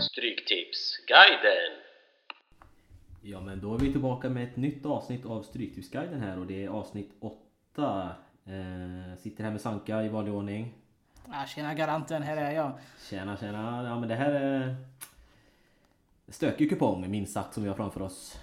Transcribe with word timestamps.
Stryktipsguiden. 0.00 1.72
Ja 3.22 3.40
men 3.40 3.60
då 3.60 3.74
är 3.74 3.78
vi 3.78 3.92
tillbaka 3.92 4.28
med 4.28 4.44
ett 4.44 4.56
nytt 4.56 4.86
avsnitt 4.86 5.26
av 5.26 5.42
Stryktipsguiden 5.42 6.20
här 6.20 6.38
och 6.38 6.46
det 6.46 6.64
är 6.64 6.68
avsnitt 6.68 7.10
8 7.20 8.10
eh, 8.44 9.18
Sitter 9.18 9.44
här 9.44 9.50
med 9.50 9.60
Sanka 9.60 10.02
i 10.02 10.08
vanlig 10.08 10.34
ordning 10.34 10.74
Ja, 11.28 11.46
tjena 11.46 11.74
garanten, 11.74 12.22
här 12.22 12.36
är 12.36 12.50
jag. 12.50 12.72
Tjena 13.10 13.36
tjena, 13.36 13.84
ja 13.88 14.00
men 14.00 14.08
det 14.08 14.14
här 14.14 14.30
är 14.30 14.76
Stökig 16.28 16.70
kupong 16.70 17.10
minst 17.10 17.32
sagt 17.32 17.54
som 17.54 17.62
vi 17.62 17.68
har 17.68 17.76
framför 17.76 18.02
oss 18.02 18.38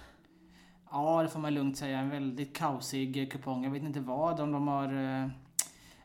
Ja, 0.92 1.22
det 1.22 1.28
får 1.28 1.40
man 1.40 1.54
lugnt 1.54 1.76
säga. 1.76 1.98
En 1.98 2.10
väldigt 2.10 2.56
kaosig 2.56 3.32
kupong. 3.32 3.64
Jag 3.64 3.70
vet 3.70 3.82
inte 3.82 4.00
vad 4.00 4.40
om 4.40 4.52
de 4.52 4.68
har... 4.68 5.30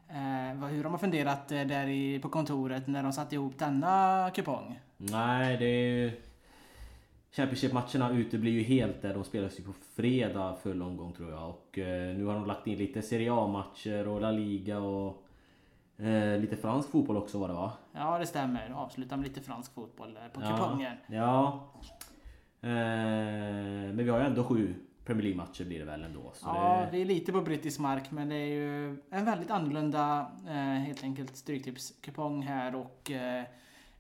Eh, 0.10 0.68
hur 0.68 0.84
de 0.84 0.92
har 0.92 1.00
funderat 1.00 1.52
eh, 1.52 1.62
där 1.62 1.88
i, 1.88 2.20
på 2.20 2.30
kontoret 2.30 2.88
när 2.88 3.04
de 3.04 3.14
satte 3.14 3.36
ihop 3.36 3.60
denna 3.60 4.32
kupong. 4.36 4.80
Nej 4.98 5.58
det 5.58 5.66
är 5.66 5.88
ju 5.88 6.12
Championship-matcherna 7.32 8.12
uteblir 8.12 8.52
ju 8.52 8.64
helt 8.64 9.02
där. 9.02 9.14
De 9.14 9.24
spelas 9.24 9.60
ju 9.60 9.64
på 9.64 9.74
fredag 9.96 10.56
full 10.64 10.82
omgång 10.82 11.14
tror 11.14 11.32
jag. 11.32 11.50
Och 11.50 11.78
eh, 11.78 12.16
nu 12.16 12.26
har 12.26 12.34
de 12.34 12.46
lagt 12.46 12.68
in 12.68 12.78
lite 12.78 13.02
Serie 13.02 13.34
A-matcher 13.34 14.08
och 14.08 14.22
La 14.22 14.32
Liga 14.32 14.80
och 14.80 15.24
eh, 15.98 16.40
lite 16.40 16.58
fransk 16.58 16.90
fotboll 16.90 17.18
också 17.18 17.40
var 17.40 17.48
det 17.48 17.54
va? 17.54 17.72
Ja, 17.92 18.18
det 18.20 18.26
stämmer. 18.26 18.72
Avsluta 18.76 19.18
med 19.18 19.28
lite 19.28 19.42
fransk 19.42 19.74
fotboll 19.74 20.14
där 20.14 20.30
på 20.30 20.42
kupongen. 20.42 20.96
Ja. 21.08 21.64
Eh, 22.62 22.70
men 22.70 23.98
vi 23.98 24.10
har 24.10 24.20
ju 24.20 24.26
ändå 24.26 24.44
sju 24.44 24.76
Premier 25.08 25.24
League-matcher 25.24 25.66
blir 25.66 25.80
det 25.80 25.86
väl 25.86 26.04
ändå. 26.04 26.32
Så 26.34 26.48
Ja, 26.48 26.82
det, 26.86 26.98
vi 26.98 27.02
är 27.02 27.06
lite 27.06 27.32
på 27.32 27.42
brittisk 27.42 27.80
mark 27.80 28.12
men 28.12 28.30
det 28.30 28.36
är 28.36 28.48
ju 28.48 28.98
en 29.10 29.26
väldigt 29.26 29.52
annorlunda 29.52 30.32
eh, 30.48 30.54
helt 30.54 31.04
enkelt 31.04 31.36
Stryktipskupong 31.36 32.42
här 32.42 32.76
och 32.76 33.12
eh, 33.12 33.44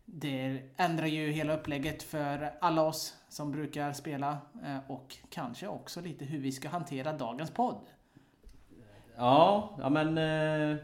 det 0.05 0.61
ändrar 0.77 1.05
ju 1.05 1.31
hela 1.31 1.53
upplägget 1.57 2.03
för 2.03 2.51
alla 2.61 2.81
oss 2.81 3.15
som 3.29 3.51
brukar 3.51 3.93
spela 3.93 4.37
eh, 4.65 4.91
och 4.91 5.17
kanske 5.29 5.67
också 5.67 6.01
lite 6.01 6.25
hur 6.25 6.39
vi 6.39 6.51
ska 6.51 6.69
hantera 6.69 7.13
dagens 7.13 7.51
podd. 7.51 7.81
ja, 9.15 9.75
ja 9.79 9.89
men... 9.89 10.17
Eh, 10.17 10.77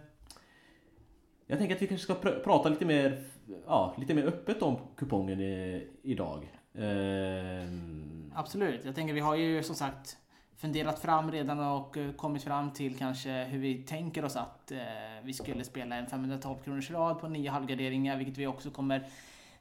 jag 1.47 1.59
tänker 1.59 1.75
att 1.75 1.81
vi 1.81 1.87
kanske 1.87 2.03
ska 2.03 2.29
pr- 2.29 2.43
prata 2.43 2.69
lite 2.69 2.85
mer, 2.85 3.23
ja, 3.65 3.95
lite 3.97 4.13
mer 4.13 4.23
öppet 4.23 4.61
om 4.61 4.77
kupongen 4.95 5.39
i, 5.41 5.87
idag. 6.01 6.59
Eh, 6.73 7.67
Absolut, 8.35 8.85
jag 8.85 8.95
tänker 8.95 9.13
vi 9.13 9.19
har 9.19 9.35
ju 9.35 9.63
som 9.63 9.75
sagt 9.75 10.17
funderat 10.57 10.99
fram 10.99 11.31
redan 11.31 11.59
och 11.59 11.97
eh, 11.97 12.11
kommit 12.11 12.43
fram 12.43 12.71
till 12.71 12.97
kanske 12.97 13.43
hur 13.43 13.59
vi 13.59 13.75
tänker 13.75 14.25
oss 14.25 14.35
att 14.35 14.71
eh, 14.71 14.77
vi 15.23 15.33
skulle 15.33 15.63
spela 15.63 15.95
en 15.95 16.07
512 16.07 16.55
kronors 16.63 16.91
rad 16.91 17.19
på 17.19 17.27
nio 17.27 17.51
halvgarderingar, 17.51 18.17
vilket 18.17 18.37
vi 18.37 18.47
också 18.47 18.69
kommer 18.69 19.07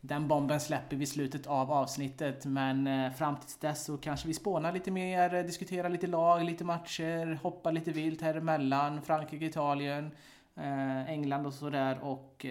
den 0.04 0.28
bomben 0.28 0.60
släpper 0.60 0.96
vi 0.96 1.02
i 1.02 1.06
slutet 1.06 1.46
av 1.46 1.72
avsnittet, 1.72 2.44
men 2.46 2.86
eh, 2.86 3.12
fram 3.12 3.36
tills 3.36 3.56
dess 3.56 3.84
så 3.84 3.96
kanske 3.96 4.28
vi 4.28 4.34
spånar 4.34 4.72
lite 4.72 4.90
mer, 4.90 5.34
eh, 5.34 5.44
diskuterar 5.44 5.88
lite 5.88 6.06
lag, 6.06 6.44
lite 6.44 6.64
matcher, 6.64 7.38
hoppar 7.42 7.72
lite 7.72 7.90
vilt 7.90 8.20
här 8.20 8.34
emellan, 8.34 9.02
Frankrike, 9.02 9.44
Italien, 9.44 10.10
eh, 10.56 11.10
England 11.10 11.46
och 11.46 11.54
sådär 11.54 11.98
och 12.02 12.46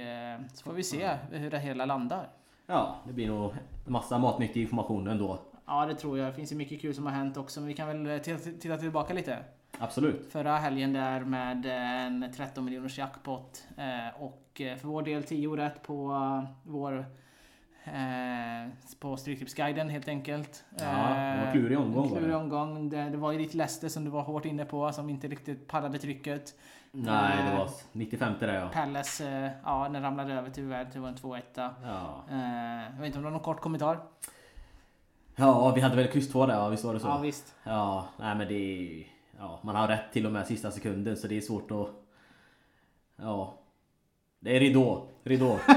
så 0.53 0.63
får 0.63 0.73
vi 0.73 0.83
se 0.83 1.09
hur 1.31 1.51
det 1.51 1.59
hela 1.59 1.85
landar. 1.85 2.29
ja, 2.65 2.95
det 3.07 3.13
blir 3.13 3.27
nog 3.27 3.51
massa 3.85 4.17
matnyttig 4.17 4.61
information 4.61 5.07
ändå. 5.07 5.39
Ja, 5.65 5.85
det 5.85 5.95
tror 5.95 6.17
jag. 6.17 6.27
Det 6.27 6.33
finns 6.33 6.51
ju 6.51 6.55
mycket 6.55 6.81
kul 6.81 6.95
som 6.95 7.05
har 7.05 7.13
hänt 7.13 7.37
också, 7.37 7.59
men 7.59 7.67
vi 7.67 7.73
kan 7.73 7.87
väl 7.87 8.19
titta, 8.59 8.77
tillbaka 8.77 9.13
lite. 9.13 9.37
Absolut. 9.77 10.31
Förra 10.31 10.57
helgen 10.57 10.93
där 10.93 11.19
med 11.19 11.65
en 11.65 12.25
13 12.35 12.65
miljoners 12.65 12.97
jackpot 12.97 13.67
eh, 13.77 14.21
och 14.21 14.61
eh, 14.61 14.77
för 14.77 14.87
vår 14.87 15.01
del 15.01 15.23
10 15.23 15.57
rätt 15.57 15.83
på 15.83 16.11
eh, 16.11 16.49
vår 16.63 17.05
på 18.99 19.17
Stryktipsguiden 19.17 19.89
helt 19.89 20.07
enkelt. 20.07 20.65
Ja, 20.79 20.85
det 20.85 21.45
var 21.45 21.51
klurig 21.51 21.79
omgång. 21.79 22.09
Klurig 22.09 22.35
omgång. 22.35 22.89
Det, 22.89 23.09
det 23.09 23.17
var 23.17 23.31
ju 23.31 23.37
ditt 23.37 23.53
Leicester 23.53 23.89
som 23.89 24.05
du 24.05 24.11
var 24.11 24.21
hårt 24.21 24.45
inne 24.45 24.65
på 24.65 24.91
som 24.91 25.09
inte 25.09 25.27
riktigt 25.27 25.67
pallade 25.67 25.97
trycket. 25.97 26.55
Nej, 26.91 27.51
det 27.51 27.57
var 27.57 27.69
95 27.91 28.33
där 28.39 28.53
ja. 28.73 28.95
Eh, 29.25 29.51
ja 29.63 29.89
den 29.93 30.01
ramlade 30.01 30.33
över 30.33 30.49
tyvärr. 30.49 30.87
Det 30.93 30.99
var 30.99 31.09
en 31.09 31.15
2-1. 31.15 31.41
Ja. 31.55 32.23
Jag 32.93 32.99
vet 32.99 33.05
inte 33.05 33.17
om 33.17 33.23
du 33.23 33.27
har 33.27 33.31
någon 33.31 33.39
kort 33.39 33.61
kommentar? 33.61 33.99
Ja, 35.35 35.71
vi 35.75 35.81
hade 35.81 35.95
väl 35.95 36.07
kryss 36.07 36.31
2 36.31 36.45
där 36.45 36.53
ja, 36.53 36.69
visst 36.69 36.83
var 36.83 36.93
det 36.93 36.99
så? 36.99 37.07
Ja 37.07 37.17
visst. 37.17 37.55
Ja, 37.63 38.07
nej 38.19 38.35
men 38.35 38.47
det 38.47 38.53
är... 38.53 39.07
Ja, 39.37 39.59
man 39.63 39.75
har 39.75 39.87
rätt 39.87 40.13
till 40.13 40.25
och 40.25 40.31
med 40.31 40.47
sista 40.47 40.71
sekunden 40.71 41.17
så 41.17 41.27
det 41.27 41.37
är 41.37 41.41
svårt 41.41 41.71
att... 41.71 41.89
Ja. 43.15 43.53
Det 44.39 44.55
är 44.55 44.59
ridå. 44.59 45.07
Ridå. 45.23 45.59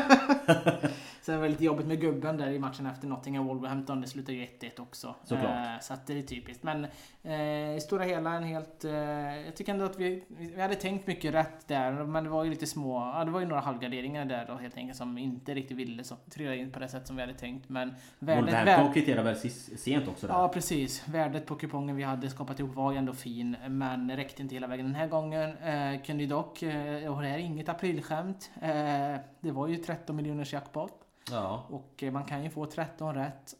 Sen 1.25 1.37
var 1.37 1.43
det 1.43 1.51
lite 1.51 1.65
jobbigt 1.65 1.87
med 1.87 2.01
gubben 2.01 2.37
där 2.37 2.51
i 2.51 2.59
matchen 2.59 2.87
efter 2.87 3.09
Nottingham 3.09 3.47
Wolverhampton. 3.47 4.01
Det 4.01 4.07
slutade 4.07 4.39
ju 4.39 4.45
1-1 4.45 4.81
också. 4.81 5.15
Såklart. 5.25 5.51
Eh, 5.51 5.81
så 5.81 5.95
att 5.95 6.07
det 6.07 6.19
är 6.19 6.23
typiskt. 6.23 6.63
Men 6.63 6.87
eh, 7.23 7.77
i 7.77 7.81
stora 7.81 8.05
hela 8.05 8.33
en 8.35 8.45
helt... 8.45 8.85
Eh, 8.85 8.93
jag 9.45 9.57
tycker 9.57 9.73
ändå 9.73 9.85
att 9.85 9.99
vi, 9.99 10.25
vi 10.29 10.61
hade 10.61 10.75
tänkt 10.75 11.07
mycket 11.07 11.35
rätt 11.35 11.69
där. 11.69 11.93
Men 11.93 12.25
det 12.25 12.31
var 12.31 12.45
ju 12.45 12.51
lite 12.51 12.67
små... 12.67 13.13
Ja, 13.15 13.25
det 13.25 13.31
var 13.31 13.41
ju 13.41 13.47
några 13.47 13.61
halvgarderingar 13.61 14.25
där 14.25 14.47
då 14.47 14.55
helt 14.55 14.77
enkelt 14.77 14.99
som 14.99 15.19
inte 15.19 15.55
riktigt 15.55 15.77
ville 15.77 16.05
så, 16.05 16.17
trilla 16.31 16.55
in 16.55 16.71
på 16.71 16.79
det 16.79 16.89
sätt 16.89 17.07
som 17.07 17.17
vi 17.17 17.23
hade 17.23 17.35
tänkt. 17.35 17.69
Men 17.69 17.95
värdet... 18.19 18.45
Wolverhampton 18.45 18.93
kvitterade 18.93 19.23
väl 19.23 19.51
sent 19.77 20.09
också 20.09 20.27
där. 20.27 20.35
Ja 20.35 20.49
precis. 20.49 21.09
Värdet 21.09 21.47
på 21.47 21.55
kupongen 21.55 21.97
vi 21.97 22.03
hade 22.03 22.31
skapat 22.31 22.61
ihop 22.61 22.75
var 22.75 22.93
ju 22.93 22.99
ändå 22.99 23.13
fin. 23.13 23.57
Men 23.69 24.17
räckte 24.17 24.43
inte 24.43 24.55
hela 24.55 24.67
vägen 24.67 24.87
den 24.87 24.95
här 24.95 25.09
gången. 25.09 25.57
Eh, 25.57 26.03
kunde 26.03 26.23
ju 26.23 26.29
dock... 26.29 26.63
Och 27.09 27.23
det 27.23 27.29
här 27.29 27.39
är 27.39 27.39
inget 27.39 27.69
aprilskämt. 27.69 28.51
Det 29.41 29.51
var 29.51 29.69
ju 29.69 29.77
13 29.77 30.17
miljoners 30.17 30.53
jackpot. 30.53 31.01
Ja. 31.31 31.67
Och 31.71 32.03
eh, 32.03 32.13
man 32.13 32.25
kan 32.25 32.45
ju 32.45 32.51
få 32.51 32.67
13 32.67 33.15
rätt 33.15 33.55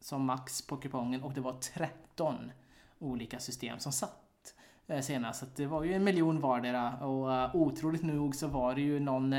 som 0.00 0.24
max 0.24 0.66
på 0.66 0.76
kupongen 0.76 1.22
och 1.22 1.32
det 1.32 1.40
var 1.40 1.52
13 1.52 2.52
olika 2.98 3.38
system 3.38 3.78
som 3.78 3.92
satt 3.92 4.54
eh, 4.86 5.00
senast. 5.00 5.40
Så 5.40 5.46
det 5.56 5.66
var 5.66 5.84
ju 5.84 5.94
en 5.94 6.04
miljon 6.04 6.40
vardera 6.40 6.96
och 6.98 7.28
uh, 7.28 7.56
otroligt 7.56 8.02
nog 8.02 8.34
så 8.34 8.46
var 8.46 8.74
det 8.74 8.80
ju 8.80 9.00
någon 9.00 9.34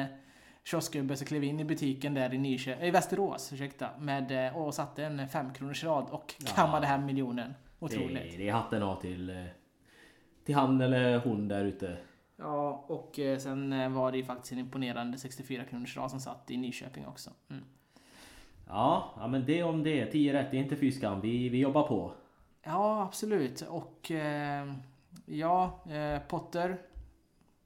kioskgubbe 0.64 1.16
som 1.16 1.28
klev 1.28 1.44
in 1.44 1.60
i 1.60 1.64
butiken 1.66 2.14
där 2.14 2.34
i 2.34 2.38
Nyköping, 2.38 2.86
i 2.88 2.92
Västerås, 2.92 3.54
ursäkta, 3.54 3.90
med, 4.00 4.46
eh, 4.48 4.58
och 4.58 4.74
satte 4.74 5.06
en 5.06 5.28
femkronors 5.30 5.84
rad 5.84 6.08
och 6.10 6.34
Ja. 6.40 6.52
kammade 6.56 6.86
hem 6.88 7.06
miljonen. 7.06 7.54
Det, 7.80 7.86
Otroligt. 7.86 8.38
det 8.38 8.50
är 8.50 8.54
hatten 8.54 8.84
av 8.84 9.02
till... 9.02 9.30
eh, 9.30 9.46
Till 10.46 10.56
han 10.56 10.82
eller 10.82 11.20
hon 11.20 11.48
där 11.48 11.66
ute. 11.66 11.98
Ja, 12.42 12.86
och 12.88 13.20
eh, 13.20 13.38
sen 13.38 13.74
eh, 13.74 13.90
var 13.90 14.12
det 14.12 14.18
ju 14.18 14.24
faktiskt 14.24 14.52
en 14.52 14.60
imponerande 14.60 15.18
64 15.18 15.64
kronors 15.64 15.98
rad 15.98 16.12
som 16.12 16.20
satt 16.20 16.52
i 16.52 16.58
Nyköping 16.58 17.08
också. 17.08 17.30
Mm. 17.50 17.64
Ja, 18.68 19.14
ja 19.20 19.28
men 19.28 19.46
det 19.46 19.64
om 19.64 19.84
det. 19.84 20.06
10 20.06 20.34
rätt, 20.34 20.52
det 20.52 20.58
är 20.58 20.62
inte 20.62 20.76
fy 20.76 20.92
skam. 20.92 21.22
Vi, 21.22 21.50
vi 21.50 21.60
jobbar 21.60 21.88
på. 21.88 22.14
Ja, 22.64 23.02
absolut. 23.02 23.62
Och 23.62 24.12
eh, 24.12 24.74
ja, 25.26 25.80
eh, 25.90 26.22
Potter. 26.28 26.78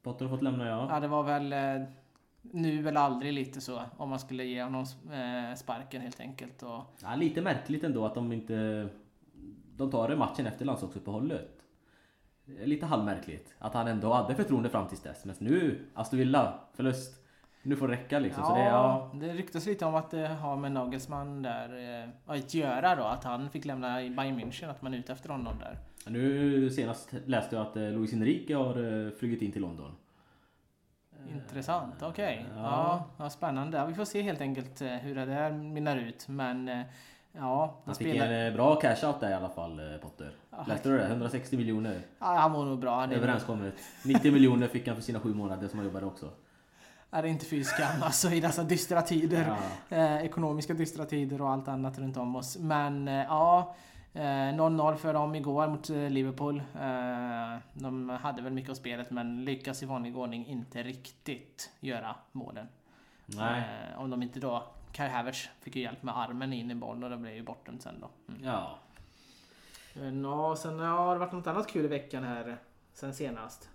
Potter 0.02 0.24
har 0.24 0.36
fått 0.36 0.42
lämna 0.42 0.68
ja. 0.68 0.88
Ja, 0.90 1.00
det 1.00 1.08
var 1.08 1.22
väl 1.22 1.52
eh, 1.52 1.88
nu 2.42 2.88
eller 2.88 3.00
aldrig 3.00 3.32
lite 3.32 3.60
så. 3.60 3.82
Om 3.96 4.08
man 4.08 4.18
skulle 4.18 4.44
ge 4.44 4.62
honom 4.62 4.84
eh, 5.12 5.56
sparken 5.56 6.02
helt 6.02 6.20
enkelt. 6.20 6.62
Och, 6.62 6.82
ja. 7.02 7.14
Lite 7.16 7.42
märkligt 7.42 7.84
ändå 7.84 8.06
att 8.06 8.14
de 8.14 8.32
inte... 8.32 8.88
De 9.76 9.90
tar 9.90 10.08
det 10.08 10.16
matchen 10.16 10.46
efter 10.46 10.64
landslagsuppehållet. 10.64 11.55
Lite 12.46 12.86
halvmärkligt. 12.86 13.54
Att 13.58 13.74
han 13.74 13.88
ändå 13.88 14.12
hade 14.12 14.34
förtroende 14.34 14.68
fram 14.70 14.88
tills 14.88 15.02
dess. 15.02 15.24
Men 15.24 15.34
nu, 15.38 15.86
Aston 15.94 16.18
Villa, 16.18 16.60
förlust. 16.74 17.22
Nu 17.62 17.76
får 17.76 17.88
det 17.88 17.94
räcka 17.94 18.18
liksom. 18.18 18.44
Så 18.44 18.54
det, 18.54 18.64
ja. 18.64 19.10
det 19.14 19.32
ryktas 19.32 19.66
lite 19.66 19.84
om 19.84 19.94
att 19.94 20.10
det 20.10 20.28
har 20.28 20.56
med 20.56 20.72
Nagelsmann 20.72 21.42
där 21.42 22.02
eh, 22.02 22.08
att 22.26 22.54
göra 22.54 22.96
då. 22.96 23.02
Att 23.02 23.24
han 23.24 23.50
fick 23.50 23.64
lämna 23.64 24.02
i 24.02 24.10
Bayern 24.10 24.40
München. 24.40 24.70
Att 24.70 24.82
man 24.82 24.94
är 24.94 24.98
ute 24.98 25.12
efter 25.12 25.28
honom 25.28 25.54
där. 25.58 25.78
Nu 26.06 26.70
senast 26.70 27.14
läste 27.26 27.56
jag 27.56 27.66
att 27.66 27.76
eh, 27.76 27.82
Luis 27.82 28.12
Enrique 28.12 28.54
har 28.54 29.06
eh, 29.06 29.10
flugit 29.10 29.42
in 29.42 29.52
till 29.52 29.62
London. 29.62 29.96
Intressant, 31.34 32.02
okej. 32.02 32.46
Ja. 32.54 32.62
Ja. 32.62 33.04
Ja, 33.18 33.30
spännande. 33.30 33.78
Ja, 33.78 33.86
vi 33.86 33.94
får 33.94 34.04
se 34.04 34.22
helt 34.22 34.40
enkelt 34.40 34.82
hur 34.82 35.14
det 35.14 35.24
där 35.24 35.52
mynnar 35.52 35.96
ut. 35.96 36.28
Men 36.28 36.84
ja, 37.38 37.74
Han 37.84 37.94
fick 37.94 38.06
spelar... 38.08 38.26
en 38.26 38.46
eh, 38.46 38.54
bra 38.54 38.74
cash-out 38.76 39.20
där 39.20 39.30
i 39.30 39.34
alla 39.34 39.48
fall, 39.48 39.78
eh, 39.92 39.96
Potter. 39.96 40.30
Läste 40.66 40.88
du 40.88 40.98
det? 40.98 41.04
160 41.06 41.56
miljoner 41.56 42.00
Ja, 42.18 42.26
han 42.26 42.52
mår 42.52 42.64
nog 42.64 42.78
bra. 42.78 43.04
Överenskommet. 43.04 43.74
90 44.04 44.32
miljoner 44.32 44.68
fick 44.68 44.86
han 44.86 44.96
för 44.96 45.02
sina 45.02 45.20
sju 45.20 45.34
månader 45.34 45.68
som 45.68 45.78
han 45.78 45.86
jobbade 45.86 46.06
också. 46.06 46.30
är 47.10 47.22
det 47.22 47.28
inte 47.28 47.46
fy 47.46 47.64
skam 47.64 48.02
alltså 48.02 48.30
i 48.30 48.40
dessa 48.40 48.62
dystra 48.62 49.02
tider. 49.02 49.56
Ja. 49.88 49.96
Eh, 49.96 50.24
ekonomiska 50.24 50.74
dystra 50.74 51.04
tider 51.04 51.40
och 51.42 51.50
allt 51.50 51.68
annat 51.68 51.98
runt 51.98 52.16
om 52.16 52.36
oss. 52.36 52.58
Men 52.58 53.08
eh, 53.08 53.14
ja, 53.14 53.74
eh, 54.14 54.20
0-0 54.22 54.96
för 54.96 55.14
dem 55.14 55.34
igår 55.34 55.68
mot 55.68 55.90
eh, 55.90 56.10
Liverpool. 56.10 56.56
Eh, 56.80 57.58
de 57.72 58.08
hade 58.22 58.42
väl 58.42 58.52
mycket 58.52 58.70
av 58.70 58.74
spelet 58.74 59.10
men 59.10 59.44
lyckas 59.44 59.82
i 59.82 59.86
vanlig 59.86 60.16
ordning 60.16 60.46
inte 60.46 60.82
riktigt 60.82 61.70
göra 61.80 62.16
målen. 62.32 62.68
Nej. 63.26 63.62
Eh, 63.94 64.00
om 64.00 64.10
de 64.10 64.22
inte 64.22 64.40
då... 64.40 64.62
Kai 64.96 65.08
Havertz 65.08 65.48
fick 65.60 65.76
ju 65.76 65.82
hjälp 65.82 66.02
med 66.02 66.18
armen 66.18 66.52
in 66.52 66.70
i 66.70 66.74
bollen 66.74 67.04
och 67.04 67.10
det 67.10 67.16
blev 67.16 67.34
ju 67.34 67.42
bortdömt 67.42 67.82
sen 67.82 68.00
då. 68.00 68.10
Mm. 68.28 68.44
Ja. 68.44 68.78
Ja, 70.22 70.56
sen 70.56 70.78
ja, 70.78 70.86
har 70.86 71.12
det 71.14 71.18
varit 71.18 71.32
något 71.32 71.46
annat 71.46 71.68
kul 71.68 71.84
i 71.84 71.88
veckan 71.88 72.24
här 72.24 72.58
sen 72.92 73.14
senast. 73.14 73.70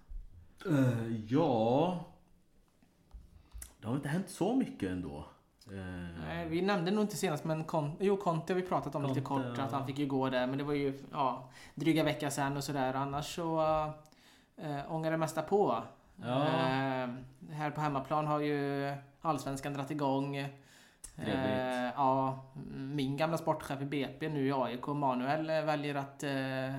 Eh, 0.69 1.17
ja. 1.27 2.05
Det 3.79 3.87
har 3.87 3.95
inte 3.95 4.09
hänt 4.09 4.29
så 4.29 4.55
mycket 4.55 4.89
ändå. 4.89 5.25
Eh, 5.67 6.21
Nej, 6.27 6.49
vi 6.49 6.61
nämnde 6.61 6.91
nog 6.91 7.03
inte 7.03 7.15
senast, 7.15 7.43
men 7.43 7.63
Con 7.63 7.91
jo, 7.99 8.17
Conte 8.17 8.53
har 8.53 8.61
vi 8.61 8.67
pratat 8.67 8.95
om 8.95 9.03
lite 9.03 9.21
Conte, 9.21 9.49
kort. 9.49 9.57
ja. 9.57 9.63
Att 9.63 9.71
han 9.71 9.87
fick 9.87 9.99
ju 9.99 10.05
gå 10.05 10.29
där, 10.29 10.47
men 10.47 10.57
det 10.57 10.63
var 10.63 10.73
ju 10.73 10.99
ja, 11.11 11.49
dryga 11.75 12.03
vecka 12.03 12.31
sedan 12.31 12.57
och 12.57 12.63
sådär. 12.63 12.93
Annars 12.93 13.35
så 13.35 13.61
äh, 14.57 14.93
ångar 14.93 15.11
det 15.11 15.17
mesta 15.17 15.41
på. 15.41 15.83
Ja. 16.15 16.45
Eh, 16.45 17.09
här 17.51 17.71
på 17.75 17.81
hemmaplan 17.81 18.27
har 18.27 18.39
ju 18.39 18.93
Allsvenskan 19.21 19.73
dragit 19.73 19.91
igång. 19.91 20.47
Eh, 21.17 21.23
Trevligt. 21.23 21.93
ja, 21.95 22.39
min 22.73 23.17
gamla 23.17 23.37
sportchef 23.37 23.81
i 23.81 23.85
BP 23.85 24.29
nu 24.29 24.47
i 24.47 24.51
AIK, 24.51 24.87
Manuel, 24.87 25.49
eh, 25.49 25.61
väljer 25.61 25.95
att 25.95 26.23
eh, 26.23 26.75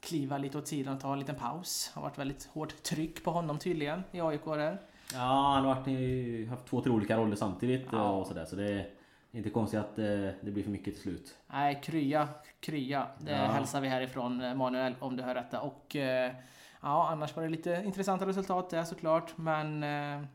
kliva 0.00 0.38
lite 0.38 0.58
åt 0.58 0.66
sidan 0.68 0.94
och 0.94 1.00
ta 1.00 1.12
en 1.12 1.18
liten 1.18 1.34
paus. 1.36 1.90
Det 1.94 2.00
har 2.00 2.08
varit 2.08 2.18
väldigt 2.18 2.46
hårt 2.52 2.82
tryck 2.82 3.24
på 3.24 3.30
honom 3.30 3.58
tydligen 3.58 4.02
i 4.12 4.20
AIK 4.20 4.44
där. 4.44 4.80
Ja, 5.14 5.52
han 5.54 5.64
har 5.64 5.74
varit 5.74 6.48
haft 6.48 6.66
två, 6.66 6.80
tre 6.80 6.92
olika 6.92 7.16
roller 7.16 7.36
samtidigt 7.36 7.86
Ja. 7.92 8.10
och 8.10 8.26
sådär. 8.26 8.44
Så 8.44 8.56
det 8.56 8.70
är 8.72 8.86
inte 9.32 9.50
konstigt 9.50 9.80
att 9.80 9.98
eh, 9.98 10.04
det 10.40 10.50
blir 10.52 10.62
för 10.62 10.70
mycket 10.70 10.94
till 10.94 11.02
slut. 11.02 11.36
Nej, 11.46 11.80
krya, 11.84 12.28
krya. 12.60 13.06
Det 13.18 13.30
Ja. 13.32 13.36
hälsar 13.36 13.80
vi 13.80 13.88
härifrån 13.88 14.40
eh, 14.40 14.54
Manuel 14.54 14.94
om 15.00 15.16
du 15.16 15.22
hör 15.22 15.34
detta. 15.34 15.60
Och 15.60 15.96
eh, 15.96 16.32
ja, 16.80 17.08
annars 17.10 17.36
var 17.36 17.42
det 17.42 17.48
lite 17.48 17.82
intressanta 17.84 18.26
resultat 18.26 18.70
där 18.70 18.84
såklart. 18.84 19.32
Men 19.36 19.82
eh, 19.82 20.26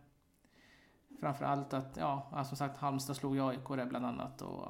framförallt 1.19 1.73
att, 1.73 1.97
ja, 1.99 2.27
ja, 2.31 2.43
som 2.43 2.57
sagt 2.57 2.77
Halmstad 2.77 3.15
slog 3.15 3.39
AIK 3.39 3.67
där 3.69 3.85
bland 3.85 4.05
annat. 4.05 4.41
Och 4.41 4.67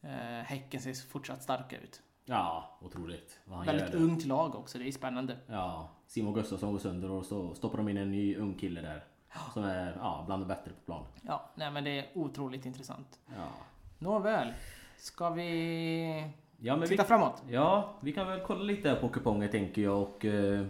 eh, 0.00 0.44
Häcken 0.44 0.80
ser 0.80 1.08
fortsatt 1.08 1.42
starka 1.42 1.78
ut. 1.80 2.02
Ja, 2.24 2.78
otroligt. 2.80 3.40
Vad 3.44 3.56
han 3.56 3.66
Väldigt 3.66 3.94
gör 3.94 4.00
ungt 4.00 4.24
lag 4.24 4.54
också, 4.54 4.78
det 4.78 4.88
är 4.88 4.92
spännande. 4.92 5.36
Ja, 5.46 5.88
Simon 6.06 6.34
Gustafsson 6.34 6.72
går 6.72 6.78
sönder 6.78 7.10
och 7.10 7.26
så 7.26 7.54
stoppar 7.54 7.78
de 7.78 7.88
in 7.88 7.96
en 7.96 8.10
ny 8.10 8.36
ung 8.36 8.54
kille 8.54 8.80
där. 8.80 9.04
Som 9.52 9.64
är 9.64 9.96
ja, 10.00 10.22
bland 10.26 10.42
de 10.42 10.46
bättre 10.46 10.70
på 10.70 10.80
plan. 10.84 11.04
Ja, 11.22 11.50
nej 11.54 11.70
men 11.70 11.84
det 11.84 11.98
är 11.98 12.06
otroligt 12.14 12.66
intressant. 12.66 13.18
Ja, 13.26 13.48
Nåväl, 13.98 14.52
ska 14.96 15.30
vi 15.30 16.32
ja 16.58 16.72
men 16.72 16.80
vi, 16.80 16.88
titta 16.88 17.04
framåt? 17.04 17.42
ja, 17.48 17.94
vi 18.00 18.12
kan 18.12 18.26
väl 18.26 18.40
kolla 18.40 18.62
lite 18.62 18.94
på 18.94 19.08
kupongen 19.08 19.50
tänker 19.50 19.82
jag. 19.82 20.02
Och, 20.02 20.24
eh, 20.24 20.66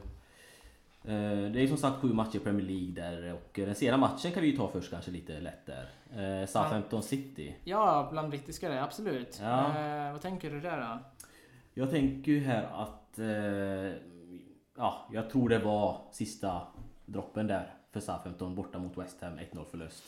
det 1.06 1.60
är 1.60 1.66
som 1.66 1.76
sagt 1.76 2.00
sju 2.00 2.12
matcher 2.12 2.36
i 2.36 2.38
Premier 2.38 2.66
League 2.66 2.92
där. 2.92 3.32
Och 3.32 3.58
eh, 3.58 3.66
den 3.66 3.74
sena 3.74 3.96
matchen 3.96 4.32
kan 4.32 4.42
vi 4.42 4.50
ju 4.50 4.56
ta 4.56 4.68
först 4.68 4.90
kanske 4.90 5.10
lite 5.10 5.40
lätt 5.40 5.66
där. 5.66 5.88
Eh, 6.16 6.46
Southampton 6.46 7.02
City. 7.02 7.54
Ja, 7.64 8.08
bland 8.12 8.30
brittiska 8.30 8.68
det, 8.68 8.82
absolut. 8.82 9.38
Ja. 9.42 9.78
Eh, 9.78 10.12
vad 10.12 10.20
tänker 10.20 10.50
du 10.50 10.60
där 10.60 10.80
då? 10.80 10.98
Jag 11.74 11.90
tänker 11.90 12.32
ju 12.32 12.40
här 12.40 12.62
att... 12.62 13.18
Eh, 13.18 14.00
ja, 14.76 15.08
jag 15.12 15.30
tror 15.30 15.48
det 15.48 15.58
var 15.58 16.00
sista 16.12 16.62
droppen 17.06 17.46
där 17.46 17.74
för 17.90 18.00
Southampton 18.00 18.54
borta 18.54 18.78
mot 18.78 18.98
West 18.98 19.22
Ham 19.22 19.38
1-0 19.38 19.64
förlust. 19.64 20.04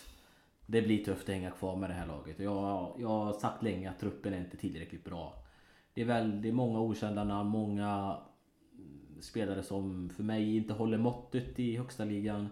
Det 0.67 0.83
blir 0.83 1.05
tufft 1.05 1.23
att 1.23 1.35
hänga 1.35 1.51
kvar 1.51 1.77
med 1.77 1.91
det 1.91 1.95
här 1.95 2.07
laget. 2.07 2.39
Jag, 2.39 2.93
jag 2.99 3.09
har 3.09 3.33
sagt 3.33 3.63
länge 3.63 3.91
att 3.91 4.01
truppen 4.01 4.35
är 4.35 4.39
inte 4.39 4.57
tillräckligt 4.57 5.05
bra. 5.05 5.35
Det 5.95 6.01
är 6.01 6.07
väldigt 6.07 6.55
många 6.55 6.81
okända 6.81 7.25
namn, 7.25 7.51
många 7.51 8.17
spelare 9.21 9.63
som 9.63 10.11
för 10.11 10.23
mig 10.23 10.57
inte 10.57 10.73
håller 10.73 10.99
måttet 10.99 11.59
i 11.59 11.77
högsta 11.77 12.05
ligan. 12.05 12.49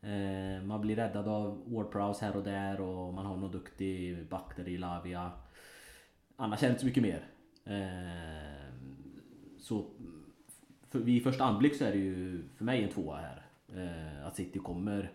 Eh, 0.00 0.62
man 0.64 0.80
blir 0.80 0.96
räddad 0.96 1.28
av 1.28 1.64
Ward-Prowse 1.68 2.20
här 2.20 2.36
och 2.36 2.44
där 2.44 2.80
och 2.80 3.14
man 3.14 3.26
har 3.26 3.36
någon 3.36 3.50
duktig 3.50 4.28
back 4.28 4.56
där 4.56 4.68
i 4.68 4.78
Lavia. 4.78 5.32
Annars 6.36 6.62
är 6.62 6.66
det 6.66 6.70
inte 6.70 6.80
så 6.80 6.86
mycket 6.86 7.02
mer. 7.02 7.26
Eh, 7.64 8.72
så 9.58 9.84
för, 10.90 10.98
vid 10.98 11.22
första 11.22 11.44
anblick 11.44 11.74
så 11.74 11.84
är 11.84 11.90
det 11.90 11.98
ju 11.98 12.42
för 12.56 12.64
mig 12.64 12.82
en 12.82 12.90
tvåa 12.90 13.16
här. 13.16 13.46
Eh, 13.76 14.26
att 14.26 14.36
City 14.36 14.58
kommer 14.58 15.12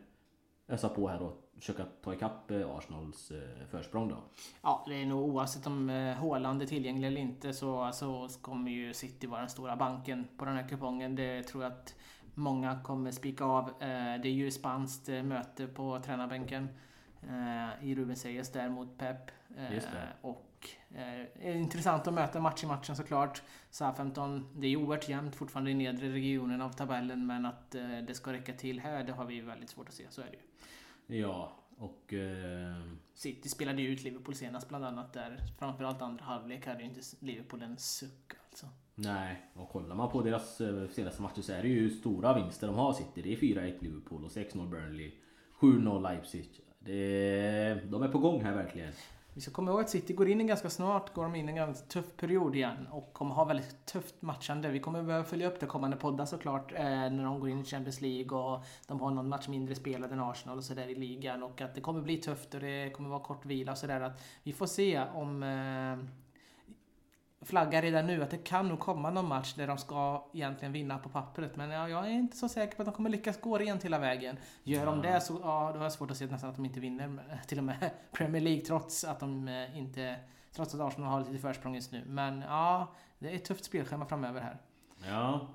ösa 0.68 0.90
på 0.90 1.08
här 1.08 1.22
och 1.22 1.43
försöka 1.60 1.86
ta 2.04 2.14
ikapp 2.14 2.52
eh, 2.52 2.76
Arsenals 2.76 3.32
eh, 3.32 3.68
försprång 3.72 4.10
då. 4.10 4.18
Ja, 4.62 4.86
det 4.88 5.02
är 5.02 5.06
nog 5.06 5.30
oavsett 5.30 5.68
om 5.68 5.90
eh, 5.90 6.16
Haaland 6.16 6.62
är 6.62 6.66
tillgänglig 6.66 7.08
eller 7.08 7.22
inte 7.22 7.54
så, 7.54 7.92
så 7.94 8.30
kommer 8.42 8.72
ju 8.72 8.94
City 8.94 9.28
vara 9.28 9.40
den 9.40 9.50
stora 9.50 9.76
banken 9.76 10.28
på 10.38 10.46
den 10.46 10.56
här 10.56 10.68
kupongen. 10.70 11.16
Det 11.16 11.44
tror 11.44 11.64
jag 11.64 11.72
att 11.72 11.96
många 12.34 12.80
kommer 12.84 13.12
spika 13.12 13.46
av. 13.46 13.74
Det 13.80 14.26
är 14.26 14.26
ju 14.26 14.52
spanskt 14.52 15.08
möte 15.08 15.68
på 15.68 16.00
tränarbänken 16.06 16.70
i 17.82 17.96
Ruben 17.96 18.16
Sayers 18.16 18.52
där 18.52 18.70
mot 18.70 18.98
Pep. 18.98 19.32
Just 19.72 19.88
det. 19.92 20.08
Och 20.22 20.70
intressant 21.42 22.08
att 22.08 22.14
möta 22.14 22.40
match 22.40 22.64
i 22.64 22.68
matchen 22.68 22.96
såklart. 22.96 23.42
Southampton, 23.70 24.50
det 24.56 24.68
är 24.68 24.72
ju 24.72 24.78
oerhört 24.78 25.10
jämnt 25.10 25.36
fortfarande 25.36 25.72
i 25.72 25.74
nedre 25.74 26.10
regionen 26.10 26.62
av 26.62 26.70
tabellen 26.70 27.28
men 27.28 27.46
att 27.46 27.72
det 28.08 28.16
ska 28.16 28.34
räcka 28.34 28.54
till 28.54 28.80
här, 28.80 29.04
det 29.04 29.14
har 29.14 29.26
vi 29.26 29.42
väldigt 29.42 29.70
svårt 29.70 29.88
att 29.88 29.94
se. 29.94 30.06
Så 30.10 30.22
är 30.22 30.26
det 30.26 30.32
ju. 30.32 30.40
Ja, 31.20 31.52
och... 31.78 32.14
Eh, 32.14 32.76
City 33.14 33.50
spelade 33.50 33.82
ju 33.82 33.90
ut 33.90 34.04
Liverpool 34.04 34.36
senast 34.36 34.70
bland 34.70 34.86
annat 34.86 35.14
där. 35.14 35.38
Framförallt 35.60 36.02
andra 36.02 36.24
halvlek 36.24 36.68
hade 36.68 36.80
ju 36.80 36.86
inte 36.86 37.02
Liverpool 37.20 37.62
en 37.62 37.78
suck 37.78 38.34
alltså. 38.50 38.68
nej, 38.96 39.42
och 39.54 39.70
kollar 39.70 39.96
man 39.96 40.10
på 40.10 40.22
deras 40.22 40.62
eh, 40.62 40.88
senaste 40.88 41.22
matcher 41.22 41.42
så 41.42 41.54
är 41.54 41.62
det 41.62 41.68
ju 41.68 41.90
stora 41.90 42.34
vinster 42.34 42.68
de 42.68 42.76
har 42.76 42.94
City. 42.94 43.22
Det 43.22 43.34
är 43.34 43.38
4-1 43.38 43.84
Liverpool 43.84 44.26
och 44.26 44.32
6-0 44.32 44.70
Burnley. 44.70 45.12
7-0 45.60 46.02
Leipzig. 46.02 46.50
Det, 46.80 47.82
de 47.92 48.04
är 48.04 48.08
på 48.08 48.20
gång 48.20 48.42
här 48.42 48.56
verkligen. 48.56 48.94
Vi 49.36 49.42
ska 49.42 49.52
komma 49.52 49.72
ihåg 49.72 49.82
att 49.82 49.90
City 49.90 50.14
går 50.14 50.30
in 50.30 50.42
i 50.42 50.44
ganska 50.44 50.70
snart, 50.70 51.14
går 51.14 51.24
de 51.24 51.36
in 51.36 51.50
i 51.50 51.52
en 51.52 51.56
ganska 51.56 51.88
tuff 51.88 52.18
period 52.18 52.56
igen 52.56 52.88
och 52.92 53.14
kommer 53.14 53.36
ha 53.36 53.46
väldigt 53.46 53.86
tufft 53.86 54.22
matchande. 54.22 54.70
Vi 54.70 54.80
kommer 54.80 55.04
behöva 55.04 55.26
följa 55.26 55.48
upp 55.48 55.60
det 55.60 55.66
kommande 55.66 55.98
poddar 55.98 56.26
såklart 56.26 56.72
eh, 56.72 56.84
när 56.84 57.24
de 57.24 57.40
går 57.40 57.50
in 57.50 57.60
i 57.60 57.64
Champions 57.66 58.02
League 58.02 58.38
och 58.38 58.64
de 58.88 59.00
har 59.00 59.12
någon 59.12 59.30
match 59.30 59.48
mindre 59.48 59.76
spelad 59.76 60.12
än 60.12 60.20
Arsenal 60.20 60.58
och 60.58 60.64
sådär 60.64 60.88
i 60.88 60.96
ligan 60.96 61.44
och 61.44 61.62
att 61.62 61.76
det 61.76 61.82
kommer 61.82 62.02
bli 62.02 62.18
tufft 62.18 62.54
och 62.54 62.60
det 62.60 62.94
kommer 62.96 63.10
vara 63.10 63.24
kort 63.24 63.46
vila 63.46 63.72
och 63.72 63.78
sådär. 63.78 64.14
Vi 64.44 64.54
får 64.54 64.66
se 64.66 65.04
om 65.14 65.44
eh, 65.44 66.23
flaggar 67.46 67.82
redan 67.82 68.08
nu 68.08 68.24
att 68.24 68.30
det 68.30 68.38
kan 68.38 68.68
nog 68.68 68.80
komma 68.80 69.10
någon 69.10 69.28
match 69.28 69.54
där 69.54 69.68
de 69.68 69.78
ska 69.78 70.26
egentligen 70.34 70.72
vinna 70.72 70.98
på 70.98 71.10
pappret. 71.10 71.56
Men 71.56 71.70
ja, 71.70 71.90
jag 71.90 72.06
är 72.06 72.12
inte 72.12 72.38
så 72.38 72.50
säker 72.50 72.76
på 72.76 72.82
att 72.82 72.86
de 72.86 72.96
kommer 72.96 73.10
lyckas 73.10 73.42
gå 73.42 73.58
rent 73.58 73.86
hela 73.86 74.00
vägen. 74.00 74.38
Gör 74.64 74.86
de 74.86 75.02
det 75.02 75.22
så 75.22 75.34
ja, 75.34 75.70
då 75.74 75.78
har 75.78 75.86
jag 75.86 75.94
svårt 75.94 76.12
att 76.12 76.18
se 76.18 76.26
nästan 76.26 76.50
att 76.50 76.56
de 76.56 76.66
inte 76.66 76.80
vinner 76.80 77.42
till 77.48 77.58
och 77.58 77.64
med 77.64 77.92
Premier 78.12 78.42
League 78.42 78.62
trots 78.62 79.04
att 79.04 79.20
de 79.20 79.48
eh, 79.48 79.78
inte 79.78 80.16
Trots 80.56 80.76
att 80.76 80.82
Arsenal 80.82 81.10
har 81.10 81.20
lite 81.20 81.38
försprång 81.38 81.76
just 81.76 81.92
nu. 81.92 82.04
Men 82.08 82.42
ja, 82.42 82.94
det 83.20 83.30
är 83.30 83.36
ett 83.36 83.46
tufft 83.46 83.66
spelschema 83.66 84.06
framöver 84.06 84.42
här. 84.42 84.58
Ja. 85.08 85.48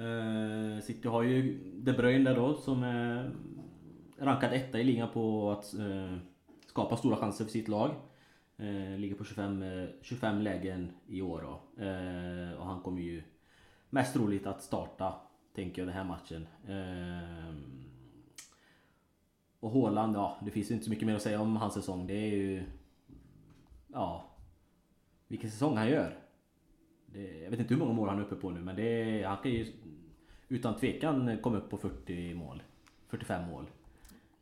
Eh, 0.00 0.82
City 0.82 1.08
har 1.08 1.22
ju 1.22 1.58
De 1.74 1.92
Bruyne 1.92 2.30
där 2.30 2.36
då 2.36 2.54
som 2.54 2.82
är 2.82 3.34
rankad 4.18 4.52
etta 4.52 4.78
i 4.80 4.84
ligan 4.84 5.08
på 5.12 5.50
att 5.50 5.74
eh, 5.74 6.16
skapa 6.66 6.96
stora 6.96 7.16
chanser 7.16 7.44
för 7.44 7.52
sitt 7.52 7.68
lag. 7.68 7.94
Eh, 8.58 8.98
ligger 8.98 9.14
på 9.14 9.24
25, 9.24 9.62
eh, 9.62 9.88
25 10.02 10.40
lägen 10.40 10.92
i 11.06 11.22
år 11.22 11.40
då. 11.42 11.82
Eh, 11.84 12.52
och 12.52 12.66
han 12.66 12.80
kommer 12.80 13.02
ju 13.02 13.22
mest 13.90 14.12
troligt 14.12 14.46
att 14.46 14.62
starta, 14.62 15.14
tänker 15.54 15.82
jag, 15.82 15.88
den 15.88 15.96
här 15.96 16.04
matchen. 16.04 16.46
Eh, 16.68 17.54
och 19.60 19.70
Haaland, 19.70 20.16
ja, 20.16 20.38
det 20.44 20.50
finns 20.50 20.70
ju 20.70 20.74
inte 20.74 20.84
så 20.84 20.90
mycket 20.90 21.06
mer 21.06 21.14
att 21.14 21.22
säga 21.22 21.40
om 21.40 21.56
hans 21.56 21.74
säsong. 21.74 22.06
Det 22.06 22.14
är 22.14 22.36
ju... 22.36 22.62
Ja... 23.86 24.32
Vilken 25.28 25.50
säsong 25.50 25.76
han 25.76 25.88
gör. 25.88 26.18
Det, 27.06 27.42
jag 27.42 27.50
vet 27.50 27.60
inte 27.60 27.74
hur 27.74 27.80
många 27.80 27.92
mål 27.92 28.08
han 28.08 28.18
är 28.18 28.22
uppe 28.22 28.34
på 28.34 28.50
nu 28.50 28.60
men 28.60 28.76
det, 28.76 29.22
han 29.22 29.36
kan 29.36 29.50
ju 29.52 29.72
utan 30.48 30.76
tvekan 30.76 31.38
komma 31.42 31.56
upp 31.56 31.70
på 31.70 31.78
40 31.78 32.34
mål. 32.34 32.62
45 33.08 33.50
mål. 33.50 33.66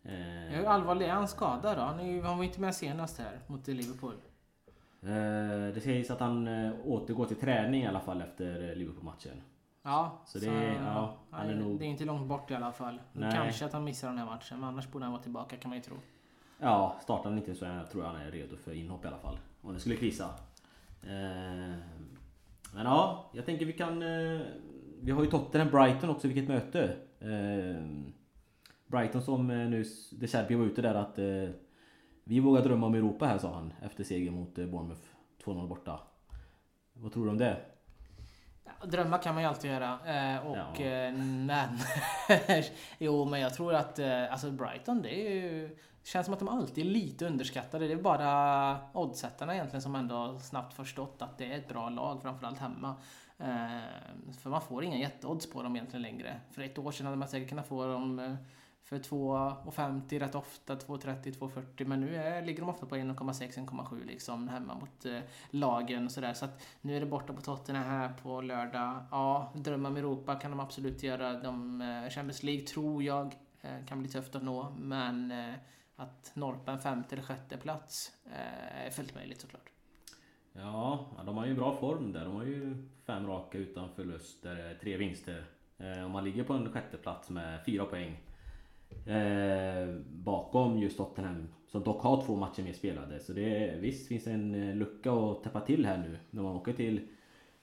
Eh, 0.04 0.12
Hur 0.56 0.64
allvarlig 0.66 1.06
är 1.06 1.12
han 1.12 1.28
skadad 1.28 1.76
då? 1.78 1.82
Han, 1.82 2.00
är 2.00 2.04
ju, 2.12 2.22
han 2.22 2.36
var 2.36 2.44
inte 2.44 2.60
med 2.60 2.74
senast 2.74 3.18
här 3.18 3.38
mot 3.46 3.66
Liverpool. 3.68 4.14
eh, 5.02 5.74
det 5.74 5.80
sägs 5.82 6.10
att 6.10 6.20
han 6.20 6.48
eh, 6.48 6.72
återgår 6.84 7.26
till 7.26 7.36
träning 7.36 7.82
i 7.82 7.86
alla 7.86 8.00
fall 8.00 8.20
efter 8.22 8.68
eh, 8.70 8.76
Liverpool-matchen. 8.76 9.42
Ja, 9.82 10.18
Så 10.26 10.38
det 10.38 10.46
är- 10.46 10.82
ja, 10.82 11.16
han 11.30 11.48
är 11.48 11.54
nog- 11.54 11.78
det 11.78 11.84
är 11.84 11.88
inte 11.88 12.04
långt 12.04 12.28
bort 12.28 12.50
i 12.50 12.54
alla 12.54 12.72
fall. 12.72 13.00
Nej. 13.12 13.32
Kanske 13.34 13.64
att 13.64 13.72
han 13.72 13.84
missar 13.84 14.08
den 14.08 14.18
här 14.18 14.26
matchen, 14.26 14.60
men 14.60 14.68
annars 14.68 14.88
borde 14.90 15.04
han 15.04 15.12
vara 15.12 15.22
tillbaka 15.22 15.56
kan 15.56 15.68
man 15.68 15.78
ju 15.78 15.82
tro. 15.84 15.96
Ja, 16.60 16.96
startar 17.02 17.24
han 17.30 17.38
inte 17.38 17.54
så 17.54 17.64
jag 17.64 17.90
tror 17.90 18.04
jag 18.04 18.10
han 18.12 18.20
är 18.20 18.30
redo 18.30 18.56
för 18.56 18.72
inhopp 18.74 19.04
i 19.04 19.08
alla 19.08 19.18
fall. 19.18 19.38
Om 19.62 19.74
det 19.74 19.80
skulle 19.80 19.96
krisa. 19.96 20.24
Eh, 21.02 21.08
men 22.74 22.84
ja, 22.84 23.30
jag 23.32 23.46
tänker 23.46 23.66
vi 23.66 23.72
kan... 23.72 24.02
Eh, 24.02 24.40
vi 25.02 25.10
har 25.12 25.24
ju 25.24 25.30
Tottenham 25.30 25.70
Brighton 25.70 26.10
också, 26.10 26.28
vilket 26.28 26.48
möte. 26.48 26.96
Eh, 27.20 27.86
Brighton 28.86 29.22
som 29.22 29.50
eh, 29.50 29.56
nu, 29.68 29.84
De 30.12 30.28
Serbi 30.28 30.54
var 30.54 30.64
ute 30.64 30.82
där 30.82 30.94
att 30.94 31.18
eh, 31.18 31.24
vi 32.24 32.40
vågar 32.40 32.62
drömma 32.62 32.86
om 32.86 32.94
Europa 32.94 33.26
här 33.26 33.38
sa 33.38 33.54
han 33.54 33.72
efter 33.82 34.04
seger 34.04 34.30
mot 34.30 34.58
eh, 34.58 34.66
Bournemouth 34.66 35.00
2-0 35.44 35.68
borta. 35.68 36.00
Vad 36.92 37.12
tror 37.12 37.24
du 37.24 37.30
om 37.30 37.38
det? 37.38 37.56
Drömma 38.84 39.18
kan 39.18 39.34
man 39.34 39.42
ju 39.42 39.48
alltid 39.48 39.70
göra. 39.70 39.92
Eh, 39.92 40.46
och 40.46 40.56
Ja. 40.56 40.84
eh, 40.84 41.12
men... 41.46 41.68
jo, 42.98 43.24
men 43.24 43.40
jag 43.40 43.54
tror 43.54 43.74
att 43.74 43.98
eh, 43.98 44.32
alltså 44.32 44.50
Brighton, 44.50 45.02
det 45.02 45.26
är 45.28 45.30
ju... 45.34 45.76
Känns 46.02 46.24
som 46.24 46.34
att 46.34 46.40
de 46.40 46.48
alltid 46.48 46.86
är 46.86 46.90
lite 46.90 47.26
underskattade. 47.26 47.86
Det 47.86 47.92
är 47.92 48.02
bara 48.02 48.78
oddsättarna 48.92 49.54
egentligen 49.54 49.82
som 49.82 49.94
ändå 49.94 50.38
snabbt 50.38 50.74
förstått 50.74 51.22
att 51.22 51.38
det 51.38 51.52
är 51.52 51.58
ett 51.58 51.68
bra 51.68 51.88
lag, 51.88 52.22
framförallt 52.22 52.58
hemma. 52.58 52.94
För 54.42 54.50
man 54.50 54.60
får 54.60 54.84
inga 54.84 54.96
jätteodds 54.96 55.50
på 55.50 55.62
dem 55.62 55.76
egentligen 55.76 56.02
längre. 56.02 56.40
För 56.50 56.62
ett 56.62 56.78
år 56.78 56.90
sedan 56.92 57.06
hade 57.06 57.18
man 57.18 57.28
säkert 57.28 57.48
kunnat 57.48 57.68
få 57.68 57.86
dem 57.86 58.36
för 58.84 58.98
2,50 58.98 60.18
rätt 60.18 60.34
ofta, 60.34 60.74
2,30, 60.74 61.38
2,40 61.38 61.84
men 61.86 62.00
nu 62.00 62.16
är, 62.16 62.42
ligger 62.42 62.60
de 62.60 62.68
ofta 62.68 62.86
på 62.86 62.96
1,6, 62.96 63.66
1,7 63.66 64.06
liksom 64.06 64.48
hemma 64.48 64.74
mot 64.74 65.04
eh, 65.04 65.18
lagen 65.50 66.04
och 66.04 66.12
sådär. 66.12 66.34
Så 66.34 66.44
att 66.44 66.62
nu 66.80 66.96
är 66.96 67.00
det 67.00 67.06
borta 67.06 67.32
på 67.32 67.40
Tottenham 67.40 67.84
här 67.84 68.12
på 68.22 68.40
lördag. 68.40 69.04
Ja, 69.10 69.52
drömma 69.54 69.88
om 69.88 69.96
Europa 69.96 70.34
kan 70.34 70.50
de 70.50 70.60
absolut 70.60 71.02
göra. 71.02 71.32
De, 71.32 71.80
eh, 71.80 72.10
Champions 72.10 72.42
League 72.42 72.66
tror 72.66 73.02
jag 73.02 73.36
eh, 73.60 73.86
kan 73.86 74.00
bli 74.00 74.08
tufft 74.08 74.34
att 74.34 74.42
nå 74.42 74.74
men 74.78 75.30
eh, 75.30 75.54
att 75.96 76.32
norpa 76.34 76.72
en 76.72 76.78
femte 76.78 77.14
eller 77.14 77.24
sjätte 77.24 77.56
plats 77.56 78.12
eh, 78.26 78.86
är 78.86 78.90
fullt 78.90 79.14
möjligt 79.14 79.40
såklart. 79.40 79.70
Ja, 80.52 81.06
de 81.26 81.36
har 81.36 81.46
ju 81.46 81.54
bra 81.54 81.76
form 81.76 82.12
där. 82.12 82.24
De 82.24 82.34
har 82.34 82.44
ju 82.44 82.88
fem 83.06 83.26
raka 83.26 83.58
utan 83.58 83.88
förluster, 83.90 84.78
tre 84.80 84.96
vinster. 84.96 85.44
Eh, 85.78 86.04
om 86.04 86.10
man 86.10 86.24
ligger 86.24 86.44
på 86.44 86.52
en 86.52 86.72
sjätte 86.72 86.96
plats 86.96 87.30
med 87.30 87.64
fyra 87.66 87.84
poäng 87.84 88.16
eh, 89.06 89.94
bakom 90.06 90.78
just 90.78 90.96
Tottenham 90.96 91.48
som 91.66 91.82
dock 91.82 92.02
har 92.02 92.22
två 92.26 92.36
matcher 92.36 92.62
mer 92.62 92.72
spelade. 92.72 93.20
Så 93.20 93.32
det 93.32 93.74
visst 93.80 94.08
finns 94.08 94.26
en 94.26 94.54
eh, 94.68 94.76
lucka 94.76 95.12
att 95.12 95.42
täppa 95.42 95.60
till 95.60 95.86
här 95.86 95.98
nu 95.98 96.18
när 96.30 96.42
man 96.42 96.56
åker 96.56 96.72
till 96.72 97.00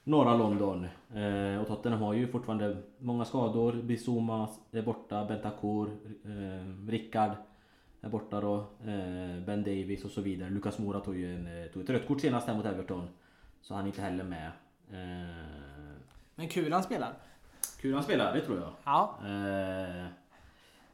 norra 0.04 0.36
London. 0.36 0.86
Eh, 1.14 1.60
och 1.60 1.66
Tottenham 1.66 2.02
har 2.02 2.12
ju 2.12 2.26
fortfarande 2.28 2.76
många 2.98 3.24
skador. 3.24 3.72
Bizuma 3.72 4.48
är 4.72 4.82
borta, 4.82 5.24
Bentancur, 5.24 5.88
eh, 6.24 6.88
Rickard 6.90 7.30
är 8.00 8.08
borta 8.08 8.40
då. 8.40 8.56
Eh, 8.80 9.44
ben 9.46 9.62
Davis 9.62 10.04
och 10.04 10.10
så 10.10 10.20
vidare. 10.20 10.50
Lucas 10.50 10.78
Moura 10.78 11.00
tog 11.00 11.16
ju 11.16 11.34
en, 11.34 11.68
tog 11.72 11.82
ett 11.82 11.90
rött 11.90 12.08
kort 12.08 12.20
senast 12.20 12.46
här 12.46 12.56
mot 12.56 12.66
Everton. 12.66 13.08
Så 13.62 13.74
han 13.74 13.82
är 13.82 13.86
inte 13.86 14.02
heller 14.02 14.24
med. 14.24 14.46
Eh, 14.90 15.96
Men 16.34 16.48
kul 16.48 16.72
han 16.72 16.82
spelar. 16.82 17.12
Kul 17.80 17.94
han 17.94 18.02
spelar, 18.02 18.34
det 18.34 18.40
tror 18.40 18.58
jag. 18.58 18.72
Ja. 18.84 19.18
Eh, 19.24 20.06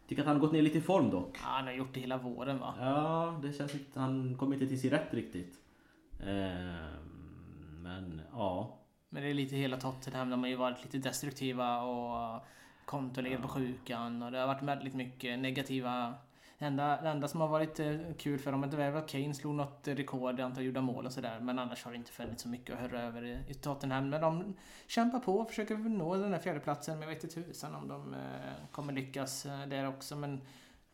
tycker 0.08 0.22
att 0.22 0.26
han 0.26 0.36
har 0.36 0.40
gått 0.40 0.52
ner 0.52 0.62
lite 0.62 0.78
i 0.78 0.80
form 0.80 1.10
dock. 1.10 1.38
Ja, 1.42 1.48
han 1.48 1.64
har 1.64 1.72
gjort 1.72 1.94
det 1.94 2.00
hela 2.00 2.18
våren 2.18 2.58
va? 2.58 2.74
Ja, 2.80 3.38
det 3.42 3.52
känns 3.52 3.74
inte... 3.74 4.00
Han 4.00 4.36
kommer 4.38 4.54
inte 4.54 4.66
till 4.66 4.80
sin 4.80 4.90
rätt 4.90 5.14
riktigt. 5.14 5.54
Eh, 6.20 6.74
men 7.82 8.22
ja. 8.32 8.78
Men 9.08 9.22
det 9.22 9.28
är 9.28 9.34
lite 9.34 9.56
hela 9.56 9.76
Tottenham. 9.76 10.30
De 10.30 10.40
har 10.40 10.48
ju 10.48 10.56
varit 10.56 10.84
lite 10.84 10.98
destruktiva 10.98 11.82
och 11.82 12.44
konto 12.84 13.20
ligger 13.20 13.38
på 13.38 13.48
sjukan 13.48 14.22
och 14.22 14.32
det 14.32 14.38
har 14.38 14.46
varit 14.46 14.62
väldigt 14.62 14.94
mycket 14.94 15.38
negativa 15.38 16.14
enda, 16.66 17.02
det 17.02 17.08
enda 17.08 17.28
som 17.28 17.40
har 17.40 17.48
varit 17.48 17.80
eh, 17.80 17.96
kul 18.18 18.38
för 18.38 18.52
dem 18.52 18.64
är 18.64 18.92
att 18.92 19.08
Kane 19.08 19.34
slog 19.34 19.54
något 19.54 19.88
rekord 19.88 20.40
i 20.40 20.42
antal 20.42 20.64
gjorda 20.64 20.80
mål 20.80 21.06
och 21.06 21.12
sådär. 21.12 21.40
Men 21.40 21.58
annars 21.58 21.84
har 21.84 21.90
det 21.90 21.96
inte 21.96 22.12
funnits 22.12 22.42
så 22.42 22.48
mycket 22.48 22.74
att 22.74 22.80
höra 22.80 23.02
över 23.02 23.24
i, 23.24 23.38
i 23.48 23.54
Tottenham. 23.54 24.10
Men 24.10 24.20
de 24.20 24.54
kämpar 24.86 25.18
på 25.18 25.38
och 25.38 25.48
försöker 25.48 25.76
nå 25.76 26.16
den 26.16 26.30
där 26.30 26.38
fjärdeplatsen. 26.38 26.98
Men 26.98 27.08
jag 27.08 27.14
vet 27.14 27.24
inte 27.24 27.42
tusan 27.42 27.74
om 27.74 27.88
de 27.88 28.14
eh, 28.14 28.20
kommer 28.72 28.92
lyckas 28.92 29.46
eh, 29.46 29.66
där 29.66 29.88
också. 29.88 30.16
Men 30.16 30.40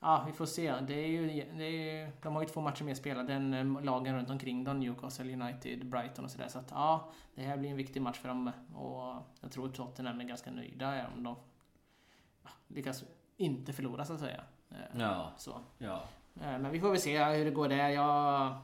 ja, 0.00 0.24
vi 0.26 0.32
får 0.32 0.46
se. 0.46 0.74
Det 0.80 0.94
är 0.94 1.08
ju, 1.08 1.26
det 1.56 1.64
är, 1.64 2.12
de 2.22 2.34
har 2.34 2.42
ju 2.42 2.48
två 2.48 2.60
matcher 2.60 2.84
mer 2.84 2.94
spelade 2.94 3.32
än 3.32 3.78
lagen 3.82 4.16
runt 4.16 4.30
omkring 4.30 4.64
dem. 4.64 4.80
Newcastle 4.80 5.32
United, 5.32 5.86
Brighton 5.86 6.24
och 6.24 6.30
sådär. 6.30 6.48
Så 6.48 6.58
att 6.58 6.70
ja, 6.70 7.12
det 7.34 7.42
här 7.42 7.56
blir 7.56 7.70
en 7.70 7.76
viktig 7.76 8.02
match 8.02 8.18
för 8.18 8.28
dem. 8.28 8.50
Och 8.74 9.22
jag 9.40 9.52
tror 9.52 9.68
Tottenham 9.68 10.20
är 10.20 10.24
ganska 10.24 10.50
nöjda 10.50 11.06
om 11.16 11.22
de 11.22 11.36
ja, 12.42 12.50
lyckas 12.68 13.04
inte 13.36 13.72
förlora 13.72 14.04
så 14.04 14.12
att 14.12 14.20
säga. 14.20 14.44
Eh, 14.74 15.00
ja. 15.00 15.32
Så. 15.36 15.60
ja. 15.78 16.02
Eh, 16.40 16.58
men 16.58 16.70
vi 16.70 16.80
får 16.80 16.90
väl 16.90 17.00
se 17.00 17.24
hur 17.24 17.44
det 17.44 17.50
går 17.50 17.68
där. 17.68 17.88
Jag... 17.88 18.54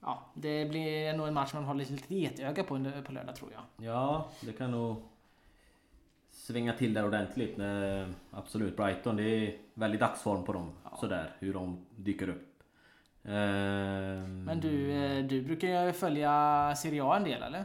Ja, 0.00 0.26
det 0.34 0.64
blir 0.70 1.12
nog 1.12 1.28
en 1.28 1.34
match 1.34 1.54
man 1.54 1.64
håller 1.64 1.84
lite 1.84 2.14
getöga 2.14 2.62
på 2.62 2.90
på 3.06 3.12
lördag 3.12 3.36
tror 3.36 3.52
jag. 3.52 3.86
Ja, 3.86 4.28
det 4.40 4.52
kan 4.52 4.70
nog 4.70 5.02
svänga 6.30 6.72
till 6.72 6.94
där 6.94 7.06
ordentligt. 7.06 7.58
Absolut, 8.30 8.76
Brighton 8.76 9.16
det 9.16 9.22
är 9.22 9.56
väldigt 9.74 10.00
dagsform 10.00 10.44
på 10.44 10.52
dem. 10.52 10.72
Ja. 10.84 10.96
Sådär, 11.00 11.36
hur 11.38 11.52
de 11.54 11.86
dyker 11.96 12.28
upp. 12.28 12.52
Men 13.22 14.60
du, 14.60 14.92
eh, 14.92 15.24
du 15.24 15.42
brukar 15.42 15.86
ju 15.86 15.92
följa 15.92 16.74
Serie 16.76 17.04
A 17.04 17.16
en 17.16 17.24
del 17.24 17.42
eller? 17.42 17.64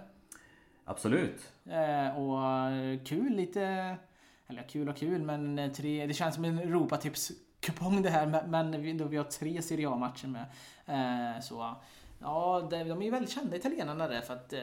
Absolut. 0.86 1.54
Och 2.18 2.40
kul 3.06 3.36
lite 3.36 3.98
eller 4.52 4.64
kul 4.64 4.90
och 4.90 4.98
kul, 4.98 5.22
men 5.22 5.60
eh, 5.60 5.72
tre, 5.72 6.08
det 6.08 6.14
känns 6.14 6.36
som 6.36 6.46
en 6.46 6.60
Europatips-kupong 6.60 8.02
det 8.02 8.10
här. 8.10 8.48
Men 8.48 8.82
vi, 8.82 8.94
då 8.94 9.06
vi 9.06 9.18
har 9.18 9.24
tre 9.24 9.62
Serie 9.62 9.90
A-matcher 9.90 10.28
med. 10.28 10.46
Eh, 10.86 11.42
så 11.42 11.76
Ja, 12.24 12.68
de 12.70 12.76
är 12.76 13.02
ju 13.02 13.12
väldigt 13.12 13.32
kända 13.32 13.56
italienarna 13.58 14.08
där 14.08 14.22
för 14.22 14.34
att 14.34 14.54
eh, 14.54 14.62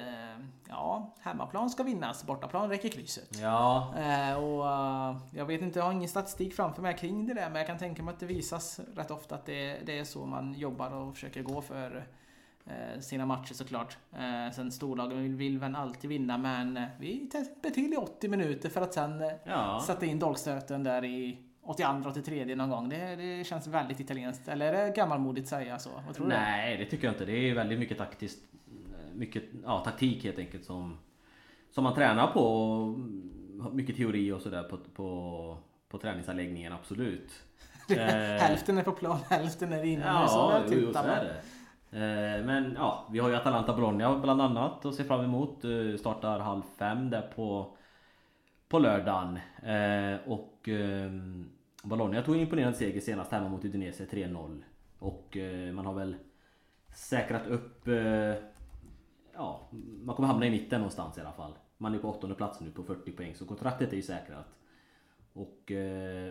ja, 0.68 1.14
hemmaplan 1.21 1.71
ska 1.71 1.83
vinnas, 1.83 2.25
bortaplan 2.25 2.68
räcker 2.68 2.88
krysset. 2.88 3.38
Ja. 3.40 3.95
Eh, 3.97 4.37
och 4.37 4.64
jag 5.30 5.47
vet 5.47 5.62
inte, 5.62 5.78
jag 5.78 5.85
har 5.85 5.92
ingen 5.92 6.09
statistik 6.09 6.54
framför 6.54 6.83
mig 6.83 6.97
kring 6.97 7.26
det 7.26 7.35
där 7.35 7.50
men 7.50 7.57
jag 7.57 7.66
kan 7.66 7.78
tänka 7.78 8.02
mig 8.02 8.14
att 8.14 8.21
det 8.21 8.26
visas 8.26 8.80
rätt 8.97 9.11
ofta 9.11 9.35
att 9.35 9.47
det, 9.47 9.78
det 9.87 9.99
är 9.99 10.04
så 10.04 10.26
man 10.26 10.54
jobbar 10.54 10.90
och 10.90 11.14
försöker 11.14 11.42
gå 11.42 11.62
för 11.62 11.97
Eh, 11.97 12.02
sina 13.00 13.26
matcher 13.26 13.54
såklart. 13.54 13.96
Eh, 14.12 14.54
sen 14.54 14.72
storlagen 14.72 15.22
vill, 15.22 15.34
vill 15.34 15.58
väl 15.58 15.75
alltid 15.75 16.10
vinna 16.10 16.38
men 16.38 16.76
eh, 16.76 16.84
vi 16.98 17.28
täpper 17.32 17.70
till 17.70 17.92
i 17.92 17.96
80 17.96 18.28
minuter 18.28 18.68
för 18.68 18.80
att 18.80 18.94
sen 18.94 19.22
ja. 19.44 19.82
sätta 19.87 20.06
in 20.06 20.18
dolkstöten 20.18 20.84
där 20.84 21.04
i 21.04 21.38
82, 21.62 22.08
83 22.10 22.54
någon 22.54 22.70
gång. 22.70 22.88
Det, 22.88 23.16
det 23.16 23.46
känns 23.46 23.66
väldigt 23.66 24.00
italienskt. 24.00 24.48
Eller 24.48 24.72
är 24.72 24.87
det 24.87 24.96
gammalmodigt 24.96 25.44
att 25.44 25.50
säga 25.50 25.78
så? 25.78 25.90
Vad 26.06 26.14
tror 26.14 26.26
du? 26.26 26.32
Nej, 26.32 26.76
det 26.76 26.84
tycker 26.84 27.04
jag 27.04 27.14
inte. 27.14 27.25
Det 27.25 27.50
är 27.50 27.54
väldigt 27.54 27.78
mycket 27.78 27.98
taktiskt. 27.98 28.42
Mycket 29.14 29.42
ja, 29.64 29.84
taktik 29.84 30.25
helt 30.25 30.38
enkelt 30.38 30.64
som, 30.64 30.98
som 31.70 31.84
man 31.84 31.94
tränar 31.94 32.26
på. 32.26 32.94
Mycket 33.72 33.96
teori 33.96 34.32
och 34.32 34.40
sådär 34.40 34.62
på, 34.62 34.78
på, 34.94 35.58
på 35.88 35.98
träningsanläggningen, 35.98 36.72
absolut. 36.72 37.42
hälften 38.40 38.78
är 38.78 38.82
på 38.82 38.92
plan, 38.92 39.18
hälften 39.28 39.72
är 39.72 39.84
inne. 39.84 40.04
Ja, 40.06 40.62
jo, 40.70 40.92
så 40.92 40.98
är 40.98 41.25
det. 41.25 41.42
Eh, 41.90 42.45
men 42.45 42.75
ja, 42.76 43.09
vi 43.12 43.18
har 43.18 43.28
ju 43.28 43.35
Atalanta 43.35 43.75
Bologna 43.75 44.18
bland 44.18 44.42
annat 44.42 44.85
att 44.85 44.95
se 44.95 45.04
fram 45.04 45.25
emot. 45.25 45.64
Startar 45.99 46.38
halv 46.38 46.62
fem 46.78 47.11
där 47.11 47.33
på, 47.35 47.76
på 48.68 48.78
lördagen. 48.78 49.38
Eh, 49.62 50.30
och 50.30 50.68
ehm, 50.68 51.50
Bologna 51.83 52.23
tog 52.23 52.35
en 52.35 52.40
imponerande 52.40 52.78
seger 52.78 53.00
senast 53.00 53.33
hemma 53.33 53.49
mot 53.49 53.64
Udinese 53.64 54.04
3-0. 54.04 54.62
Och 54.99 55.37
eh, 55.37 55.73
man 55.73 55.87
har 55.87 55.95
väl 55.95 56.16
säkrat 56.95 57.47
upp... 57.47 57.88
Ja, 59.35 59.68
man 60.04 60.16
kommer 60.16 60.28
hamna 60.28 60.47
i 60.47 60.50
mitten 60.50 60.80
någonstans 60.80 61.18
i 61.18 61.21
alla 61.21 61.33
fall. 61.33 61.52
Man 61.76 61.95
är 61.95 61.99
på 61.99 62.09
åttonde 62.09 62.35
plats 62.37 62.61
nu 62.61 62.71
på 62.71 62.83
40 62.83 63.12
poäng 63.12 63.35
så 63.35 63.47
kontraktet 63.47 63.92
är 63.92 63.97
ju 63.97 64.02
säkrat. 64.02 64.47
Och 65.33 65.73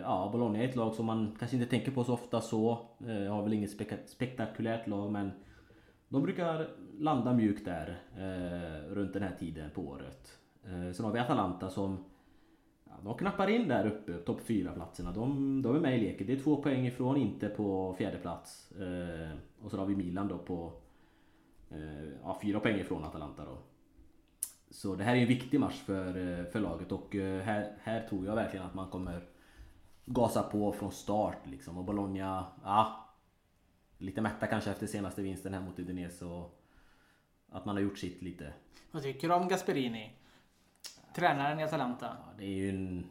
ja, 0.02 0.28
Bologna 0.32 0.58
är 0.58 0.68
ett 0.68 0.76
lag 0.76 0.94
som 0.94 1.06
man 1.06 1.36
kanske 1.38 1.56
inte 1.56 1.70
tänker 1.70 1.90
på 1.90 2.04
så 2.04 2.12
ofta 2.12 2.40
så. 2.40 2.86
Har 3.28 3.42
väl 3.42 3.52
inget 3.52 3.70
spektakulärt 4.08 4.86
lag 4.86 5.12
men 5.12 5.32
de 6.08 6.22
brukar 6.22 6.68
landa 6.98 7.32
mjukt 7.32 7.64
där 7.64 8.02
eh, 8.16 8.94
runt 8.94 9.12
den 9.12 9.22
här 9.22 9.36
tiden 9.38 9.70
på 9.70 9.82
året. 9.82 10.38
Eh, 10.64 10.92
sen 10.92 11.04
har 11.04 11.12
vi 11.12 11.18
Atalanta 11.18 11.70
som 11.70 12.04
ja, 12.84 12.92
de 13.04 13.14
knappar 13.14 13.48
in 13.50 13.68
där 13.68 13.86
uppe, 13.86 14.12
topp 14.12 14.40
4 14.40 14.72
platserna. 14.72 15.12
De, 15.12 15.62
de 15.62 15.76
är 15.76 15.80
med 15.80 15.98
i 15.98 16.00
leken. 16.00 16.26
Det 16.26 16.32
är 16.32 16.40
två 16.40 16.62
poäng 16.62 16.86
ifrån, 16.86 17.16
inte 17.16 17.48
på 17.48 17.94
fjärde 17.98 18.18
plats. 18.18 18.72
Eh, 18.72 19.36
och 19.62 19.70
så 19.70 19.76
har 19.76 19.86
vi 19.86 19.96
Milan 19.96 20.28
då 20.28 20.38
på 20.38 20.72
eh, 21.70 22.08
ja, 22.22 22.38
fyra 22.42 22.60
poäng 22.60 22.80
ifrån 22.80 23.04
Atalanta 23.04 23.44
då. 23.44 23.58
Så 24.70 24.94
det 24.94 25.04
här 25.04 25.16
är 25.16 25.20
en 25.20 25.28
viktig 25.28 25.60
match 25.60 25.82
för, 25.86 26.08
eh, 26.08 26.44
för 26.44 26.60
laget 26.60 26.92
och 26.92 27.16
eh, 27.16 27.42
här, 27.42 27.76
här 27.82 28.06
tror 28.08 28.26
jag 28.26 28.34
verkligen 28.34 28.66
att 28.66 28.74
man 28.74 28.90
kommer 28.90 29.20
gasa 30.04 30.42
på 30.42 30.72
från 30.72 30.92
start 30.92 31.46
liksom. 31.46 31.78
Och 31.78 31.84
Bologna, 31.84 32.46
ja 32.64 33.07
lite 33.98 34.20
mätta 34.20 34.46
kanske 34.46 34.70
efter 34.70 34.86
senaste 34.86 35.22
vinsten 35.22 35.54
här 35.54 35.60
mot 35.60 35.78
Udinese 35.78 36.24
och 36.24 36.64
att 37.50 37.64
man 37.64 37.76
har 37.76 37.82
gjort 37.82 37.98
sitt 37.98 38.22
lite. 38.22 38.52
Vad 38.90 39.02
tycker 39.02 39.28
du 39.28 39.34
om 39.34 39.48
Gasperini? 39.48 40.12
Tränaren 41.14 41.60
i 41.60 41.64
Atalanta? 41.64 42.06
Ja, 42.06 42.32
det 42.38 42.44
är 42.44 42.48
ju 42.48 42.68
en... 42.68 43.04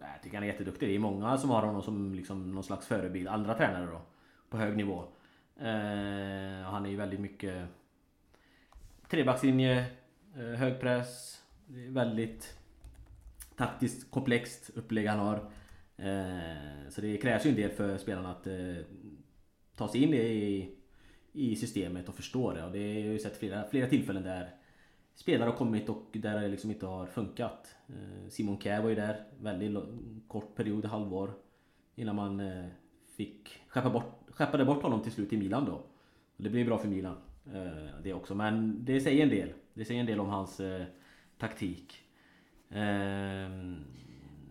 Jag 0.00 0.22
tycker 0.22 0.36
han 0.36 0.44
är 0.44 0.48
jätteduktig. 0.52 0.88
Det 0.88 0.94
är 0.94 0.98
många 0.98 1.38
som 1.38 1.50
har 1.50 1.62
honom 1.62 1.82
som 1.82 2.14
liksom 2.14 2.54
någon 2.54 2.64
slags 2.64 2.86
förebild. 2.86 3.28
Andra 3.28 3.54
tränare 3.54 3.86
då. 3.86 4.02
På 4.48 4.56
hög 4.56 4.76
nivå. 4.76 5.04
Eh, 5.56 6.62
han 6.64 6.86
är 6.86 6.88
ju 6.88 6.96
väldigt 6.96 7.20
mycket... 7.20 7.68
Trebackslinje, 9.08 9.86
eh, 10.36 10.58
hög 10.58 10.80
press. 10.80 11.42
Väldigt 11.88 12.58
taktiskt 13.56 14.10
komplext 14.10 14.70
upplägg 14.74 15.06
han 15.06 15.18
har. 15.18 15.50
Eh, 15.96 16.88
så 16.88 17.00
det 17.00 17.16
krävs 17.16 17.46
ju 17.46 17.50
en 17.50 17.56
del 17.56 17.70
för 17.70 17.98
spelarna 17.98 18.30
att 18.30 18.46
eh, 18.46 18.76
ta 19.82 19.88
sig 19.88 20.02
in 20.02 20.14
i, 20.14 20.70
i 21.32 21.56
systemet 21.56 22.08
och 22.08 22.14
förstå 22.14 22.52
det. 22.52 22.64
Och 22.64 22.72
det 22.72 22.78
har 22.78 23.00
jag 23.00 23.12
ju 23.12 23.18
sett 23.18 23.36
flera, 23.36 23.64
flera 23.70 23.86
tillfällen 23.86 24.22
där 24.22 24.50
spelare 25.14 25.50
har 25.50 25.56
kommit 25.56 25.88
och 25.88 26.06
där 26.12 26.40
det 26.40 26.48
liksom 26.48 26.70
inte 26.70 26.86
har 26.86 27.06
funkat. 27.06 27.74
Eh, 27.88 28.28
Simon 28.28 28.60
Kjär 28.60 28.82
var 28.82 28.88
ju 28.88 28.94
där 28.94 29.24
väldigt 29.40 29.78
kort 30.28 30.54
period, 30.54 30.84
halvår. 30.84 31.34
Innan 31.94 32.16
man 32.16 32.40
eh, 32.40 32.66
fick 33.16 33.60
skeppa 33.68 33.90
bort, 33.90 34.20
skeppade 34.28 34.64
bort 34.64 34.82
honom 34.82 35.02
till 35.02 35.12
slut 35.12 35.32
i 35.32 35.36
Milan 35.36 35.64
då. 35.64 35.72
Och 36.36 36.42
det 36.42 36.50
blev 36.50 36.66
bra 36.66 36.78
för 36.78 36.88
Milan. 36.88 37.16
Eh, 37.54 38.02
det 38.02 38.14
också. 38.14 38.34
Men 38.34 38.84
det 38.84 39.00
säger 39.00 39.22
en 39.22 39.30
del. 39.30 39.52
Det 39.74 39.84
säger 39.84 40.00
en 40.00 40.06
del 40.06 40.20
om 40.20 40.28
hans 40.28 40.60
taktik. 41.38 41.98
Ehm, 42.70 43.84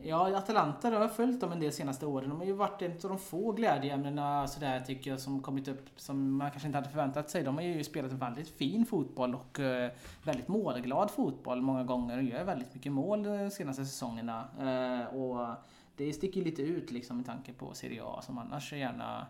Ja, 0.03 0.37
Atalanta 0.37 0.89
har 0.89 1.01
jag 1.01 1.15
följt 1.15 1.41
dem 1.41 1.51
en 1.51 1.59
del 1.59 1.71
senaste 1.71 2.05
åren. 2.05 2.29
De 2.29 2.37
har 2.37 2.45
ju 2.45 2.53
varit 2.53 2.81
ett 2.81 3.05
av 3.05 3.09
de 3.09 3.19
få 3.19 3.51
glädjeämnena 3.51 4.47
sådär 4.47 4.79
tycker 4.79 5.11
jag 5.11 5.19
som 5.19 5.41
kommit 5.41 5.67
upp 5.67 5.89
som 5.95 6.37
man 6.37 6.51
kanske 6.51 6.67
inte 6.67 6.77
hade 6.77 6.89
förväntat 6.89 7.29
sig. 7.29 7.43
De 7.43 7.55
har 7.55 7.61
ju 7.61 7.83
spelat 7.83 8.11
en 8.11 8.17
väldigt 8.17 8.49
fin 8.49 8.85
fotboll 8.85 9.35
och 9.35 9.59
eh, 9.59 9.91
väldigt 10.23 10.47
målglad 10.47 11.11
fotboll 11.11 11.61
många 11.61 11.83
gånger 11.83 12.17
och 12.17 12.23
gör 12.23 12.43
väldigt 12.43 12.73
mycket 12.73 12.91
mål 12.91 13.23
de 13.23 13.51
senaste 13.51 13.85
säsongerna. 13.85 14.47
Eh, 14.59 15.15
och 15.15 15.55
det 15.95 16.13
sticker 16.13 16.41
lite 16.41 16.61
ut 16.61 16.91
liksom 16.91 17.17
med 17.17 17.25
tanke 17.25 17.53
på 17.53 17.73
Serie 17.73 18.03
A 18.03 18.21
som 18.21 18.37
annars 18.37 18.73
gärna 18.73 19.27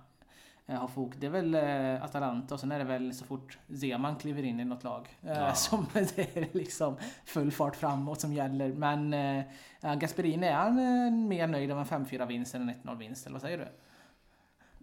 har 0.80 0.88
fok. 0.88 1.14
Det 1.20 1.26
är 1.26 1.32
väl 1.32 1.56
eh, 1.56 2.04
Atalanta 2.04 2.54
och 2.54 2.60
sen 2.60 2.72
är 2.72 2.80
det 2.80 2.86
väl 2.86 3.14
så 3.14 3.26
fort 3.26 3.58
Zeman 3.82 4.16
kliver 4.16 4.44
in 4.44 4.60
i 4.60 4.66
något 4.66 4.84
lag 4.84 5.18
eh, 5.22 5.32
Ja. 5.32 5.54
som 5.56 5.86
det 5.94 6.38
är 6.38 6.48
liksom 6.58 6.98
full 7.26 7.52
fart 7.52 7.76
framåt 7.76 8.22
som 8.22 8.34
gäller. 8.34 8.74
Men 8.74 9.14
eh, 9.14 9.96
Gasperini, 9.96 10.48
är 10.48 10.54
han 10.54 10.80
eh, 10.80 11.12
mer 11.12 11.48
nöjd 11.48 11.72
av 11.72 11.78
en 11.80 11.86
5-4 11.86 12.28
vinst 12.28 12.56
än 12.56 12.70
en 12.70 12.76
1-0 12.76 12.98
vinst? 12.98 13.26
Eller 13.26 13.34
vad 13.34 13.42
säger 13.42 13.58
du? 13.58 13.68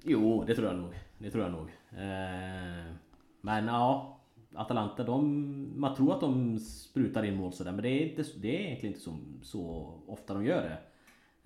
Jo, 0.05 0.45
det 0.47 0.55
tror 0.55 0.67
jag 0.67 0.77
nog. 0.77 0.95
Det 1.19 1.31
tror 1.31 1.45
jag 1.45 1.53
nog. 1.53 1.69
Eh, 1.91 2.95
men 3.41 3.67
ja, 3.67 4.19
Atalanta, 4.55 5.05
de, 5.05 5.81
man 5.81 5.95
tror 5.95 6.15
att 6.15 6.21
de 6.21 6.59
sprutar 6.59 7.23
in 7.23 7.37
mål 7.37 7.53
sådär, 7.53 7.73
men 7.73 7.83
det 7.83 7.89
är, 7.89 8.09
inte, 8.09 8.25
det 8.37 8.57
är 8.57 8.61
egentligen 8.61 8.95
inte 8.95 9.05
så, 9.05 9.19
så 9.43 9.93
ofta 10.07 10.35
de 10.35 10.45
gör 10.45 10.63
det. 10.63 10.79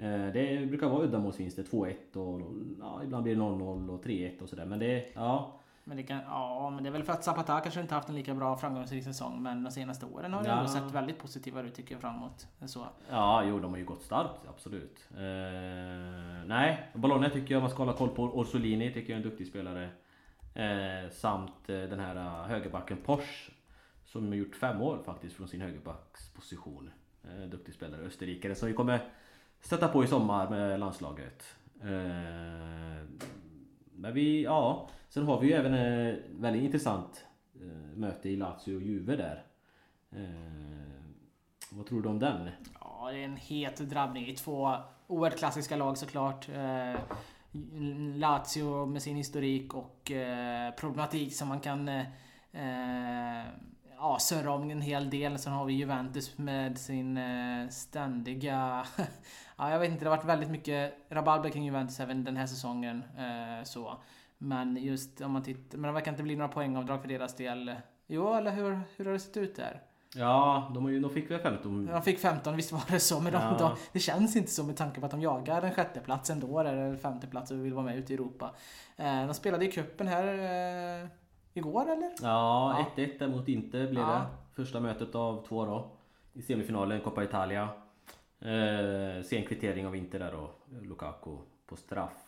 Eh, 0.02 0.32
det 0.32 0.66
brukar 0.68 0.88
vara 0.88 1.02
uddamålsvinster, 1.04 1.62
2-1 1.62 2.16
och 2.16 2.40
ja, 2.80 3.00
ibland 3.04 3.22
blir 3.22 3.34
det 3.34 3.40
0-0 3.40 3.88
och 3.90 4.04
3-1 4.04 4.42
och 4.42 4.48
sådär. 4.48 4.64
Men 4.64 4.78
det, 4.78 5.06
ja. 5.14 5.58
Men 5.84 5.96
det, 5.96 6.02
kan, 6.02 6.20
ja, 6.26 6.70
men 6.70 6.82
det 6.82 6.88
är 6.88 6.92
väl 6.92 7.02
för 7.02 7.12
att 7.12 7.24
Zapata 7.24 7.60
kanske 7.60 7.80
inte 7.80 7.94
haft 7.94 8.08
en 8.08 8.14
lika 8.14 8.34
bra 8.34 8.56
framgångsrik 8.56 9.04
säsong. 9.04 9.42
Men 9.42 9.62
de 9.64 9.70
senaste 9.70 10.06
åren 10.06 10.32
har 10.32 10.42
det 10.42 10.48
Ja. 10.48 10.56
ändå 10.58 10.68
sett 10.68 10.90
väldigt 10.94 11.18
positivare 11.18 11.66
ut 11.66 11.74
tycker 11.74 11.94
jag 11.94 12.00
framåt. 12.00 12.46
Så. 12.66 12.86
Ja, 13.10 13.44
jo 13.44 13.58
de 13.60 13.70
har 13.70 13.78
ju 13.78 13.84
gått 13.84 14.02
starkt, 14.02 14.40
absolut. 14.48 15.08
Eh, 15.10 16.46
nej, 16.46 16.90
Bologna 16.94 17.30
tycker 17.30 17.54
jag 17.54 17.60
man 17.60 17.70
ska 17.70 17.78
hålla 17.82 17.92
koll 17.92 18.08
på. 18.08 18.22
Orsolini 18.22 18.92
tycker 18.92 19.12
jag 19.12 19.20
är 19.20 19.24
en 19.24 19.30
duktig 19.30 19.46
spelare. 19.46 19.88
Eh, 20.54 21.10
samt 21.10 21.68
eh, 21.68 21.76
den 21.76 22.00
här 22.00 22.16
eh, 22.16 22.48
högerbacken 22.48 22.96
Porsche. 23.04 23.52
Som 24.04 24.28
har 24.28 24.34
gjort 24.34 24.56
fem 24.56 24.78
mål 24.78 24.98
faktiskt 25.04 25.36
från 25.36 25.48
sin 25.48 25.60
högerbacksposition. 25.60 26.90
Eh, 27.24 27.48
duktig 27.50 27.74
spelare, 27.74 28.00
österrikare. 28.00 28.54
Så 28.54 28.66
vi 28.66 28.72
kommer 28.72 29.00
stöta 29.62 29.88
på 29.88 30.04
i 30.04 30.06
sommar 30.06 30.50
med 30.50 30.80
landslaget. 30.80 31.56
Eh, 31.80 33.06
men 33.92 34.14
vi, 34.14 34.42
ja. 34.42 34.88
Sen 35.08 35.26
har 35.26 35.40
vi 35.40 35.46
ju 35.46 35.52
även 35.52 35.74
ett 35.74 36.18
väldigt 36.30 36.62
intressant 36.62 37.26
eh, 37.54 37.96
möte 37.98 38.28
i 38.28 38.36
Lazio 38.36 38.76
och 38.76 38.82
Juve 38.82 39.16
där. 39.16 39.44
Eh, 40.10 41.02
vad 41.70 41.86
tror 41.86 42.02
du 42.02 42.08
om 42.08 42.18
den? 42.18 42.48
Ja, 42.80 43.10
det 43.12 43.18
är 43.18 43.24
en 43.24 43.36
het 43.36 43.76
drabbning 43.76 44.26
i 44.26 44.36
två 44.36 44.76
oerhört 45.06 45.38
klassiska 45.38 45.76
lag 45.76 45.98
såklart. 45.98 46.48
Eh, 46.48 47.00
Lazio 48.16 48.86
med 48.86 49.02
sin 49.02 49.16
historik 49.16 49.74
och 49.74 50.10
eh, 50.10 50.74
problematik 50.74 51.34
som 51.34 51.48
man 51.48 51.60
kan 51.60 51.88
eh, 51.88 52.06
eh 52.52 53.46
ja, 54.02 54.18
surra 54.18 54.52
om 54.52 54.70
en 54.70 54.80
hel 54.82 55.10
del. 55.10 55.38
Sen 55.38 55.52
har 55.52 55.64
vi 55.64 55.72
Juventus 55.72 56.38
med 56.38 56.78
sin 56.78 57.16
eh, 57.16 57.68
ständiga... 57.68 58.86
ja, 59.56 59.70
jag 59.70 59.78
vet 59.78 59.90
inte, 59.90 60.04
det 60.04 60.10
har 60.10 60.16
varit 60.16 60.28
väldigt 60.28 60.50
mycket 60.50 60.94
rabalder 61.10 61.50
kring 61.50 61.64
Juventus 61.64 62.00
även 62.00 62.24
den 62.24 62.36
här 62.36 62.46
säsongen. 62.46 63.04
Eh, 63.18 63.64
så. 63.64 63.96
Men 64.38 64.76
just 64.76 65.20
om 65.20 65.32
man 65.32 65.42
tittar... 65.42 65.78
Men 65.78 65.88
det 65.88 65.94
verkar 65.94 66.10
inte 66.10 66.22
bli 66.22 66.36
några 66.36 66.48
poängavdrag 66.48 67.00
för 67.00 67.08
deras 67.08 67.36
del. 67.36 67.74
Jo, 68.06 68.34
eller 68.34 68.50
hur, 68.50 68.80
hur 68.96 69.04
har 69.04 69.12
det 69.12 69.18
sett 69.18 69.36
ut 69.36 69.56
där? 69.56 69.82
Ja, 70.14 70.70
de, 70.74 70.82
har 70.82 70.90
ju, 70.90 71.00
de 71.00 71.10
fick 71.10 71.30
väl 71.30 71.40
15... 71.40 71.86
De 71.86 72.02
fick 72.02 72.18
15, 72.18 72.56
visst 72.56 72.72
var 72.72 72.82
det 72.88 73.00
så. 73.00 73.20
Men 73.20 73.32
de, 73.32 73.38
Ja. 73.38 73.56
de, 73.58 73.76
det 73.92 73.98
känns 73.98 74.36
inte 74.36 74.50
så 74.50 74.64
med 74.64 74.76
tanke 74.76 75.00
på 75.00 75.06
att 75.06 75.12
de 75.12 75.22
jagar 75.22 75.62
en 75.62 75.74
sjätteplats 75.74 76.30
ändå, 76.30 76.58
eller 76.60 76.96
femteplats 76.96 77.50
och 77.50 77.64
vill 77.64 77.74
vara 77.74 77.84
med 77.84 77.96
ute 77.96 78.12
i 78.12 78.14
Europa. 78.16 78.54
Eh, 78.96 79.26
de 79.26 79.34
spelade 79.34 79.64
i 79.64 79.72
cupen 79.72 80.08
här 80.08 81.08
igår, 81.54 81.82
eller? 81.90 82.10
Ja, 82.22 82.86
1-1 82.96 83.18
där 83.18 83.28
mot 83.28 83.48
Inter 83.48 83.86
blev 83.90 84.02
Ja. 84.02 84.08
det. 84.08 84.22
Första 84.54 84.80
mötet 84.80 85.14
av 85.14 85.44
två 85.48 85.64
då. 85.64 85.90
I 86.32 86.42
semifinalen, 86.42 87.00
Coppa 87.00 87.24
Italia. 87.24 87.68
Eh, 88.40 89.22
sen 89.24 89.42
kvittering 89.44 89.86
av 89.86 89.96
Inter 89.96 90.18
där 90.18 90.32
då. 90.32 90.50
Lukaku 90.80 91.36
på 91.66 91.76
straff. 91.76 92.21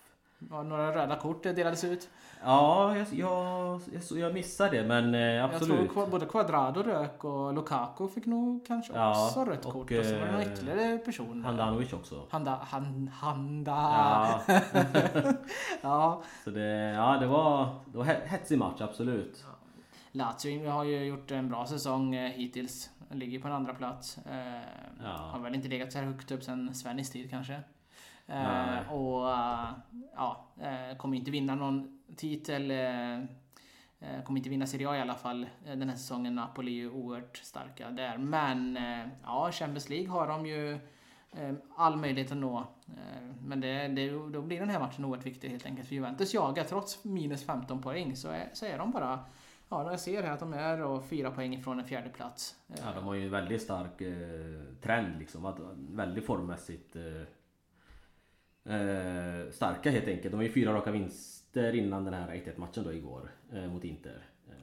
Ja, 0.51 0.63
några 0.63 0.95
röda 0.95 1.17
kort 1.17 1.43
delades 1.43 1.85
ut. 1.85 2.09
Ja, 2.45 2.97
jag, 2.97 3.07
jag, 3.13 3.81
jag, 4.11 4.19
jag 4.19 4.35
missade 4.35 4.71
det 4.83 4.89
men 4.89 5.15
eh, 5.15 5.45
absolut. 5.45 5.81
Jag 5.81 5.93
tror 5.95 6.07
både 6.07 6.27
Quadrado 6.27 6.83
rök 6.83 7.25
och 7.25 7.55
Lukaku 7.55 8.09
fick 8.09 8.27
nog 8.27 8.67
kanske 8.67 8.93
Ja, 8.93 9.27
också 9.27 9.45
rött 9.45 9.65
och, 9.67 9.73
kort. 9.73 9.91
Och 9.91 10.05
så 10.05 10.13
var 10.19 10.27
det 10.27 10.33
någon 10.33 10.41
eh, 10.41 10.53
ytterligare 10.53 10.99
person. 10.99 11.45
Handanovic 11.45 11.93
också. 11.93 12.27
Handa, 12.31 12.59
han, 12.63 13.09
handa. 13.15 13.71
Ja, 13.73 14.41
ja. 15.83 16.23
så 16.45 16.51
det, 16.51 16.93
ja, 16.97 17.17
det 17.21 17.27
var, 17.27 17.69
det 17.87 17.99
var 17.99 18.05
he- 18.05 18.27
hetsig 18.27 18.59
match, 18.59 18.81
absolut. 18.81 19.45
Lazio 20.13 20.71
har 20.71 20.85
ju 20.85 21.05
gjort 21.05 21.31
en 21.31 21.49
bra 21.49 21.67
säsong 21.67 22.15
eh, 22.15 22.31
hittills. 22.31 22.91
Ligger 23.11 23.39
på 23.39 23.49
en 23.49 23.55
andra 23.55 23.75
plats. 23.75 24.19
Eh, 24.19 24.61
Ja. 25.03 25.11
Har 25.11 25.39
väl 25.39 25.55
inte 25.55 25.69
legat 25.69 25.93
så 25.93 25.99
här 25.99 26.07
högt 26.07 26.31
upp 26.31 26.43
sen 26.43 26.75
Svennis 26.75 27.11
tid 27.11 27.31
kanske. 27.31 27.61
Eh, 28.27 28.93
och 28.93 29.31
eh, 29.31 29.69
ja, 30.15 30.47
eh, 30.61 30.97
kommer 30.97 31.17
inte 31.17 31.31
vinna 31.31 31.55
någon 31.55 32.01
titel. 32.17 32.71
Eh, 32.71 34.23
kommer 34.25 34.39
inte 34.39 34.51
vinna 34.51 34.67
Serie 34.67 34.89
A 34.89 34.97
i 34.97 35.01
alla 35.01 35.15
fall 35.15 35.47
den 35.65 35.89
här 35.89 35.97
säsongen. 35.97 36.35
Napoli 36.35 36.71
är 36.71 36.77
ju 36.77 36.91
oerhört 36.91 37.37
starka 37.37 37.91
där. 37.91 38.19
Men 38.19 38.79
ja, 39.23 39.53
Champions 39.53 39.89
League 39.89 40.09
har 40.09 40.29
de 40.29 40.47
ju 40.47 40.79
all 41.77 41.97
möjlighet 41.97 42.33
att 42.33 42.39
nå. 42.39 42.67
Men 43.41 43.61
det, 43.61 43.89
det, 43.89 44.11
då 44.11 44.43
blir 44.43 44.61
den 44.61 44.71
här 44.71 44.81
matchen 44.81 45.05
oerhört 45.05 45.27
viktig 45.27 45.49
helt 45.49 45.67
enkelt. 45.67 45.89
För 45.89 45.95
Juventus 45.95 46.35
jagar, 46.35 46.65
trots 46.65 47.05
minus 47.05 47.47
15 47.47 47.83
poäng, 47.83 48.17
så 48.17 48.29
är, 48.29 48.51
så 48.53 48.67
är 48.67 48.79
de 48.79 48.91
bara 48.91 49.25
Ja, 49.69 49.91
jag 49.91 50.01
ser 50.01 50.23
här 50.23 50.33
att 50.33 50.41
de 50.41 50.55
är 50.55 50.83
och 50.83 51.05
fyra 51.05 51.31
poäng 51.31 51.55
ifrån 51.55 51.79
en 51.79 51.85
fjärde 51.85 52.09
plats. 52.09 52.57
Ja, 52.67 52.93
de 52.95 53.05
har 53.05 53.15
ju 53.15 53.25
en 53.25 53.31
väldigt 53.31 53.63
stark 53.63 54.01
eh, 54.01 54.15
trend 54.83 55.19
liksom. 55.19 55.47
Att, 55.47 55.59
väldigt 55.77 56.27
formmässigt 56.27 56.97
eh, 56.97 57.03
eh, 58.65 59.51
starka 59.53 59.91
helt 59.91 60.09
enkelt. 60.09 60.31
De 60.31 60.37
har 60.37 60.43
ju 60.43 60.53
fyra 60.53 60.73
raka 60.75 60.91
vinster 60.91 61.75
innan 61.75 62.05
den 62.05 62.15
här 62.15 62.29
1-1 62.29 62.59
matchen 62.59 62.85
då 62.85 62.93
igår 62.93 63.31
eh, 63.53 63.67
mot 63.67 63.85
Inter. 63.85 64.27
Eh, 64.49 64.55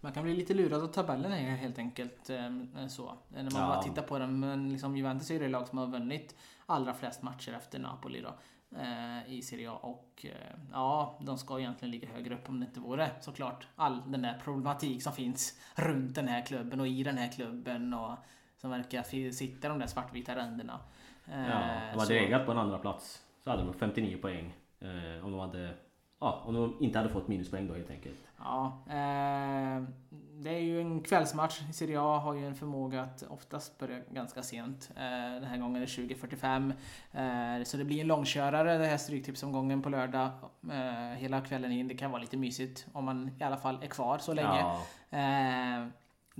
Man 0.00 0.12
kan 0.12 0.22
bli 0.22 0.34
lite 0.34 0.54
lurad 0.54 0.82
av 0.82 0.86
tabellen 0.86 1.32
här 1.32 1.56
helt 1.56 1.78
enkelt. 1.78 2.30
eh, 2.30 2.86
Så. 2.88 3.14
När 3.28 3.42
man 3.42 3.52
Ja. 3.62 3.66
bara 3.68 3.82
tittar 3.82 4.02
på 4.02 4.18
den. 4.18 4.40
Men 4.40 4.72
liksom 4.72 4.96
Juventus 4.96 5.30
är 5.30 5.34
ju 5.34 5.40
det 5.40 5.48
lag 5.48 5.68
som 5.68 5.78
har 5.78 5.86
vunnit 5.86 6.36
allra 6.66 6.94
flest 6.94 7.22
matcher 7.22 7.52
efter 7.52 7.78
Napoli 7.78 8.20
då. 8.20 8.34
eh, 8.78 9.32
I 9.32 9.42
Serie 9.42 9.70
A. 9.70 9.74
Och 9.82 10.26
eh, 10.28 10.56
ja, 10.72 11.18
de 11.22 11.38
ska 11.38 11.58
egentligen 11.60 11.90
ligga 11.92 12.08
högre 12.08 12.34
upp 12.34 12.48
om 12.48 12.60
det 12.60 12.66
inte 12.66 12.80
vore 12.80 13.10
såklart 13.20 13.66
all 13.76 14.02
den 14.12 14.22
där 14.22 14.40
problematik 14.44 15.02
som 15.02 15.12
finns 15.12 15.58
runt 15.74 16.14
den 16.14 16.28
här 16.28 16.46
klubben 16.46 16.80
och 16.80 16.88
i 16.88 17.02
den 17.02 17.18
här 17.18 17.32
klubben. 17.32 17.94
Och 17.94 18.16
som 18.56 18.70
verkar 18.70 19.30
sitta 19.32 19.68
de 19.68 19.78
där 19.78 19.86
svartvita 19.86 20.36
ränderna. 20.36 20.80
Eh, 21.32 21.48
ja, 21.48 21.80
de 21.92 21.98
hade 21.98 22.14
legat 22.14 22.46
på 22.46 22.52
en 22.52 22.58
andra 22.58 22.78
plats 22.78 23.22
så 23.44 23.50
hade 23.50 23.62
de 23.62 23.74
59 23.74 24.18
poäng. 24.20 24.54
Eh, 24.80 25.24
om 25.24 25.30
de 25.30 25.40
hade 25.40 25.74
Ja, 26.20 26.42
om 26.46 26.54
de 26.54 26.76
inte 26.80 26.98
hade 26.98 27.10
fått 27.10 27.28
minuspoäng 27.28 27.68
då 27.68 27.74
helt 27.74 27.90
enkelt. 27.90 28.18
Ja, 28.38 28.82
eh, 28.86 29.82
det 30.32 30.50
är 30.50 30.58
ju 30.60 30.80
en 30.80 31.00
kvällsmatch. 31.02 31.60
Serie 31.72 32.00
A 32.00 32.18
har 32.18 32.34
ju 32.34 32.46
en 32.46 32.54
förmåga 32.54 33.02
att 33.02 33.22
oftast 33.22 33.78
börja 33.78 33.98
ganska 34.10 34.42
sent. 34.42 34.90
Eh, 34.96 35.02
den 35.34 35.44
här 35.44 35.58
gången 35.58 35.76
är 35.76 35.80
det 35.80 35.86
20.45. 35.86 36.72
Eh, 37.12 37.64
så 37.64 37.76
det 37.76 37.84
blir 37.84 38.00
en 38.00 38.06
långkörare 38.06 38.78
det 38.78 38.86
här 38.86 38.96
Stryktipsomgången 38.96 39.82
på 39.82 39.88
lördag. 39.88 40.30
Eh, 40.70 41.18
hela 41.18 41.40
kvällen 41.40 41.72
in. 41.72 41.88
Det 41.88 41.94
kan 41.94 42.10
vara 42.10 42.20
lite 42.20 42.36
mysigt 42.36 42.86
om 42.92 43.04
man 43.04 43.30
i 43.40 43.44
alla 43.44 43.56
fall 43.56 43.82
är 43.82 43.86
kvar 43.86 44.18
så 44.18 44.34
länge. 44.34 44.60
Ja, 44.60 44.82
Eh, 45.10 45.86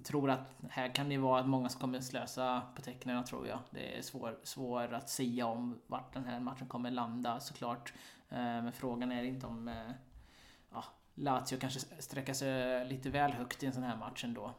tror 0.05 0.31
att 0.31 0.57
här 0.71 0.95
kan 0.95 1.09
det 1.09 1.19
vara 1.19 1.41
att 1.41 1.49
många 1.49 1.69
som 1.69 1.81
kommer 1.81 2.01
slösa 2.01 2.63
på 2.77 2.83
tecknen 2.83 3.25
tror 3.25 3.47
jag. 3.47 3.59
Det 3.71 3.99
är 3.99 4.03
svårt 4.03 4.41
svår 4.43 4.95
att 4.95 5.09
säga 5.09 5.47
om 5.47 5.81
vart 5.87 6.15
den 6.15 6.25
här 6.25 6.41
matchen 6.41 6.67
kommer 6.67 6.91
landa 6.91 7.41
såklart. 7.41 7.93
Eh, 8.29 8.37
men 8.37 8.73
frågan 8.73 9.13
är 9.13 9.23
inte 9.23 9.47
om 9.47 9.69
eh, 9.69 9.91
ja, 10.73 10.85
Lazio 11.15 11.59
kanske 11.61 11.81
sträcker 11.81 12.33
sig 12.33 12.85
lite 12.89 13.11
väl 13.11 13.33
högt 13.33 13.63
i 13.63 13.67
en 13.67 13.73
sån 13.73 13.83
här 13.83 13.97
match 13.97 14.25
ändå. 14.25 14.55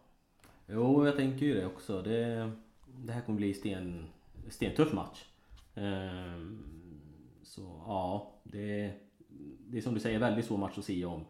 Jo, 0.68 1.06
jag 1.06 1.16
tänker 1.16 1.46
ju 1.46 1.54
det 1.54 1.66
också. 1.66 2.02
Det, 2.02 2.52
det 2.88 3.14
här 3.14 3.22
kommer 3.22 3.38
bli 3.38 3.54
sten, 3.54 4.10
stentuff 4.50 4.94
match. 4.94 5.26
Ehm, 5.76 6.64
så 7.44 7.84
ja, 7.88 8.34
det, 8.44 8.94
det 9.68 9.78
är 9.78 9.82
som 9.82 9.94
du 9.94 10.00
säger 10.00 10.20
väldigt 10.20 10.46
svår 10.46 10.58
match 10.58 10.78
att 10.78 10.86
se 10.86 11.06
om. 11.06 11.26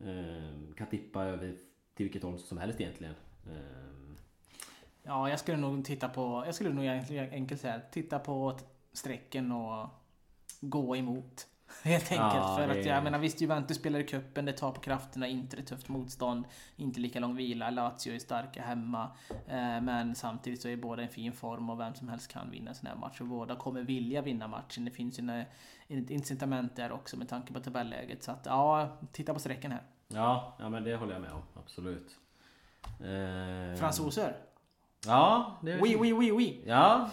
Ehm, 0.00 0.74
kan 0.76 0.86
tippa 0.86 1.24
över 1.24 1.56
till 1.94 2.04
vilket 2.04 2.22
håll 2.22 2.38
som 2.38 2.58
helst 2.58 2.80
egentligen. 2.80 3.14
Ehm, 3.46 4.16
Ja, 5.04 5.30
jag 5.30 5.38
skulle 5.38 5.56
nog 5.58 5.84
titta 5.84 6.08
på, 6.08 6.42
jag 6.46 6.54
skulle 6.54 6.70
nog 6.70 6.84
egentligen 6.84 7.30
enkelt 7.30 7.60
säga, 7.60 7.80
titta 7.90 8.18
på 8.18 8.58
strecken 8.92 9.52
och 9.52 9.88
gå 10.60 10.96
emot. 10.96 11.46
Helt 11.84 12.12
enkelt. 12.12 12.34
Ja, 12.34 12.56
för 12.58 12.68
att 12.68 12.86
jag 12.86 13.04
menar 13.04 13.18
visst, 13.18 13.40
Juventus 13.40 13.76
spelar 13.76 13.98
i 14.00 14.04
cupen, 14.06 14.44
det 14.44 14.52
tar 14.52 14.72
på 14.72 14.80
krafterna, 14.80 15.26
inte 15.26 15.56
det 15.56 15.62
tufft 15.62 15.88
motstånd, 15.88 16.44
inte 16.76 17.00
lika 17.00 17.20
lång 17.20 17.36
vila, 17.36 17.70
Lazio 17.70 18.14
är 18.14 18.18
starka 18.18 18.62
hemma. 18.62 19.10
Eh, 19.30 19.80
men 19.80 20.14
samtidigt 20.14 20.62
så 20.62 20.68
är 20.68 20.76
båda 20.76 21.02
i 21.02 21.04
en 21.04 21.10
fin 21.12 21.32
form 21.32 21.70
och 21.70 21.80
vem 21.80 21.94
som 21.94 22.08
helst 22.08 22.32
kan 22.32 22.50
vinna 22.50 22.68
en 22.70 22.74
sån 22.74 22.86
här 22.86 22.96
match. 22.96 23.20
Och 23.20 23.26
båda 23.26 23.56
kommer 23.56 23.82
vilja 23.82 24.22
vinna 24.22 24.48
matchen. 24.48 24.84
Det 24.84 24.90
finns 24.90 25.18
ju 25.18 25.22
en- 25.30 25.44
ett 26.02 26.10
incitament 26.10 26.76
där 26.76 26.92
också 26.92 27.16
med 27.16 27.28
tanke 27.28 27.52
på 27.52 27.60
tabelläget. 27.60 28.22
Så 28.22 28.30
att 28.30 28.46
ja, 28.46 28.88
titta 29.12 29.34
på 29.34 29.40
strecken 29.40 29.72
här. 29.72 29.82
Ja, 30.14 30.56
ja 30.58 30.68
men 30.68 30.84
det 30.84 30.96
håller 30.96 31.12
jag 31.12 31.22
med 31.22 31.32
om. 31.32 31.42
Absolut. 31.54 32.16
Eh, 33.00 33.78
Fransoser. 33.78 34.36
Ja, 35.06 35.58
det 35.62 35.72
är 35.72 35.82
Oui, 35.82 35.96
oui, 36.00 36.12
oui, 36.12 36.32
oui. 36.32 36.62
Ja, 36.66 37.10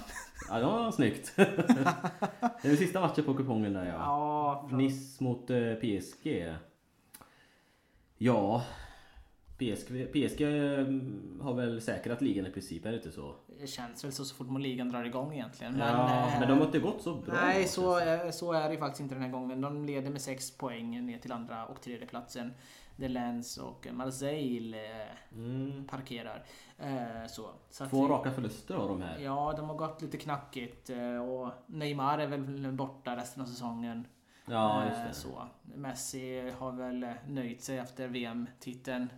ja 0.50 0.60
det 0.60 0.66
var 0.66 0.92
snyggt. 0.92 1.34
det 1.36 1.44
är 2.62 2.68
den 2.68 2.78
sista 2.78 3.02
matchen 3.02 3.24
på 3.24 3.34
kupongen 3.34 3.74
där 3.74 3.86
ja. 3.86 3.94
Ja, 3.94 4.78
Nice 4.78 5.24
mot 5.24 5.50
eh, 5.50 5.74
PSG. 5.74 6.56
Ja, 8.18 8.64
PSG, 9.58 10.12
PSG 10.12 10.42
mm, 10.42 11.40
har 11.42 11.54
väl 11.54 11.82
säkrat 11.82 12.22
ligan 12.22 12.46
i 12.46 12.52
princip, 12.52 12.86
är 12.86 12.92
det 12.92 12.98
inte 12.98 13.12
så? 13.12 13.36
det 13.62 13.68
känns 13.68 14.04
väl 14.04 14.12
så 14.12 14.26
så 14.26 14.36
fort 14.36 14.60
ligan 14.62 14.90
drar 14.90 15.04
igång 15.04 15.34
egentligen. 15.34 15.80
ja, 15.80 16.28
eh, 16.34 16.40
men 16.40 16.50
de 16.50 16.58
har 16.58 16.66
inte 16.66 16.80
gått 16.80 17.02
så 17.02 17.16
bra. 17.16 17.34
Nej, 17.34 17.68
så 17.68 18.02
så 18.32 18.54
är 18.54 18.70
det 18.70 18.78
faktiskt 18.78 19.02
inte 19.02 19.16
den 19.16 19.24
här 19.24 19.32
gången. 19.32 19.62
De 19.62 19.86
leder 19.86 20.10
med 20.10 20.22
6 20.22 20.52
poäng 20.52 21.06
ner 21.06 21.18
till 21.18 21.32
andra 21.32 21.66
och 21.66 21.82
tredje 21.82 22.08
platsen. 22.08 22.54
Delens 23.00 23.58
och 23.58 23.88
Marseille 23.92 25.02
eh, 25.02 25.08
Mm. 25.34 25.88
parkerar. 25.88 26.44
Eh, 26.78 27.26
så. 27.28 27.50
så 27.70 27.84
att- 27.84 27.90
Två 27.90 28.08
raka 28.08 28.32
förluster 28.32 28.76
har 28.76 28.88
de 28.88 29.02
här. 29.02 29.20
Ja, 29.20 29.54
de 29.58 29.70
har 29.70 29.76
gått 29.76 30.02
lite 30.02 30.18
knackigt. 30.18 30.90
eh, 30.90 31.30
Och 31.30 31.52
Neymar 31.68 32.20
är 32.20 32.28
väl 32.28 32.72
borta 32.72 33.16
resten 33.16 33.44
av 33.44 33.48
säsongen. 33.48 34.08
Ja, 34.46 34.86
just 34.86 35.04
det. 35.08 35.14
Så. 35.14 35.48
Messi 35.76 36.52
har 36.60 36.72
väl 36.72 37.08
nöjt 37.28 37.62
sig 37.64 37.78
efter 37.78 38.08
VM-titeln. 38.08 39.10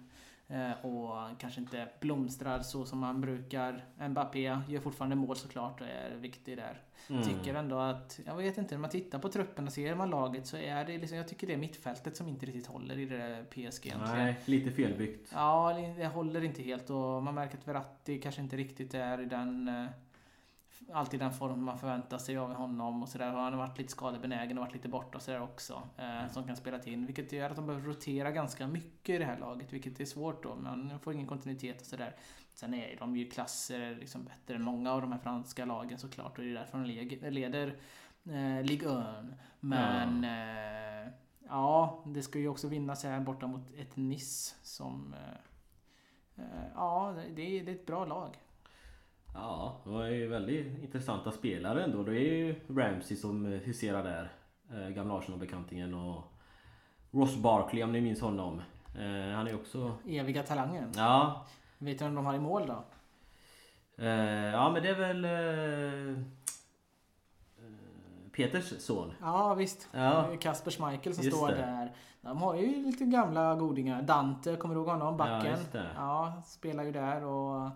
Eh, 0.52 0.86
Och 0.86 1.40
kanske 1.40 1.62
inte 1.62 1.88
blomstrar 2.00 2.60
så 2.60 2.86
som 2.86 3.04
han 3.04 3.22
brukar. 3.22 3.86
Mbappé 4.10 4.58
gör 4.68 4.80
fortfarande 4.82 5.16
mål 5.16 5.36
såklart 5.36 5.82
och 5.82 5.88
är 5.88 6.16
viktig 6.16 6.58
där. 6.58 6.82
Mm. 7.10 7.24
Tycker 7.24 7.54
ändå 7.56 7.78
att, 7.80 8.20
jag 8.26 8.36
vet 8.36 8.58
inte, 8.58 8.76
när 8.76 8.82
man 8.82 8.90
tittar 8.90 9.20
på 9.20 9.30
truppen 9.30 9.66
och 9.68 9.74
ser 9.74 9.96
man 9.96 10.10
laget 10.10 10.48
så 10.48 10.58
är 10.58 10.86
det 10.86 10.98
liksom, 10.98 11.18
jag 11.18 11.28
tycker 11.28 11.48
det 11.48 11.54
är 11.54 11.58
mittfältet 11.58 12.16
som 12.16 12.28
inte 12.28 12.46
riktigt 12.46 12.68
håller 12.68 12.98
i 13.00 13.06
det 13.06 13.18
där 13.18 13.44
PSG 13.44 13.56
egentligen. 13.88 14.02
Nej, 14.18 14.40
lite 14.46 14.72
felbyggt. 14.72 15.30
Ja, 15.34 15.74
det- 15.78 16.02
det 16.04 16.08
håller 16.08 16.44
inte 16.44 16.62
helt 16.64 16.90
och 16.90 17.24
man 17.24 17.36
märker 17.36 17.58
att 17.58 17.68
Verratti 17.68 18.20
kanske 18.22 18.42
inte 18.42 18.58
riktigt 18.58 18.94
är 18.94 19.22
i 19.22 19.26
den 19.26 19.68
eh, 19.68 19.86
Alltid 20.94 21.20
den 21.20 21.34
form 21.34 21.64
man 21.64 21.80
förväntar 21.80 22.18
sig 22.18 22.38
av 22.38 22.54
honom 22.54 23.04
och 23.04 23.10
sådär. 23.10 23.30
Han 23.30 23.54
har 23.54 23.68
varit 23.68 23.78
lite 23.78 23.92
skadebenägen 23.92 24.58
och 24.58 24.66
varit 24.66 24.74
lite 24.74 24.90
borta 24.90 25.18
och 25.18 25.22
sådär 25.22 25.42
också. 25.42 25.82
Eh, 25.98 26.32
som 26.32 26.44
kan 26.44 26.56
spela 26.56 26.80
till. 26.80 27.06
Vilket 27.06 27.32
gör 27.32 27.50
att 27.50 27.56
de 27.56 27.68
behöver 27.68 27.88
rotera 27.88 28.32
ganska 28.32 28.68
mycket 28.68 29.16
i 29.16 29.18
det 29.18 29.26
här 29.26 29.40
laget. 29.40 29.74
Vilket 29.74 30.00
är 30.00 30.06
svårt 30.06 30.44
då. 30.44 30.56
Man 30.56 31.00
får 31.00 31.14
ingen 31.14 31.28
kontinuitet 31.28 31.82
och 31.82 31.88
sådär. 31.88 32.16
Sen 32.54 32.74
är 32.74 32.96
de 33.00 33.18
ju 33.18 33.30
klasser 33.30 33.96
liksom 33.96 34.24
bättre 34.24 34.56
än 34.56 34.62
många 34.62 34.92
av 34.92 35.02
de 35.02 35.12
här 35.12 35.20
franska 35.20 35.66
lagen 35.66 35.98
såklart. 35.98 36.38
Och 36.38 36.44
det 36.44 36.50
är 36.50 36.54
därför 36.54 36.78
de 36.78 37.30
leder 37.32 37.76
eh, 38.30 38.64
Ligue 38.64 38.90
1. 38.90 39.36
Men 39.60 40.24
eh, 40.24 41.14
ja, 41.48 42.04
det 42.06 42.22
ska 42.22 42.40
ju 42.40 42.48
också 42.48 42.68
vinnas 42.68 43.04
här 43.04 43.20
borta 43.20 43.48
mot 43.48 43.74
ett 43.78 43.96
Nice 43.96 44.56
som 44.64 45.14
eh, 45.14 46.44
eh, 46.44 46.68
Ja, 46.76 47.16
det 47.16 47.30
det 47.34 47.60
är 47.60 47.76
ett 47.76 47.86
bra 47.86 48.06
lag. 48.06 48.38
Ja, 49.34 49.78
de 49.84 49.96
är 49.96 50.08
ju 50.10 50.28
väldigt 50.28 50.84
intressanta 50.84 51.32
spelare 51.32 51.84
ändå. 51.84 52.04
Det 52.04 52.12
är 52.16 52.34
ju 52.34 52.56
Ramsey 52.70 53.18
som 53.18 53.46
huserar 53.46 54.04
där. 54.04 54.32
Eh, 54.72 54.90
gamla 54.90 55.18
Arsenal-bekantingen 55.18 55.94
och 55.94 56.24
Ross 57.12 57.36
Barkley 57.36 57.84
om 57.84 57.92
ni 57.92 58.02
minns 58.02 58.22
honom. 58.22 58.62
Eh, 59.00 59.36
han 59.36 59.48
är 59.48 59.56
också... 59.56 59.94
Eviga 60.08 60.44
talangen. 60.44 60.92
Ja, 60.96 61.46
Vet 61.78 62.00
du 62.00 62.06
vem 62.06 62.16
de 62.16 62.26
har 62.26 62.34
i 62.34 62.40
mål 62.40 62.68
då? 62.68 62.84
eh, 64.04 64.10
ja 64.46 64.70
men 64.74 64.84
det 64.84 64.90
är 64.90 64.96
väl... 65.14 65.26
Peters 68.36 68.82
son. 68.82 69.14
Ja 69.22 69.54
visst. 69.54 69.90
Ja. 69.92 70.26
Det 70.32 70.38
Kasper 70.38 70.72
Schmeichel 70.72 71.14
som 71.14 71.24
Just 71.24 71.38
står 71.38 71.48
det. 71.48 71.56
där. 71.56 71.92
De 72.22 72.38
har 72.42 72.56
ju 72.56 72.86
lite 72.86 73.06
gamla 73.06 73.56
godingar. 73.56 74.02
Dante, 74.02 74.56
kommer 74.56 74.76
du 74.76 74.82
ihåg 74.82 74.90
honom? 74.90 75.18
Backen. 75.18 75.58
Ja, 75.74 75.80
det. 75.80 75.90
Ja, 75.96 76.42
spelar 76.46 76.84
ju 76.84 76.92
där 76.92 77.24
och... 77.24 77.70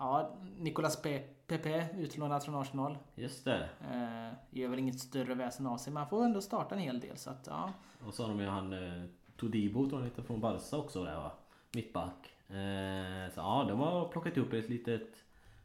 Ja, 0.00 0.30
Nicolas 0.58 1.02
Pe- 1.04 1.22
Pepe, 1.46 1.86
utlånad 1.98 2.44
från 2.44 2.54
Arsenal. 2.54 2.98
Just 3.14 3.44
det. 3.44 3.68
Eh, 3.80 4.32
gör 4.50 4.68
väl 4.68 4.78
inget 4.78 5.00
större 5.00 5.34
väsen 5.34 5.66
av 5.66 5.78
sig, 5.78 5.92
men 5.92 6.00
han 6.00 6.10
får 6.10 6.24
ändå 6.24 6.40
starta 6.40 6.74
en 6.74 6.80
hel 6.80 7.00
del 7.00 7.16
så 7.16 7.30
att 7.30 7.46
ja. 7.46 7.72
Och 8.06 8.14
så 8.14 8.22
har 8.22 8.28
de 8.28 8.40
ju 8.40 8.46
han 8.46 8.72
eh, 8.72 9.04
Todibo 9.36 9.88
tror 9.88 10.00
jag 10.00 10.08
heter 10.08 10.22
från 10.22 10.40
Barca 10.40 10.76
också 10.76 11.04
där 11.04 11.16
va? 11.16 11.32
Mittback. 11.72 12.26
Eh, 12.48 13.32
så 13.34 13.40
ja, 13.40 13.64
de 13.68 13.80
har 13.80 14.08
plockat 14.08 14.36
upp 14.38 14.52
ett 14.52 14.68
litet 14.68 15.08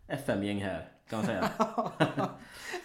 FM-gäng 0.07 0.63
här 0.63 0.89
kan 1.09 1.19
man 1.19 1.25
säga. 1.25 1.49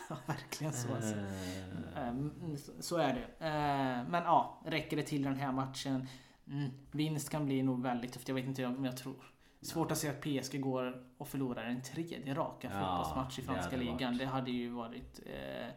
ja 0.08 0.16
verkligen 0.26 0.72
så 0.72 0.94
alltså. 0.94 1.14
Eh, 1.16 2.08
Ehm, 2.08 2.56
så- 2.56 2.72
Så 2.82 2.96
är 2.96 3.14
det. 3.14 3.44
Ehm, 3.46 4.06
Men 4.06 4.24
ja, 4.24 4.60
räcker 4.64 4.96
det 4.96 5.02
till 5.02 5.22
den 5.22 5.36
här 5.36 5.52
matchen? 5.52 6.06
Mm, 6.46 6.70
vinst 6.90 7.30
kan 7.30 7.46
bli 7.46 7.62
nog 7.62 7.82
väldigt 7.82 8.12
tufft. 8.12 8.28
Jag 8.28 8.34
vet 8.34 8.44
inte 8.44 8.66
om 8.66 8.84
jag 8.84 8.96
tror. 8.96 9.29
Svårt 9.62 9.90
att 9.92 9.98
se 9.98 10.08
att 10.08 10.20
PSG 10.20 10.60
går 10.60 11.02
och 11.18 11.28
förlorar 11.28 11.64
en 11.64 11.82
tredje 11.82 12.34
raka 12.34 12.70
Ja, 12.72 12.80
fotbollsmatch 12.80 13.38
i 13.38 13.42
det 13.42 13.46
franska 13.46 13.70
hade 13.76 13.84
ligan. 13.84 13.98
varit. 14.12 14.18
Det 14.18 14.26
hade 14.26 14.50
ju 14.50 14.70
varit 14.70 15.20
eh, 15.26 15.68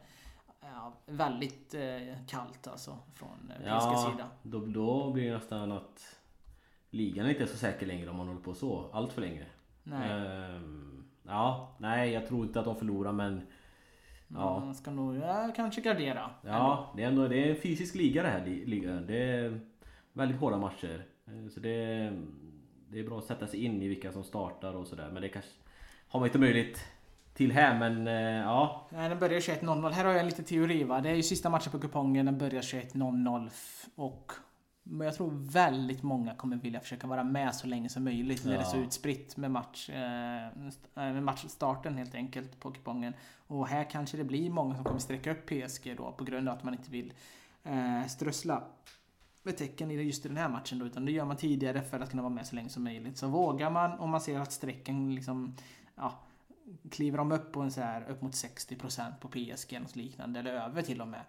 ja, 0.62 0.94
väldigt 1.06 1.74
eh, 1.74 2.18
kallt 2.28 2.68
alltså 2.68 2.98
från 3.14 3.52
eh, 3.52 3.56
PSGs 3.58 3.66
Ja, 3.68 4.10
sida. 4.12 4.30
då, 4.44 4.66
då 4.66 5.12
blir 5.12 5.28
det 5.28 5.34
nästan 5.38 5.72
att 5.72 6.16
ligan 6.90 7.30
inte 7.30 7.44
är 7.44 7.48
så 7.48 7.58
säker 7.58 7.86
längre 7.86 8.10
om 8.10 8.16
man 8.18 8.28
håller 8.28 8.42
på 8.42 8.54
så 8.54 8.90
allt 8.94 9.14
för 9.14 9.22
länge. 9.22 9.46
Nej, 9.84 10.10
Ehm, 10.12 11.04
ja, 11.24 11.76
nej 11.80 12.12
jag 12.12 12.28
tror 12.28 12.46
inte 12.46 12.60
att 12.60 12.66
de 12.66 12.76
förlorar 12.76 13.12
men 13.12 13.42
ja. 14.28 14.60
man 14.60 14.76
ska 14.76 14.92
nog 14.92 15.16
ja, 15.16 15.52
kanske 15.56 15.82
gardera. 15.82 16.30
Ja, 16.46 16.94
det 16.98 17.04
är 17.04 17.08
ändå 17.08 17.28
det 17.28 17.38
är 17.46 17.50
en 17.56 17.62
fysisk 17.62 17.96
liga 17.96 18.24
det 18.24 18.30
här 18.30 18.46
ligan. 18.46 19.06
Det 19.08 19.18
är 19.24 19.60
väldigt 20.14 20.40
hårda 20.40 20.58
matcher. 20.58 21.06
Eh, 21.26 21.48
Så 21.50 21.60
det 21.60 21.70
är, 21.70 22.22
det 22.94 23.00
är 23.00 23.04
bra 23.04 23.18
att 23.20 23.26
sätta 23.26 23.48
sig 23.48 23.66
in 23.66 23.82
i 23.82 23.88
vilka 23.88 24.12
som 24.12 24.24
startar 24.24 24.74
och 24.74 24.88
sådär. 24.88 25.10
Men 25.14 25.22
det 25.22 25.30
kanske 25.30 25.52
har 26.08 26.20
man 26.20 26.28
inte 26.28 26.40
möjlighet 26.40 26.80
till 27.34 27.52
här 27.52 27.80
men 27.80 28.08
eh, 28.08 28.14
ja. 28.42 28.88
Nej, 28.90 29.10
den 29.10 29.20
börjar 29.20 29.40
21.00. 29.40 29.92
Här 29.92 30.06
har 30.06 30.14
jag 30.14 30.26
lite 30.26 30.44
teori 30.44 30.84
va. 30.84 31.02
Det 31.02 31.10
är 31.10 31.16
ju 31.16 31.24
sista 31.24 31.50
matchen 31.50 31.72
på 31.72 31.80
kupongen. 31.80 32.26
Den 32.26 32.38
börjar 32.38 32.62
21.00 32.62 33.48
f- 33.48 33.86
och 33.96 34.32
men 34.86 35.06
jag 35.06 35.16
tror 35.16 35.32
väldigt 35.52 36.04
många 36.04 36.36
kommer 36.36 36.56
vilja 36.58 36.80
försöka 36.80 37.08
vara 37.08 37.24
med 37.24 37.56
så 37.56 37.68
länge 37.68 37.90
som 37.90 38.04
möjligt 38.04 38.46
när 38.46 38.52
det 38.54 38.60
är 38.60 38.64
så 38.64 38.78
Ja. 38.78 38.82
utspritt 38.82 39.38
med, 39.38 39.52
match, 39.52 39.90
eh, 39.90 40.48
eh, 40.48 40.52
med 40.96 41.24
matchstarten 41.24 41.98
helt 41.98 42.16
enkelt 42.16 42.60
på 42.60 42.72
kupongen. 42.72 43.14
Och 43.48 43.68
här 43.68 43.84
kanske 43.90 44.18
det 44.18 44.24
blir 44.24 44.50
många 44.50 44.76
som 44.76 44.84
kommer 44.84 45.00
sträcka 45.00 45.32
upp 45.32 45.46
PSG 45.46 45.96
då 45.98 46.12
på 46.12 46.24
grund 46.24 46.50
av 46.50 46.58
att 46.58 46.64
man 46.64 46.74
inte 46.74 46.92
vill 46.92 47.14
strössla 48.08 48.64
med 49.44 49.58
tecken 49.58 49.92
i 49.92 49.94
just 49.96 50.26
i 50.26 50.28
den 50.28 50.38
här 50.38 50.50
matchen 50.50 50.80
då, 50.80 50.86
utan 50.86 51.06
det 51.06 51.12
gör 51.12 51.26
man 51.26 51.38
tidigare 51.38 51.82
för 51.82 52.00
att 52.00 52.10
kunna 52.10 52.22
vara 52.24 52.34
med 52.34 52.48
så 52.48 52.56
länge 52.56 52.70
som 52.70 52.84
möjligt. 52.84 53.18
Så 53.18 53.28
vågar 53.28 53.70
man, 53.70 54.00
om 54.00 54.10
man 54.10 54.22
ser 54.22 54.40
att 54.40 54.52
strecken 54.52 55.16
liksom, 55.16 55.56
ja, 55.96 56.20
kliver 56.92 57.18
de 57.18 57.32
upp 57.32 57.52
på 57.52 57.62
en 57.62 57.72
så 57.72 57.82
här 57.82 58.10
upp 58.10 58.22
mot 58.22 58.32
60% 58.34 59.12
på 59.20 59.28
PSG 59.28 59.74
eller 59.74 59.80
något 59.80 59.96
liknande, 59.96 60.40
eller 60.40 60.54
över 60.54 60.82
till 60.82 61.02
och 61.02 61.08
med, 61.08 61.22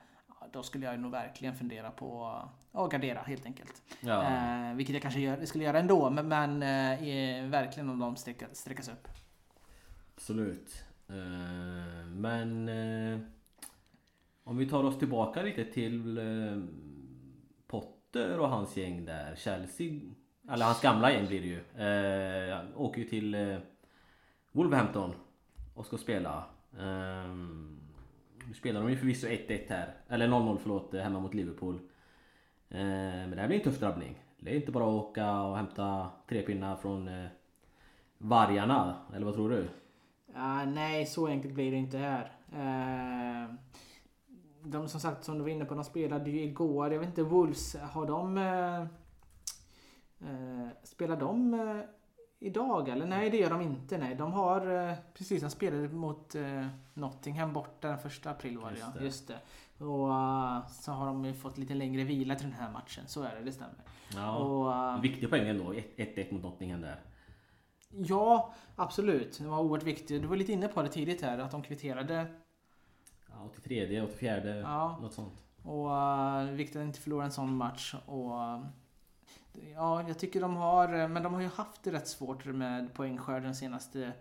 då 0.53 0.63
skulle 0.63 0.87
jag 0.87 1.01
nog 1.01 1.11
verkligen 1.11 1.55
fundera 1.55 1.91
på 1.91 2.27
att 2.73 2.91
gardera 2.91 3.21
helt 3.21 3.47
enkelt. 3.47 3.83
ja. 4.01 4.23
Eh, 4.23 4.75
vilket 4.75 4.93
jag 4.93 5.03
kanske 5.03 5.21
gör, 5.21 5.45
skulle 5.45 5.65
göra 5.65 5.79
ändå, 5.79 6.11
men, 6.11 6.29
men 6.29 6.63
eh, 6.63 7.51
verkligen 7.51 7.89
om 7.91 7.99
de 7.99 8.17
sträcka, 8.17 8.47
sträckas 8.53 8.89
upp. 8.89 9.09
Absolut. 10.17 10.85
Eh, 11.09 12.07
Men 12.07 12.69
eh, 12.69 13.19
om 14.45 14.57
vi 14.57 14.67
tar 14.69 14.85
oss 14.85 14.99
tillbaka 14.99 15.43
lite 15.43 15.65
till 15.65 16.19
Potter 18.15 18.41
och 18.41 18.49
hans 18.49 18.77
gäng 18.77 19.05
där. 19.05 19.35
Chelsea, 19.37 20.01
eller 20.51 20.65
hans 20.65 20.81
gamla 20.81 21.13
gäng 21.13 21.27
blir 21.27 21.41
det 21.41 21.47
ju. 21.47 21.59
Eh, 21.85 22.59
åker 22.77 23.01
ju 23.01 23.09
till 23.09 23.35
eh, 23.35 23.57
Wolverhampton 24.53 25.15
och 25.75 25.87
ska 25.87 25.97
spela. 25.97 26.45
Eh, 26.79 27.35
Nu 28.49 28.55
spelar 28.55 28.81
de 28.81 28.91
ju 28.91 28.97
förvisso 28.97 29.27
1-1 29.27 29.69
här. 29.69 29.95
Eller 30.09 30.29
0-0 30.29 30.59
förlåt, 30.63 30.95
hemma 30.95 31.21
mot 31.21 31.35
Liverpool. 31.35 31.75
Eh, 32.69 32.79
Men 32.79 33.31
det 33.31 33.41
här 33.41 33.49
blir 33.49 33.59
en 33.59 33.65
tuff 33.65 33.81
drabbning. 33.81 34.23
Det 34.39 34.51
är 34.51 34.57
inte 34.57 34.73
bara 34.73 34.85
att 34.85 35.05
åka 35.05 35.41
och 35.41 35.57
hämta 35.57 36.11
tre 36.29 36.43
pinnar 36.43 36.77
från 36.77 37.09
eh, 37.09 37.27
Vargarna, 38.19 38.97
eller 39.15 39.27
vad 39.27 39.35
tror 39.35 39.51
du? 39.51 39.69
Uh, 40.37 40.67
nej, 40.67 41.07
så 41.07 41.27
enkelt 41.27 41.55
blir 41.55 41.71
det 41.71 41.77
inte 41.77 41.99
här. 41.99 42.33
Uh, 42.53 43.55
de 44.65 44.89
som 44.89 45.01
sagt, 45.01 45.25
som 45.25 45.39
du 45.39 45.43
var 45.43 45.51
inne 45.51 45.65
på, 45.65 45.75
de 45.75 45.85
spelade 45.85 46.31
ju 46.31 46.43
igår. 46.43 46.93
Jag 46.93 46.99
vet 46.99 47.09
inte, 47.09 47.23
Wolves, 47.23 47.77
har 47.77 48.07
de... 48.07 48.39
Eh, 48.39 48.81
eh, 50.31 50.69
spelar 50.83 51.17
de 51.17 51.55
eh, 51.55 51.77
Idag 52.45 52.89
eller? 52.89 53.07
Nej 53.07 53.31
det 53.31 53.37
gör 53.37 53.51
de 53.51 53.61
inte. 53.61 53.99
Nej. 53.99 54.15
De 54.15 54.33
har 54.33 54.89
eh, 54.89 54.95
precis, 55.15 55.43
de 55.43 55.51
spelade 55.51 55.89
mot 55.89 56.35
eh, 56.35 56.67
Nottingham 56.95 57.53
borta 57.53 57.89
den 57.89 57.99
första 57.99 58.31
april 58.31 58.59
var 58.59 58.71
det 58.71 58.77
Just 58.77 58.89
ja. 58.95 58.99
det. 58.99 59.05
Just 59.05 59.29
det. 59.29 59.85
Och 59.85 60.13
eh, 60.13 60.67
så 60.67 60.93
har 60.93 61.07
de 61.07 61.25
ju 61.25 61.35
fått 61.35 61.59
lite 61.59 61.75
längre 61.75 62.05
vila 62.05 62.35
till 62.35 62.47
den 62.47 62.57
här 62.57 62.73
matchen. 62.73 63.05
Så 63.07 63.23
är 63.23 63.35
det, 63.35 63.45
det 63.45 63.53
stämmer. 63.53 63.75
Ja. 64.15 64.37
Och, 64.37 64.73
eh, 64.73 65.01
Viktig 65.01 65.31
poäng 65.31 65.49
ändå. 65.49 65.73
1-1 65.73 66.33
mot 66.35 66.43
Nottingham 66.43 66.81
där. 66.81 67.01
ja, 67.91 68.55
absolut. 68.77 69.39
Det 69.39 69.47
var 69.49 69.61
oerhört 69.61 69.87
viktigt. 69.87 70.23
Du 70.23 70.29
var 70.29 70.37
lite 70.37 70.53
inne 70.53 70.69
på 70.69 70.83
det 70.83 70.89
tidigt 70.89 71.23
här 71.23 71.39
att 71.39 71.51
de 71.51 71.63
kvitterade. 71.63 72.27
Ja, 73.39 73.45
83, 73.53 74.01
84, 74.03 74.57
Ja. 74.57 74.99
något 75.03 75.13
sånt. 75.13 75.43
Och 75.63 75.87
uh, 75.87 76.43
viktigt 76.53 76.77
att 76.77 76.83
inte 76.83 77.01
förlora 77.01 77.25
en 77.25 77.33
sån 77.33 77.57
match. 77.57 77.95
Och, 78.07 78.41
eh, 78.43 78.61
ja, 79.75 80.03
jag 80.09 80.19
tycker 80.19 80.41
de 80.41 80.57
har, 80.57 80.95
eh, 81.01 81.09
men 81.09 81.23
de 81.23 81.35
har 81.35 81.41
ju 81.41 81.49
haft 81.49 81.83
det 81.83 81.93
rätt 81.93 82.09
svårt 82.09 82.45
med 82.45 82.95
poängskörden 82.95 83.43
de 83.45 83.55
senaste 83.55 84.13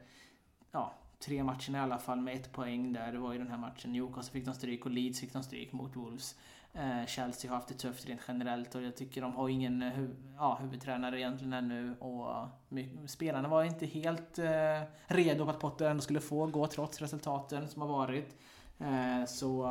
ja, 0.72 0.94
tre 1.20 1.44
matcherna 1.44 1.78
i 1.78 1.82
alla 1.82 1.98
fall 1.98 2.22
med 2.22 2.36
ett 2.36 2.52
poäng 2.52 2.94
där. 2.94 3.12
Det 3.12 3.18
var 3.18 3.32
ju 3.34 3.38
den 3.40 3.48
här 3.52 3.58
matchen. 3.58 3.94
Newcastle 3.94 4.32
fick 4.34 4.46
de 4.46 4.54
stryk 4.54 4.86
och 4.86 4.92
Leeds 4.92 5.20
fick 5.20 5.34
de 5.34 5.44
stryk 5.44 5.72
mot 5.74 5.96
Wolves. 5.96 6.36
Eh, 6.74 7.06
Chelsea 7.06 7.52
har 7.52 7.56
haft 7.56 7.68
det 7.68 7.74
tufft 7.74 8.06
rent 8.06 8.22
generellt 8.28 8.76
och 8.76 8.82
jag 8.82 8.96
tycker 8.96 9.22
de 9.22 9.34
har 9.36 9.50
ingen 9.50 9.82
eh, 9.82 9.92
hu- 9.94 10.34
ja, 10.38 10.58
huvudtränare 10.62 11.20
egentligen 11.20 11.54
ännu. 11.54 11.96
Och 12.00 12.32
eh, 12.78 12.88
spelarna 13.08 13.48
var 13.50 13.64
inte 13.64 13.86
helt 13.86 14.40
eh, 14.40 14.82
redo 15.08 15.46
på 15.46 15.52
att 15.52 15.60
Potter 15.60 15.90
ändå 15.90 16.02
skulle 16.02 16.20
få 16.20 16.46
gå 16.46 16.68
trots 16.68 17.02
resultaten 17.02 17.68
som 17.70 17.82
har 17.82 17.90
varit. 17.90 18.38
Eh, 18.84 19.26
så 19.26 19.70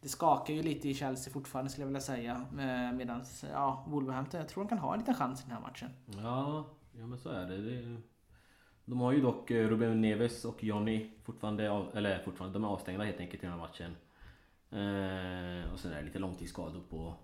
det 0.00 0.08
skakar 0.08 0.54
ju 0.54 0.62
lite 0.62 0.88
i 0.88 0.94
Chelsea 0.94 1.32
fortfarande 1.32 1.70
skulle 1.70 1.82
jag 1.82 1.86
vilja 1.86 2.00
säga. 2.00 2.46
Eh, 2.50 2.96
Medan 2.96 3.24
ja, 3.52 3.84
Wolverhampton, 3.88 4.40
jag 4.40 4.48
tror 4.48 4.64
de 4.64 4.68
kan 4.68 4.78
ha 4.78 4.92
en 4.92 4.98
liten 4.98 5.14
chans 5.14 5.40
i 5.40 5.42
den 5.42 5.52
här 5.56 5.62
matchen. 5.62 5.90
Ja, 6.06 6.66
ja 6.98 7.06
men 7.06 7.18
så 7.18 7.28
är 7.28 7.46
det. 7.46 7.56
det 7.56 8.00
de 8.88 9.00
har 9.00 9.12
ju 9.12 9.20
dock 9.20 9.50
eh, 9.50 9.68
Ruben 9.68 10.00
Neves 10.00 10.44
och 10.44 10.64
Johnny 10.64 11.10
fortfarande, 11.24 11.70
av, 11.70 11.96
eller 11.96 12.18
fortfarande, 12.18 12.58
de 12.58 12.64
är 12.64 12.68
avstängda 12.68 13.04
helt 13.04 13.20
enkelt 13.20 13.42
i 13.42 13.46
den 13.46 13.58
här 13.58 13.60
matchen. 13.60 13.96
Eh, 14.70 15.72
och 15.72 15.78
sen 15.78 15.92
är 15.92 15.96
det 15.96 16.02
lite 16.02 16.18
långtidsskador 16.18 16.80
på 16.90 17.14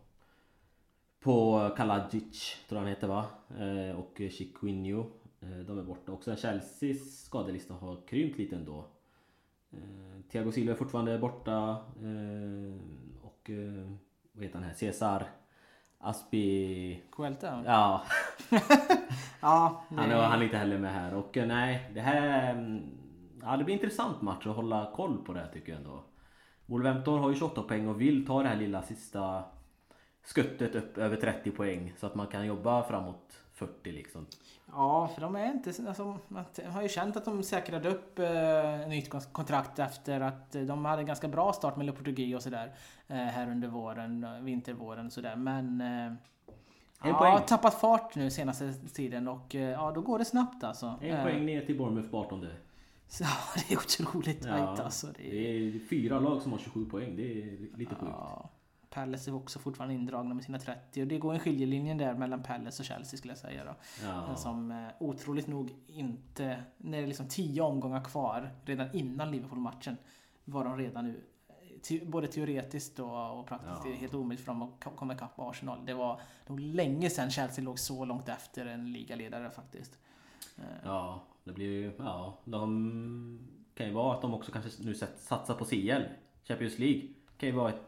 På 1.21 1.69
Kaladzic, 1.77 2.57
tror 2.69 2.77
jag 2.77 2.83
han 2.83 2.89
heter 2.89 3.09
va? 3.09 3.27
Eh, 3.59 3.97
och 3.97 4.17
Chiquinho. 4.31 5.01
Eh, 5.41 5.59
de 5.67 5.79
är 5.79 5.83
borta. 5.83 6.13
också 6.13 6.37
Chelseas 6.37 7.25
skadelista 7.25 7.75
har 7.75 8.07
krympt 8.07 8.39
lite 8.39 8.57
ändå. 8.57 8.87
Eh, 9.73 10.23
Thiago 10.31 10.53
Silva 10.53 10.73
är 10.73 10.77
fortfarande 10.77 11.19
borta. 11.19 11.77
Eh, 12.03 12.75
och 13.23 13.51
eh, 13.51 13.91
vad 14.33 14.45
heter 14.45 14.59
han 14.59 14.69
här? 14.69 14.75
Cesar 14.75 15.27
Aspi... 15.99 17.03
Kuelta? 17.13 17.63
Ja, 17.67 18.03
Ja, 19.41 19.85
han 19.89 20.11
är, 20.11 20.17
han 20.17 20.41
är 20.41 20.45
inte 20.45 20.57
heller 20.57 20.79
med 20.79 20.93
här. 20.93 21.15
Och 21.15 21.37
nej, 21.37 21.91
det 21.95 22.01
här... 22.01 22.51
mm, 22.51 22.99
Ja, 23.45 23.57
det 23.57 23.65
blir 23.65 23.75
intressant 23.75 24.23
match 24.23 24.47
att 24.47 24.57
hålla 24.57 24.91
koll 24.95 25.25
på 25.25 25.33
det 25.33 25.41
här 25.41 25.49
tycker 25.53 25.73
jag 25.73 25.79
ändå. 25.81 26.05
Wolverhampton 26.67 27.19
har 27.21 27.31
ju 27.31 27.37
28 27.37 27.63
poäng 27.63 27.89
och 27.89 28.01
vill 28.01 28.27
ta 28.27 28.43
det 28.43 28.49
här 28.49 28.57
lilla 28.57 28.83
sista 28.83 29.45
skuttet 30.25 30.75
upp 30.75 30.99
över 30.99 31.17
30 31.17 31.51
poäng. 31.51 31.93
Så 31.97 32.07
att 32.07 32.15
man 32.15 32.27
kan 32.27 32.47
jobba 32.47 32.83
framåt 32.83 33.39
40 33.55 33.93
liksom. 33.93 34.27
Ja, 34.67 35.09
för 35.15 35.21
de 35.21 35.37
är 35.37 35.47
inte... 35.53 35.73
Alltså, 35.89 36.19
man 36.29 36.45
har 36.67 36.83
ju 36.83 36.89
känt 36.89 37.17
att 37.17 37.25
de 37.25 37.43
säkrade 37.43 37.89
upp 37.89 38.19
eh, 38.19 38.89
nytt 38.89 39.11
kon- 39.11 39.21
kontrakt 39.33 39.79
efter 39.79 40.21
att 40.21 40.55
eh, 40.55 40.63
de 40.63 40.85
hade 40.85 41.03
en 41.03 41.07
ganska 41.07 41.29
bra 41.29 41.53
start 41.53 41.77
med 41.77 41.87
Le 41.87 41.93
Portugis 41.93 42.35
och 42.37 42.43
sådär. 42.43 42.73
Eh, 43.09 43.17
här 43.17 43.51
under 43.51 43.69
våren, 43.69 44.25
eh, 44.25 44.41
vintervåren 44.41 45.07
och 45.07 45.13
sådär. 45.13 45.37
Men... 45.37 45.81
Eh, 45.81 46.13
En 47.05 47.09
ja, 47.11 47.19
poäng. 47.19 47.39
tappat 47.47 47.75
fart 47.81 48.15
nu 48.15 48.31
senaste 48.31 48.73
tiden 48.73 49.29
och 49.29 49.55
eh, 49.55 49.71
ja, 49.71 49.91
då 49.95 50.01
går 50.01 50.19
det 50.19 50.25
snabbt 50.25 50.65
alltså. 50.65 50.99
En 51.01 51.11
Eh, 51.17 51.23
poäng 51.23 51.47
ner 51.47 51.67
till 51.67 51.79
Bournemouth 51.79 52.11
på 52.11 52.19
18 52.19 52.47
Så, 53.09 53.25
ja, 53.25 53.29
det 53.69 53.75
är 53.75 53.79
otroligt 53.79 54.43
tajt 54.43 54.81
alltså. 54.81 55.07
Det 55.07 55.23
det 55.31 55.49
är 55.49 55.79
fyra 55.91 56.21
lag 56.21 56.43
som 56.43 56.53
har 56.53 56.59
27 56.59 56.85
poäng. 56.87 57.17
Det 57.17 57.23
är 57.43 57.77
lite 57.79 57.95
sjukt. 57.95 58.13
Palace 58.93 59.31
är 59.31 59.35
också 59.35 59.59
fortfarande 59.59 59.95
indragna 59.95 60.35
med 60.35 60.45
sina 60.45 60.59
30 60.59 61.03
och 61.03 61.09
det 61.09 61.19
går 61.19 61.35
en 61.35 61.41
skiljelinje 61.41 61.95
där 61.95 62.15
mellan 62.15 62.43
Palace 62.43 62.83
och 62.83 62.87
Chelsea 62.87 63.19
skulle 63.19 63.31
jag 63.31 63.39
säga 63.39 63.65
då. 63.65 63.75
Ja. 64.05 64.37
Som 64.37 64.71
eh, 64.71 64.87
otroligt 65.01 65.47
nog 65.47 65.75
inte, 65.87 66.63
när 66.79 66.99
det 66.99 67.05
är 67.05 67.07
liksom 67.07 67.29
10 67.29 67.63
omgångar 67.63 68.05
kvar 68.05 68.51
redan 68.65 68.89
innan 68.93 69.31
Liverpool-matchen 69.31 69.97
var 70.45 70.65
de 70.65 70.77
redan 70.79 71.05
nu 71.05 71.21
te, 71.83 72.05
både 72.05 72.27
teoretiskt 72.27 72.99
och, 72.99 73.47
praktiskt 73.47 73.73
Ja. 73.77 73.81
det 73.85 73.91
är 73.93 73.97
helt 73.97 74.15
omöjligt 74.15 74.45
för 74.45 74.53
dem 74.53 74.63
att 74.63 74.85
ko- 74.85 74.91
komma 74.97 75.15
ikapp 75.15 75.33
Arsenal. 75.37 75.87
Det 75.87 75.95
var 75.95 76.21
nog 76.47 76.61
länge 76.61 77.11
sedan 77.11 77.31
Chelsea 77.31 77.65
låg 77.65 77.79
så 77.79 78.05
långt 78.05 78.29
efter 78.29 78.67
en 78.67 78.93
ligaledare 78.93 79.51
faktiskt. 79.51 79.99
Eh, 80.59 80.65
Ja, 80.85 81.23
det 81.45 81.53
blir 81.53 81.67
ju... 81.67 81.93
Ja, 81.99 82.39
de 82.45 83.49
kan 83.75 83.87
ju 83.87 83.93
vara 83.93 84.15
att 84.15 84.23
de 84.23 84.35
också 84.35 84.53
kanske 84.53 84.83
nu 84.83 84.95
sat- 84.95 85.19
satsar 85.19 85.55
på 85.55 85.65
CL. 85.65 86.03
Champions 86.45 86.79
League. 86.79 87.03
Kan 87.37 87.49
ju 87.49 87.55
vara 87.55 87.69
ett... 87.69 87.83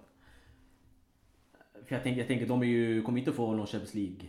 För 1.86 1.94
jag 1.94 2.02
tänker, 2.02 2.18
jag 2.20 2.28
tänker 2.28 2.46
de 2.46 2.62
är 2.62 2.66
ju, 2.66 3.02
kommer 3.02 3.18
inte 3.18 3.32
få 3.32 3.52
någon 3.52 3.66
Champions 3.66 3.94
League. 3.94 4.28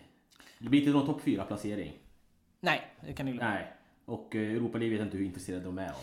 Det 0.59 0.69
blir 0.69 0.79
inte 0.79 0.91
någon 0.91 1.05
topp 1.05 1.21
4 1.21 1.43
placering. 1.45 1.93
Nej, 2.59 2.81
det 3.07 3.13
kan 3.13 3.25
ni 3.25 3.31
glömma. 3.31 3.49
Nej. 3.49 3.71
Och 4.05 4.35
eh, 4.35 4.41
Europa 4.51 4.77
League 4.77 4.89
vet 4.91 4.99
jag 4.99 5.07
inte 5.07 5.17
hur 5.17 5.25
intresserade 5.25 5.63
de 5.65 5.77
är 5.77 5.89
av. 5.89 5.95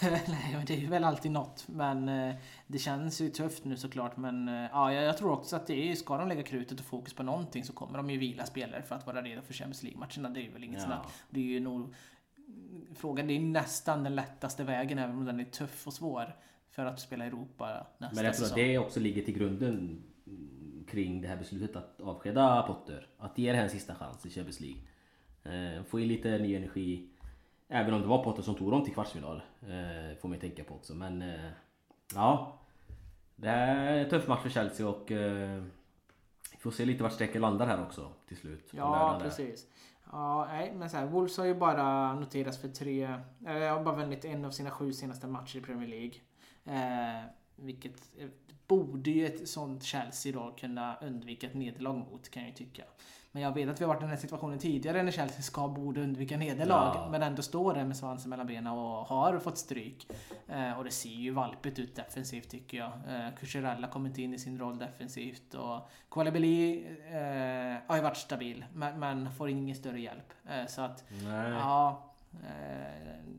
Nej, 0.28 0.52
men 0.52 0.64
det 0.66 0.74
är 0.74 0.78
ju 0.78 0.86
väl 0.86 1.04
alltid 1.04 1.30
något. 1.32 1.64
Men 1.68 2.08
eh, 2.08 2.34
det 2.66 2.78
känns 2.78 3.20
ju 3.20 3.28
tufft 3.28 3.64
nu 3.64 3.76
såklart. 3.76 4.16
Men 4.16 4.48
eh, 4.48 4.54
ja, 4.72 4.92
jag 4.92 5.18
tror 5.18 5.32
också 5.32 5.56
att 5.56 5.66
det 5.66 5.90
är, 5.90 5.94
ska 5.94 6.18
de 6.18 6.28
lägga 6.28 6.42
krutet 6.42 6.80
och 6.80 6.86
fokus 6.86 7.14
på 7.14 7.22
någonting 7.22 7.64
så 7.64 7.72
kommer 7.72 7.96
de 7.98 8.10
ju 8.10 8.18
vila 8.18 8.46
spelare 8.46 8.82
för 8.82 8.94
att 8.94 9.06
vara 9.06 9.22
redo 9.22 9.42
för 9.42 9.52
Champions 9.54 9.82
League-matcherna. 9.82 10.28
Det 10.30 10.40
är 10.40 10.42
ju 10.44 10.50
väl 10.50 10.64
inget 10.64 10.80
Ja. 10.80 10.86
snack. 10.86 11.06
Det 11.30 11.40
är 11.40 11.44
ju 11.44 11.60
nog... 11.60 11.94
Frågan, 12.94 13.26
det 13.26 13.32
är 13.36 13.40
nästan 13.40 14.04
den 14.04 14.14
lättaste 14.14 14.64
vägen 14.64 14.98
även 14.98 15.16
om 15.16 15.24
den 15.24 15.40
är 15.40 15.44
tuff 15.44 15.86
och 15.86 15.92
svår. 15.92 16.36
För 16.70 16.84
att 16.86 17.00
spela 17.00 17.24
Europa 17.24 17.86
nästa 17.98 18.16
Men 18.16 18.24
jag 18.24 18.34
tror 18.34 18.44
att 18.44 18.50
säsong. 18.50 18.58
det 18.58 18.78
också 18.78 19.00
ligger 19.00 19.22
till 19.22 19.34
grunden 19.34 20.02
mm, 20.26 20.59
kring 20.90 21.20
det 21.20 21.28
här 21.28 21.36
beslutet 21.36 21.76
att 21.76 22.00
avskeda 22.00 22.62
Potter. 22.62 23.06
Att 23.18 23.38
ge 23.38 23.50
det 23.50 23.56
här 23.56 23.64
en 23.64 23.70
sista 23.70 23.94
chans 23.94 24.26
i 24.26 24.30
Champions 24.30 24.60
League. 24.60 24.80
Eh, 25.42 25.84
få 25.84 26.00
in 26.00 26.08
lite 26.08 26.38
ny 26.38 26.54
energi. 26.54 27.08
Även 27.68 27.94
om 27.94 28.00
det 28.00 28.06
var 28.06 28.24
Potter 28.24 28.42
som 28.42 28.54
tog 28.54 28.70
dem 28.70 28.84
till 28.84 28.94
kvartsfinal. 28.94 29.42
Eh, 29.62 30.16
får 30.20 30.28
man 30.28 30.32
ju 30.32 30.40
tänka 30.40 30.64
på 30.64 30.74
också. 30.74 30.94
Men 30.94 31.22
eh, 31.22 31.50
ja. 32.14 32.58
Det 33.36 33.48
är 33.48 33.96
en 33.96 34.10
tuff 34.10 34.28
match 34.28 34.42
för 34.42 34.48
Chelsea 34.48 34.88
och 34.88 35.12
eh, 35.12 35.62
vi 36.52 36.58
får 36.58 36.70
se 36.70 36.84
lite 36.84 37.02
vart 37.02 37.12
strecket 37.12 37.40
landar 37.40 37.66
här 37.66 37.82
också 37.82 38.12
till 38.28 38.36
slut. 38.36 38.70
Ja, 38.70 39.18
precis. 39.22 39.66
Ja, 40.12 40.46
nej, 40.50 40.72
men 40.74 40.90
så 40.90 40.96
här, 40.96 41.06
Wolves 41.06 41.38
har 41.38 41.44
ju 41.44 41.54
bara 41.54 42.14
noterats 42.14 42.58
för 42.58 42.68
tre... 42.68 43.18
Eller 43.46 43.70
har 43.70 43.84
bara 43.84 43.96
vunnit 43.96 44.24
en 44.24 44.44
av 44.44 44.50
sina 44.50 44.70
sju 44.70 44.92
senaste 44.92 45.26
matcher 45.26 45.56
i 45.58 45.60
Premier 45.60 45.88
League. 45.88 46.14
Eh, 46.64 47.24
vilket 47.56 48.10
eh, 48.18 48.28
borde 48.70 49.10
ju 49.10 49.26
ett 49.26 49.48
sånt 49.48 49.82
Chelsea 49.82 50.32
då 50.32 50.54
kunna 50.60 50.96
undvika 51.00 51.46
ett 51.46 51.54
nederlag 51.54 51.92
mot, 51.92 52.30
kan 52.30 52.42
jag 52.42 52.50
ju 52.50 52.56
tycka. 52.56 52.82
Men 53.32 53.42
jag 53.42 53.54
vet 53.54 53.68
att 53.68 53.80
vi 53.80 53.84
har 53.84 53.88
varit 53.88 54.00
i 54.00 54.04
den 54.04 54.10
här 54.10 54.16
situationen 54.16 54.58
tidigare 54.58 55.02
när 55.02 55.12
Chelsea 55.12 55.42
ska 55.42 55.68
borde 55.68 56.00
undvika 56.02 56.36
nederlag. 56.36 56.92
Ja. 56.94 57.08
Men 57.10 57.22
ändå 57.22 57.42
står 57.42 57.74
där 57.74 57.84
med 57.84 57.96
svansen 57.96 58.30
mellan 58.30 58.46
benen 58.46 58.72
och 58.72 59.06
har 59.06 59.38
fått 59.38 59.58
stryk. 59.58 60.06
Eh, 60.48 60.78
och 60.78 60.84
det 60.84 60.90
ser 60.90 61.10
ju 61.10 61.30
valpigt 61.30 61.78
ut 61.78 61.96
defensivt 61.96 62.48
tycker 62.48 62.78
jag. 62.78 62.92
Eh, 63.08 63.34
Cucurella 63.40 63.88
kommer 63.88 64.08
inte 64.08 64.22
in 64.22 64.34
i 64.34 64.38
sin 64.38 64.58
roll 64.58 64.78
defensivt. 64.78 65.54
Och 65.54 65.90
Koulibaly 66.08 66.84
eh, 66.86 67.76
har 67.86 67.96
ju 67.96 68.02
varit 68.02 68.16
stabil, 68.16 68.64
men, 68.74 68.98
men 68.98 69.32
får 69.32 69.48
ingen 69.48 69.76
större 69.76 70.00
hjälp. 70.00 70.32
Eh, 70.48 70.66
så 70.66 70.82
att, 70.82 71.04
Nej. 71.24 71.50
ja. 71.50 72.12
Eh, 72.32 73.30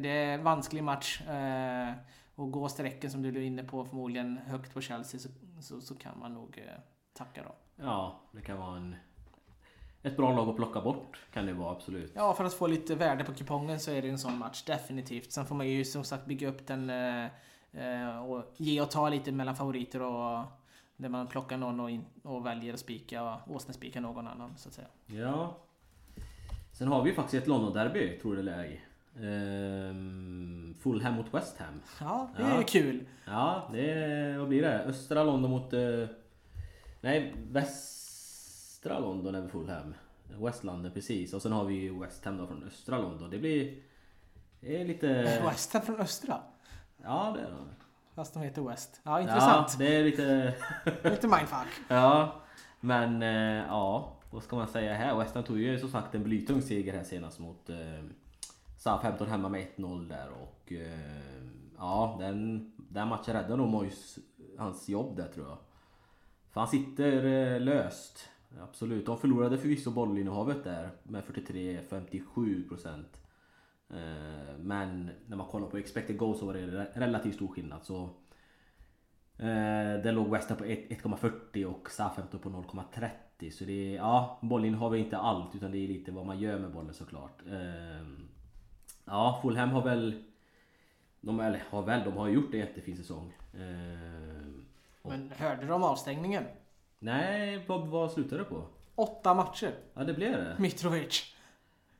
det 0.00 0.08
är 0.08 0.34
en 0.34 0.44
vansklig 0.44 0.84
match. 0.84 1.20
Eh, 1.20 1.92
och 2.38 2.52
gå 2.52 2.68
sträcken 2.68 3.10
som 3.10 3.22
du 3.22 3.28
är 3.28 3.40
inne 3.40 3.64
på 3.64 3.84
förmodligen 3.84 4.36
högt 4.36 4.74
på 4.74 4.80
Chelsea 4.80 5.20
så, 5.20 5.28
så, 5.60 5.80
så 5.80 5.94
kan 5.94 6.18
man 6.18 6.34
nog 6.34 6.58
eh, 6.58 6.80
tacka 7.12 7.42
då. 7.42 7.54
Ja, 7.76 8.20
det 8.32 8.40
kan 8.40 8.58
vara 8.58 8.76
en... 8.76 8.96
Ett 10.02 10.16
bra 10.16 10.36
lag 10.36 10.48
att 10.48 10.56
plocka 10.56 10.80
bort 10.80 11.20
kan 11.32 11.46
det 11.46 11.52
vara 11.52 11.72
absolut. 11.72 12.12
Ja, 12.14 12.34
för 12.34 12.44
att 12.44 12.54
få 12.54 12.66
lite 12.66 12.94
värde 12.94 13.24
på 13.24 13.34
kupongen 13.34 13.80
så 13.80 13.90
är 13.90 14.02
det 14.02 14.08
en 14.08 14.18
sån 14.18 14.38
match, 14.38 14.64
definitivt. 14.64 15.32
Sen 15.32 15.46
får 15.46 15.54
man 15.54 15.68
ju 15.68 15.84
som 15.84 16.04
sagt 16.04 16.26
bygga 16.26 16.48
upp 16.48 16.66
den 16.66 16.90
eh, 16.90 17.24
eh, 17.72 18.18
och 18.18 18.44
ge 18.56 18.80
och 18.80 18.90
ta 18.90 19.08
lite 19.08 19.32
mellan 19.32 19.56
favoriter 19.56 20.02
och 20.02 20.44
där 20.96 21.08
man 21.08 21.26
plockar 21.26 21.56
någon 21.56 21.80
och, 21.80 21.90
in, 21.90 22.04
och 22.22 22.46
väljer 22.46 22.74
att 22.74 22.80
spika 22.80 23.22
och 23.22 23.54
åsnespika 23.54 24.00
någon 24.00 24.26
annan 24.26 24.56
så 24.56 24.68
att 24.68 24.74
säga. 24.74 24.88
Ja. 25.06 25.56
Sen 26.72 26.88
har 26.88 27.02
vi 27.02 27.10
ju 27.10 27.16
faktiskt 27.16 27.42
ett 27.42 27.48
London-derby, 27.48 28.18
tror 28.20 28.34
det 28.34 28.40
eller 28.40 28.58
ej. 28.58 28.87
Ehm, 29.22 30.74
Fulham 30.80 31.14
mot 31.14 31.34
West 31.34 31.58
Ham. 31.58 31.80
Ja, 32.00 32.30
det 32.36 32.42
är 32.42 32.56
Ja. 32.56 32.62
kul. 32.66 33.04
Ja, 33.24 33.68
det 33.72 33.90
är, 33.90 34.38
vad 34.38 34.48
blir 34.48 34.62
det? 34.62 34.78
Östra 34.84 35.24
London 35.24 35.50
mot... 35.50 35.72
eh, 35.72 36.06
nej, 37.00 37.34
västra 37.50 38.98
London 38.98 39.34
är 39.34 39.40
väl 39.40 39.50
Fulham. 39.50 39.94
West 40.40 40.64
London 40.64 40.92
precis. 40.92 41.34
Och 41.34 41.42
sen 41.42 41.52
har 41.52 41.64
vi 41.64 41.74
ju 41.74 41.98
West 42.00 42.24
Ham 42.24 42.36
då 42.36 42.46
från 42.46 42.64
östra 42.64 42.98
London. 42.98 43.30
Det 43.30 43.38
blir... 43.38 43.74
Det 44.60 44.80
är 44.80 44.84
lite... 44.84 45.06
West 45.44 45.72
Ham 45.72 45.82
från 45.82 46.00
östra. 46.00 46.40
Ja, 47.02 47.32
det 47.36 47.42
är 47.42 47.50
det. 47.50 47.56
Fast 48.14 48.34
de 48.34 48.42
heter 48.42 48.62
West. 48.62 49.00
Ja, 49.02 49.20
intressant. 49.20 49.68
Ja, 49.72 49.78
det 49.78 49.96
är 49.96 50.04
lite... 50.04 50.54
Lite 51.10 51.26
mindfuck. 51.28 51.68
Ja, 51.88 52.34
men 52.80 53.22
eh, 53.22 53.66
ja. 53.68 54.16
vad 54.30 54.42
ska 54.42 54.56
man 54.56 54.68
säga 54.68 54.94
här? 54.94 55.16
West 55.18 55.34
Ham 55.34 55.44
tog 55.44 55.58
ju 55.58 55.78
som 55.78 55.88
sagt 55.90 56.14
en 56.14 56.22
blytung 56.22 56.62
seger 56.62 56.92
här 56.96 57.04
senast 57.04 57.38
mot 57.38 57.70
eh, 57.70 57.76
Southampton 58.78 59.28
hemma 59.28 59.48
med 59.48 59.66
1-0 59.76 60.08
där 60.08 60.28
och 60.42 60.72
eh, 60.72 61.42
ja, 61.78 62.16
den, 62.20 62.72
den 62.76 63.08
matchen 63.08 63.34
räddade 63.34 63.56
nog 63.56 63.68
Moyes 63.68 64.18
hans 64.58 64.88
jobb 64.88 65.16
där 65.16 65.28
tror 65.28 65.46
jag. 65.46 65.58
För 66.50 66.60
han 66.60 66.68
sitter 66.68 67.24
eh, 67.24 67.60
löst. 67.60 68.28
Absolut. 68.62 69.06
De 69.06 69.18
förlorade 69.18 69.58
förvisso 69.58 69.90
bollinnehavet 69.90 70.64
där 70.64 70.90
med 71.02 71.24
43-57% 71.24 73.04
eh, 73.90 74.58
Men 74.58 75.10
när 75.26 75.36
man 75.36 75.46
kollar 75.46 75.66
på 75.66 75.76
expected 75.76 76.18
goals 76.18 76.38
så 76.38 76.46
var 76.46 76.54
det 76.54 76.86
relativt 76.94 77.34
stor 77.34 77.48
skillnad 77.48 77.84
så 77.84 78.02
eh, 79.36 80.02
Där 80.02 80.12
låg 80.12 80.30
West 80.30 80.48
Ham 80.48 80.58
på 80.58 80.64
1,40 80.64 81.64
och 81.64 81.90
Southampton 81.90 82.40
på 82.40 82.50
0,30 82.50 83.50
så 83.50 83.64
det 83.64 83.94
är, 83.94 83.96
ja, 83.96 84.38
bollinnehav 84.42 84.94
är 84.94 84.98
inte 84.98 85.18
allt 85.18 85.54
utan 85.54 85.70
det 85.70 85.78
är 85.78 85.88
lite 85.88 86.12
vad 86.12 86.26
man 86.26 86.38
gör 86.38 86.58
med 86.58 86.72
bollen 86.72 86.94
såklart. 86.94 87.42
Eh, 87.46 88.06
Ja, 89.08 89.38
Fulham 89.42 89.70
har 89.70 89.82
väl 89.82 90.22
de, 91.20 91.40
eller 91.40 91.62
har 91.70 91.82
väl, 91.82 92.04
de 92.04 92.16
har 92.16 92.28
gjort 92.28 92.54
en 92.54 92.60
jättefin 92.60 92.96
säsong. 92.96 93.32
Men 95.02 95.32
hörde 95.36 95.72
om 95.72 95.82
avstängningen? 95.82 96.44
Nej, 96.98 97.64
vad, 97.66 97.86
vad 97.86 98.12
slutade 98.12 98.42
det 98.42 98.44
på? 98.44 98.62
Åtta 98.94 99.34
matcher. 99.34 99.74
Ja, 99.94 100.04
det 100.04 100.14
blev 100.14 100.32
det. 100.32 100.56
Mitrovic. 100.58 101.34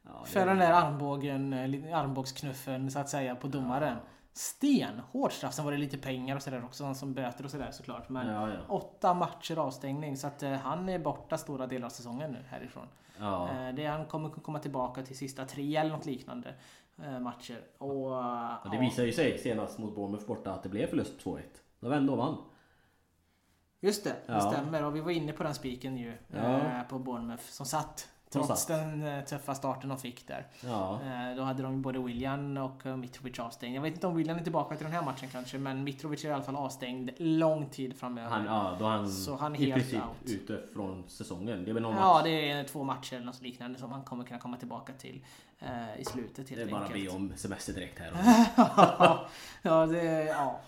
Ja, 0.03 0.25
För 0.25 0.47
den 0.47 0.59
där 0.59 0.73
armbågen, 0.73 1.53
eh, 1.53 1.99
armbågsknuffen 1.99 2.90
så 2.90 2.99
att 2.99 3.09
säga 3.09 3.35
på 3.35 3.49
domaren. 3.49 3.97
Ja. 3.97 4.09
Stenhårt 4.33 5.33
straff. 5.33 5.55
Sen 5.55 5.64
var 5.64 5.73
det 5.73 5.79
lite 5.79 5.99
pengar 5.99 6.37
och 6.37 6.42
sådär 6.42 6.64
också 6.64 6.94
som 6.94 7.14
böter 7.14 7.44
och 7.44 7.51
sådär 7.51 7.71
såklart. 7.71 8.09
Men 8.09 8.27
ja, 8.27 8.49
ja. 8.49 8.59
åtta 8.68 9.14
matcher 9.14 9.57
avstängning. 9.59 10.16
Så 10.16 10.27
att 10.27 10.42
uh, 10.42 10.53
han 10.53 10.88
är 10.88 10.99
borta 10.99 11.38
stora 11.38 11.66
delar 11.66 11.87
av 11.87 11.90
säsongen 11.90 12.33
nu 12.33 12.44
härifrån. 12.49 12.87
Ja. 13.18 13.49
Uh, 13.53 13.75
det, 13.75 13.87
han 13.87 14.05
kommer 14.07 14.31
komma 14.31 14.59
tillbaka 14.59 15.03
till 15.03 15.16
sista 15.16 15.44
tre 15.44 15.77
eller 15.77 15.90
något 15.90 16.07
liknande 16.07 16.55
matcher. 17.20 17.61
Och, 17.78 18.11
ja, 18.11 18.68
det 18.72 18.78
visade 18.78 19.06
ju 19.06 19.12
sig 19.12 19.38
senast 19.38 19.78
mot 19.78 19.94
Bournemouth 19.94 20.26
borta 20.26 20.52
att 20.52 20.62
det 20.62 20.68
blev 20.68 20.87
förlust 20.87 21.24
2-1. 21.24 21.40
De 21.80 21.90
vände 21.90 22.12
och 22.12 22.18
vann. 22.18 22.37
Just 23.80 24.04
det, 24.04 24.11
det 24.26 24.32
ja. 24.32 24.40
stämmer. 24.40 24.84
Och 24.84 24.96
vi 24.96 25.00
var 25.00 25.11
inne 25.11 25.32
på 25.32 25.42
den 25.42 25.54
spiken 25.54 25.96
ju. 25.96 26.12
Ja. 26.28 26.38
Eh, 26.38 26.82
på 26.82 26.98
Bournemouth 26.98 27.42
som 27.42 27.66
satt. 27.66 28.08
Trots 28.30 28.66
den 28.66 29.06
eh, 29.06 29.24
tuffa 29.24 29.54
starten 29.54 29.88
de 29.88 29.98
fick 29.98 30.26
där. 30.26 30.46
Ja. 30.60 31.00
Eh, 31.02 31.36
då 31.36 31.42
hade 31.42 31.62
de 31.62 31.82
både 31.82 31.98
William 31.98 32.56
och 32.56 32.98
Mitrovic 32.98 33.38
avstängd. 33.38 33.76
Jag 33.76 33.82
vet 33.82 33.94
inte 33.94 34.06
om 34.06 34.16
William 34.16 34.38
är 34.38 34.42
tillbaka 34.42 34.76
till 34.76 34.84
den 34.84 34.92
här 34.94 35.02
matchen 35.02 35.28
kanske, 35.32 35.58
men 35.58 35.84
Mitrovic 35.84 36.24
är 36.24 36.28
i 36.28 36.32
alla 36.32 36.42
fall 36.42 36.56
avstängd 36.56 37.10
lång 37.16 37.68
tid 37.68 37.96
framöver. 37.96 38.28
Han, 38.30 38.44
ja, 38.44 38.76
då 38.78 38.84
han, 38.86 39.10
Så 39.10 39.36
han 39.36 39.56
är 39.56 39.60
i 39.66 39.72
princip 39.72 40.02
out. 40.02 40.30
ute 40.30 40.62
från 40.74 41.04
säsongen. 41.08 41.64
Det 41.64 41.70
är 41.70 41.74
väl 41.74 41.82
någon 41.82 41.96
Ja, 41.96 42.14
match. 42.14 42.24
det 42.24 42.50
är 42.50 42.64
två 42.64 42.84
matcher 42.84 43.14
eller 43.14 43.26
något 43.26 43.42
liknande 43.42 43.78
som 43.78 43.92
han 43.92 44.02
kommer 44.02 44.24
kunna 44.24 44.40
komma 44.40 44.56
tillbaka 44.56 44.92
till 44.92 45.24
i 45.98 46.04
slutet 46.04 46.50
helt 46.50 46.62
Det 46.62 46.62
är 46.62 46.70
bara 46.70 46.84
att 46.84 46.92
be 46.92 47.08
om 47.08 47.32
semester 47.36 47.72
direkt 47.72 47.98
här. 47.98 48.12
ja, 49.62 49.86
det... 49.86 50.24
Ja. 50.24 50.60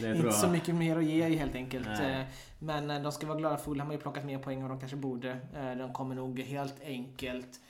Inte 0.00 0.32
så 0.32 0.48
mycket 0.48 0.74
mer 0.74 0.96
att 0.96 1.04
ge 1.04 1.36
helt 1.36 1.54
enkelt. 1.54 1.86
Nej. 1.86 2.20
Eh, 2.20 2.26
men 2.58 2.90
eh, 2.90 3.02
de 3.02 3.12
ska 3.12 3.26
vara 3.26 3.38
glada. 3.38 3.56
Fulham 3.56 3.86
har 3.86 3.94
ju 3.94 4.00
plockat 4.00 4.24
mer 4.24 4.38
poäng 4.38 4.60
än 4.60 4.68
de 4.68 4.80
kanske 4.80 4.96
borde. 4.96 5.30
Eh, 5.30 5.70
de 5.78 5.92
kommer 5.92 6.14
nog 6.14 6.40
helt 6.40 6.80
enkelt 6.82 7.60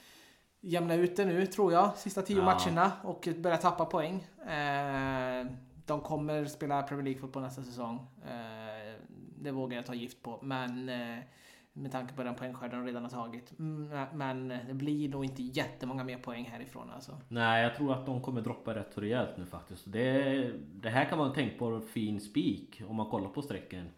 jämna 0.60 0.94
ut 0.94 1.16
det 1.16 1.24
nu 1.24 1.46
tror 1.46 1.72
jag. 1.72 1.96
Sista 1.96 2.22
tio 2.22 2.38
ja. 2.38 2.44
matcherna 2.44 2.92
och 3.02 3.28
börja 3.36 3.56
tappa 3.56 3.84
poäng. 3.84 4.26
De 5.86 6.00
kommer 6.00 6.44
spela 6.44 6.82
Premier 6.82 7.04
League-fotboll 7.04 7.42
nästa 7.42 7.62
säsong. 7.62 8.06
Det 9.40 9.50
vågar 9.50 9.76
jag 9.76 9.86
ta 9.86 9.94
gift 9.94 10.22
på. 10.22 10.38
Men 10.42 10.90
med 11.82 11.92
tanke 11.92 12.14
på 12.14 12.22
den 12.22 12.34
poängskörd 12.34 12.70
de 12.70 12.86
redan 12.86 13.02
har 13.02 13.10
tagit. 13.10 13.58
Mm, 13.58 14.06
men 14.14 14.48
det 14.48 14.74
blir 14.74 15.08
nog 15.08 15.24
inte 15.24 15.42
jättemånga 15.42 16.04
mer 16.04 16.18
poäng 16.18 16.44
härifrån 16.44 16.90
alltså. 16.90 17.20
Nej, 17.28 17.62
jag 17.62 17.74
tror 17.74 17.92
att 17.92 18.06
de 18.06 18.22
kommer 18.22 18.40
droppa 18.40 18.74
rätt 18.74 18.92
så 18.94 19.00
rejält 19.00 19.36
nu 19.36 19.46
faktiskt. 19.46 19.92
Det, 19.92 20.52
det 20.72 20.90
här 20.90 21.04
kan 21.04 21.18
vara 21.18 21.28
en 21.28 21.34
tänkbar 21.34 21.80
fin 21.80 22.20
spik 22.20 22.82
om 22.88 22.96
man 22.96 23.10
kollar 23.10 23.28
på 23.28 23.42
strecken. 23.42 23.90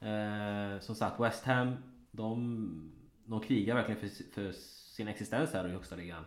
Eh, 0.00 0.80
som 0.80 0.94
sagt, 0.94 1.20
West 1.20 1.44
Ham, 1.44 1.76
de, 2.10 2.92
de 3.24 3.40
krigar 3.40 3.74
verkligen 3.74 4.00
för, 4.00 4.32
för 4.32 4.52
sin 4.96 5.08
existens 5.08 5.52
här 5.52 5.68
i 5.68 5.72
högsta 5.72 5.96
ligan. 5.96 6.24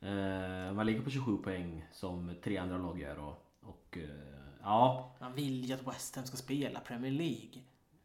Eh, 0.00 0.72
man 0.72 0.86
ligger 0.86 1.00
på 1.00 1.10
27 1.10 1.36
poäng 1.36 1.84
som 1.92 2.34
tre 2.44 2.56
andra 2.56 2.78
lag 2.78 3.00
gör 3.00 3.18
och, 3.18 3.46
och 3.62 3.98
eh, 3.98 4.08
ja. 4.62 5.14
Man 5.20 5.34
vill 5.34 5.64
ju 5.64 5.74
att 5.74 5.86
West 5.86 6.16
Ham 6.16 6.24
ska 6.24 6.36
spela 6.36 6.80
Premier 6.80 7.12
League. 7.12 7.62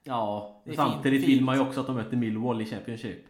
Ja, 0.08 0.62
samtidigt 0.76 1.22
fint, 1.22 1.34
vill 1.34 1.44
man 1.44 1.56
ju 1.56 1.62
också 1.62 1.80
att 1.80 1.88
de 1.88 1.96
möter 1.96 2.18
Millwall 2.18 2.62
i 2.62 2.66
Championship. 2.66 3.26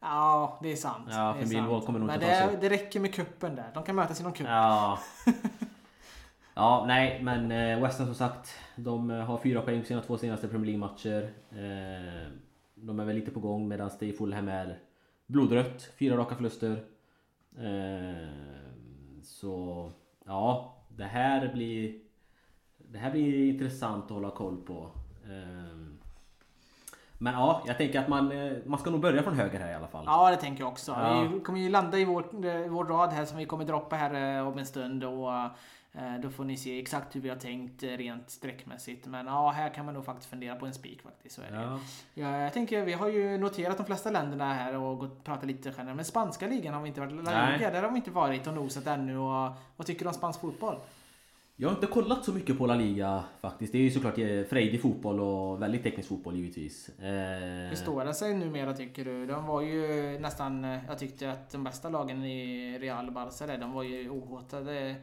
Ja, 0.00 0.58
det 0.62 0.72
är 0.72 0.76
sant. 0.76 1.08
Ja, 1.10 1.36
för 1.40 1.46
Millwall 1.46 1.80
kommer 1.80 1.98
nog 1.98 2.06
Men 2.06 2.14
inte 2.14 2.50
det, 2.50 2.58
det 2.60 2.68
räcker 2.68 3.00
med 3.00 3.14
kuppen 3.14 3.56
där. 3.56 3.70
De 3.74 3.82
kan 3.82 3.96
mötas 3.96 4.20
inom 4.20 4.32
kuppen. 4.32 4.52
Ja. 4.52 4.98
ja, 6.54 6.84
nej, 6.86 7.22
men 7.22 7.52
eh, 7.52 7.82
West 7.82 7.98
Ham 7.98 8.06
som 8.06 8.14
sagt. 8.14 8.54
De 8.76 9.10
eh, 9.10 9.24
har 9.24 9.38
fyra 9.38 9.62
poäng 9.62 9.80
på 9.80 9.86
sina 9.86 10.02
två 10.02 10.18
senaste 10.18 10.48
Premier 10.48 10.66
League-matcher. 10.66 11.22
Eh, 11.50 12.32
de 12.74 13.00
är 13.00 13.04
väl 13.04 13.16
lite 13.16 13.30
på 13.30 13.40
gång 13.40 13.68
medan 13.68 13.90
det 13.98 14.06
i 14.06 14.12
Fulham 14.12 14.48
är 14.48 14.78
blodrött. 15.26 15.90
Fyra 15.98 16.16
raka 16.16 16.34
förluster. 16.34 16.84
Så 19.22 19.92
ja, 20.24 20.74
det 20.88 21.04
här 21.04 21.52
blir... 21.52 22.00
Det 22.88 22.98
här 22.98 23.10
blir 23.10 23.52
intressant 23.52 24.04
att 24.04 24.10
hålla 24.10 24.30
koll 24.30 24.56
på. 24.56 24.90
Men 27.18 27.34
ja, 27.34 27.62
jag 27.66 27.78
tänker 27.78 28.00
att 28.00 28.08
man, 28.08 28.32
eh, 28.32 28.52
man 28.66 28.78
ska 28.78 28.90
nog 28.90 29.00
börja 29.00 29.22
från 29.22 29.34
höger 29.34 29.60
här 29.60 29.70
i 29.70 29.74
alla 29.74 29.88
fall. 29.88 30.04
Ja, 30.06 30.30
det 30.30 30.36
tänker 30.36 30.62
jag 30.62 30.68
också. 30.68 30.92
Ja. 30.92 31.28
Vi 31.32 31.40
kommer 31.40 31.60
ju 31.60 31.68
landa 31.68 31.98
i 31.98 32.04
vår, 32.04 32.46
eh, 32.46 32.68
vår 32.68 32.84
rad 32.84 33.10
här 33.10 33.24
som 33.24 33.38
vi 33.38 33.46
kommer 33.46 33.64
droppa 33.64 33.96
här 33.96 34.36
eh, 34.38 34.48
om 34.48 34.58
en 34.58 34.66
stund. 34.66 35.04
Och, 35.04 35.30
då 36.22 36.30
får 36.30 36.44
ni 36.44 36.56
se 36.56 36.80
exakt 36.80 37.16
hur 37.16 37.20
vi 37.20 37.28
har 37.28 37.36
tänkt 37.36 37.82
rent 37.82 38.30
sträckmässigt. 38.30 39.06
Men 39.06 39.26
ja, 39.26 39.50
här 39.50 39.74
kan 39.74 39.84
man 39.84 39.94
nog 39.94 40.04
faktiskt 40.04 40.30
fundera 40.30 40.56
på 40.56 40.66
en 40.66 40.74
spik 40.74 41.02
faktiskt. 41.02 41.34
Så 41.34 41.42
är 41.42 41.50
det. 41.50 41.62
Ja. 41.62 41.80
Ja, 42.14 42.38
jag 42.38 42.52
tänker, 42.52 42.84
vi 42.84 42.92
har 42.92 43.08
ju 43.08 43.38
noterat 43.38 43.76
de 43.76 43.86
flesta 43.86 44.10
länderna 44.10 44.54
här 44.54 44.76
och 44.76 44.98
gått 44.98 45.24
pratat 45.24 45.46
lite 45.46 45.72
generellt. 45.76 45.96
Men 45.96 46.04
spanska 46.04 46.46
ligan 46.46 46.74
har 46.74 46.82
vi 46.82 46.88
inte 46.88 47.00
varit. 47.00 47.24
La 47.24 47.50
Liga, 47.50 47.70
där 47.70 47.82
har 47.82 47.90
vi 47.90 47.96
inte 47.96 48.10
varit 48.10 48.46
och 48.46 48.54
nosat 48.54 48.86
ännu. 48.86 49.18
Och, 49.18 49.52
vad 49.76 49.86
tycker 49.86 50.04
du 50.04 50.08
om 50.08 50.14
spansk 50.14 50.40
fotboll? 50.40 50.76
Jag 51.58 51.68
har 51.68 51.74
inte 51.74 51.86
kollat 51.86 52.24
så 52.24 52.32
mycket 52.32 52.58
på 52.58 52.66
La 52.66 52.74
Liga 52.74 53.24
faktiskt. 53.40 53.72
Det 53.72 53.78
är 53.78 53.82
ju 53.82 53.90
såklart 53.90 54.18
eh, 54.18 54.42
frejdig 54.42 54.82
fotboll 54.82 55.20
och 55.20 55.62
väldigt 55.62 55.82
teknisk 55.82 56.08
fotboll 56.08 56.36
givetvis. 56.36 56.88
Eh... 56.88 57.68
Hur 57.68 57.76
står 57.76 58.04
det 58.04 58.14
sig 58.14 58.34
numera 58.34 58.74
tycker 58.74 59.04
du? 59.04 59.26
De 59.26 59.46
var 59.46 59.60
ju 59.60 60.18
nästan... 60.18 60.64
Eh, 60.64 60.80
jag 60.88 60.98
tyckte 60.98 61.32
att 61.32 61.50
de 61.50 61.64
bästa 61.64 61.88
lagen 61.88 62.24
i 62.24 62.78
Real 62.78 63.10
Barca 63.10 63.46
där, 63.46 63.58
de 63.58 63.72
var 63.72 63.82
ju 63.82 64.10
ohotade 64.10 64.96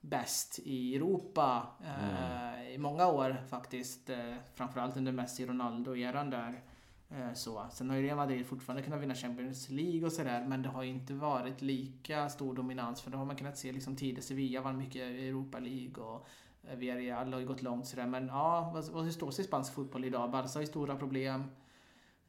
bäst 0.00 0.58
i 0.64 0.96
Europa 0.96 1.66
eh, 1.84 2.58
mm. 2.58 2.72
i 2.72 2.78
många 2.78 3.06
år 3.06 3.44
faktiskt. 3.48 4.10
Eh, 4.10 4.34
framförallt 4.54 4.96
under 4.96 5.12
Messi 5.12 5.46
Ronaldo-eran 5.46 6.30
där. 6.30 6.62
Eh, 7.10 7.32
så. 7.34 7.66
Sen 7.70 7.90
har 7.90 7.96
ju 7.96 8.02
Real 8.02 8.16
Madrid 8.16 8.46
fortfarande 8.46 8.82
kunnat 8.82 9.00
vinna 9.00 9.14
Champions 9.14 9.68
League 9.68 10.04
och 10.04 10.12
sådär 10.12 10.44
men 10.48 10.62
det 10.62 10.68
har 10.68 10.82
ju 10.82 10.88
inte 10.88 11.14
varit 11.14 11.62
lika 11.62 12.28
stor 12.28 12.54
dominans 12.54 13.02
för 13.02 13.10
då 13.10 13.18
har 13.18 13.24
man 13.24 13.36
kunnat 13.36 13.58
se 13.58 13.72
liksom 13.72 13.96
tidigare 13.96 14.22
Sevilla 14.22 14.60
vann 14.60 14.78
mycket 14.78 15.02
Europa 15.02 15.58
League 15.58 16.04
och 16.04 16.26
eh, 16.62 16.76
Villarreal 16.76 17.32
har 17.32 17.40
ju 17.40 17.46
gått 17.46 17.62
långt 17.62 17.86
sådär 17.86 18.06
men 18.06 18.26
ja, 18.26 18.70
vad, 18.74 18.88
vad, 18.88 19.12
står 19.12 19.30
sig 19.30 19.44
spansk 19.44 19.74
fotboll 19.74 20.04
idag? 20.04 20.30
Barca 20.30 20.48
har 20.54 20.60
ju 20.60 20.66
stora 20.66 20.96
problem. 20.96 21.44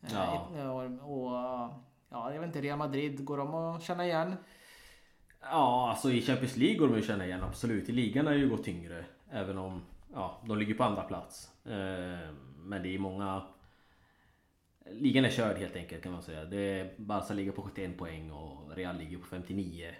Eh, 0.02 0.14
ja. 0.14 0.72
Och, 0.72 0.84
och, 0.84 1.32
ja, 2.10 2.34
jag 2.34 2.40
vet 2.40 2.48
inte, 2.48 2.62
Real 2.62 2.78
Madrid, 2.78 3.26
går 3.26 3.38
de 3.38 3.56
att 3.56 3.84
känna 3.84 4.06
igen? 4.06 4.36
Ja, 5.42 5.90
alltså 5.90 6.12
i 6.12 6.22
Champions 6.22 6.58
League 6.58 6.78
går 6.78 6.88
de 6.88 7.00
att 7.00 7.06
känna 7.06 7.26
igen 7.26 7.44
absolut. 7.44 7.90
I 7.90 7.92
ligan 7.92 8.26
har 8.26 8.34
ju 8.34 8.50
gått 8.50 8.64
tyngre. 8.64 9.06
Även 9.30 9.58
om 9.58 9.82
ja, 10.14 10.42
de 10.48 10.58
ligger 10.58 10.74
på 10.74 10.84
andra 10.84 11.02
plats. 11.02 11.52
Men 12.58 12.84
det 12.84 12.96
är 12.96 13.00
många 13.00 13.42
Ligan 14.92 15.26
är 15.26 15.30
körd 15.30 15.58
helt 15.58 15.76
enkelt 15.76 16.04
kan 16.04 16.12
man 16.12 16.22
säga. 16.22 16.46
Det 16.46 16.98
Barca 16.98 17.34
ligger 17.34 17.52
på 17.52 17.62
71 17.62 17.98
poäng 17.98 18.32
och 18.32 18.76
Real 18.76 18.98
ligger 18.98 19.18
på 19.18 19.26
59. 19.26 19.96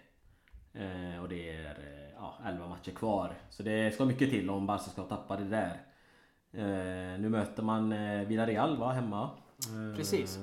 Eh, 0.74 1.22
och 1.22 1.30
det 1.30 1.50
är 1.50 1.66
eh, 1.66 2.14
ja, 2.16 2.40
11 2.46 2.68
matcher 2.68 2.92
kvar. 2.92 3.36
Så 3.50 3.64
det 3.64 3.94
ska 3.94 4.06
mycket 4.06 4.30
till 4.30 4.50
om 4.50 4.68
Barca 4.68 4.84
ska 4.84 5.04
tappa 5.04 5.38
det 5.38 5.44
där. 5.44 5.82
Eh, 6.52 7.20
nu 7.20 7.30
möter 7.30 7.64
man 7.64 7.92
eh, 7.92 8.28
Villarreal 8.28 8.78
va, 8.78 8.92
hemma. 8.92 9.30
Precis. 9.96 10.40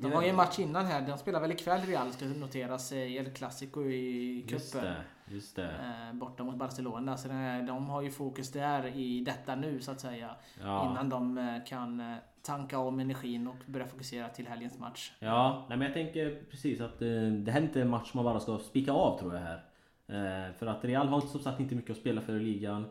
De 0.00 0.12
har 0.12 0.22
ju 0.22 0.28
en 0.28 0.36
match 0.36 0.58
innan 0.58 0.86
här. 0.86 1.06
De 1.06 1.18
spelar 1.18 1.40
väl 1.40 1.52
ikväll 1.52 1.80
Real 1.80 2.12
ska 2.12 2.24
noteras 2.24 2.92
i 2.92 3.16
El 3.16 3.30
Clasico 3.30 3.82
i 3.82 4.42
cupen. 4.42 4.58
Just 4.58 4.72
det, 4.72 4.96
just 5.26 5.56
det. 5.56 5.70
borta 6.12 6.44
mot 6.44 6.56
Barcelona. 6.56 7.16
Så 7.16 7.28
de 7.66 7.88
har 7.88 8.02
ju 8.02 8.10
fokus 8.10 8.52
där 8.52 8.86
i 8.86 9.20
detta 9.20 9.54
nu 9.54 9.80
så 9.80 9.90
att 9.90 10.00
säga. 10.00 10.30
Ja. 10.60 10.90
Innan 10.90 11.08
de 11.08 11.60
kan 11.66 12.20
tanka 12.42 12.78
om 12.78 13.00
energin 13.00 13.46
och 13.46 13.56
börja 13.66 13.86
fokusera 13.86 14.28
till 14.28 14.46
helgens 14.46 14.78
match. 14.78 15.12
Ja, 15.18 15.66
nej 15.68 15.78
men 15.78 15.86
jag 15.86 15.94
tänker 15.94 16.42
precis 16.50 16.80
att 16.80 17.02
eh, 17.02 17.08
det 17.32 17.52
här 17.52 17.60
är 17.60 17.64
inte 17.64 17.82
en 17.82 17.90
match 17.90 18.14
man 18.14 18.24
bara 18.24 18.40
ska 18.40 18.58
spika 18.58 18.92
av 18.92 19.18
tror 19.18 19.34
jag 19.34 19.40
här. 19.40 19.64
Eh, 20.06 20.54
för 20.54 20.66
att 20.66 20.84
Real 20.84 21.08
har 21.08 21.20
som 21.20 21.40
sagt 21.40 21.60
inte 21.60 21.74
mycket 21.74 21.90
att 21.90 21.96
spela 21.96 22.20
för 22.20 22.34
i 22.34 22.40
ligan. 22.40 22.84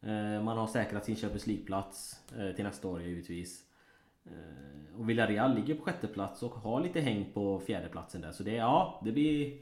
Eh, 0.00 0.42
man 0.42 0.58
har 0.58 0.66
säkrat 0.66 1.04
sin 1.04 1.16
Champions 1.16 1.46
League-plats 1.46 2.20
eh, 2.38 2.54
till 2.54 2.64
nästa 2.64 2.88
år 2.88 3.02
givetvis. 3.02 3.64
Eh, 4.26 5.00
och 5.00 5.08
Villarreal 5.10 5.54
ligger 5.54 5.74
på 5.74 5.82
sjätte 5.82 6.06
plats 6.06 6.42
och 6.42 6.50
har 6.54 6.80
lite 6.80 7.00
häng 7.00 7.30
på 7.34 7.60
fjärdeplatsen 7.60 8.20
där. 8.20 8.32
Så 8.32 8.42
det, 8.42 8.54
ja, 8.54 9.00
det 9.04 9.12
blir... 9.12 9.58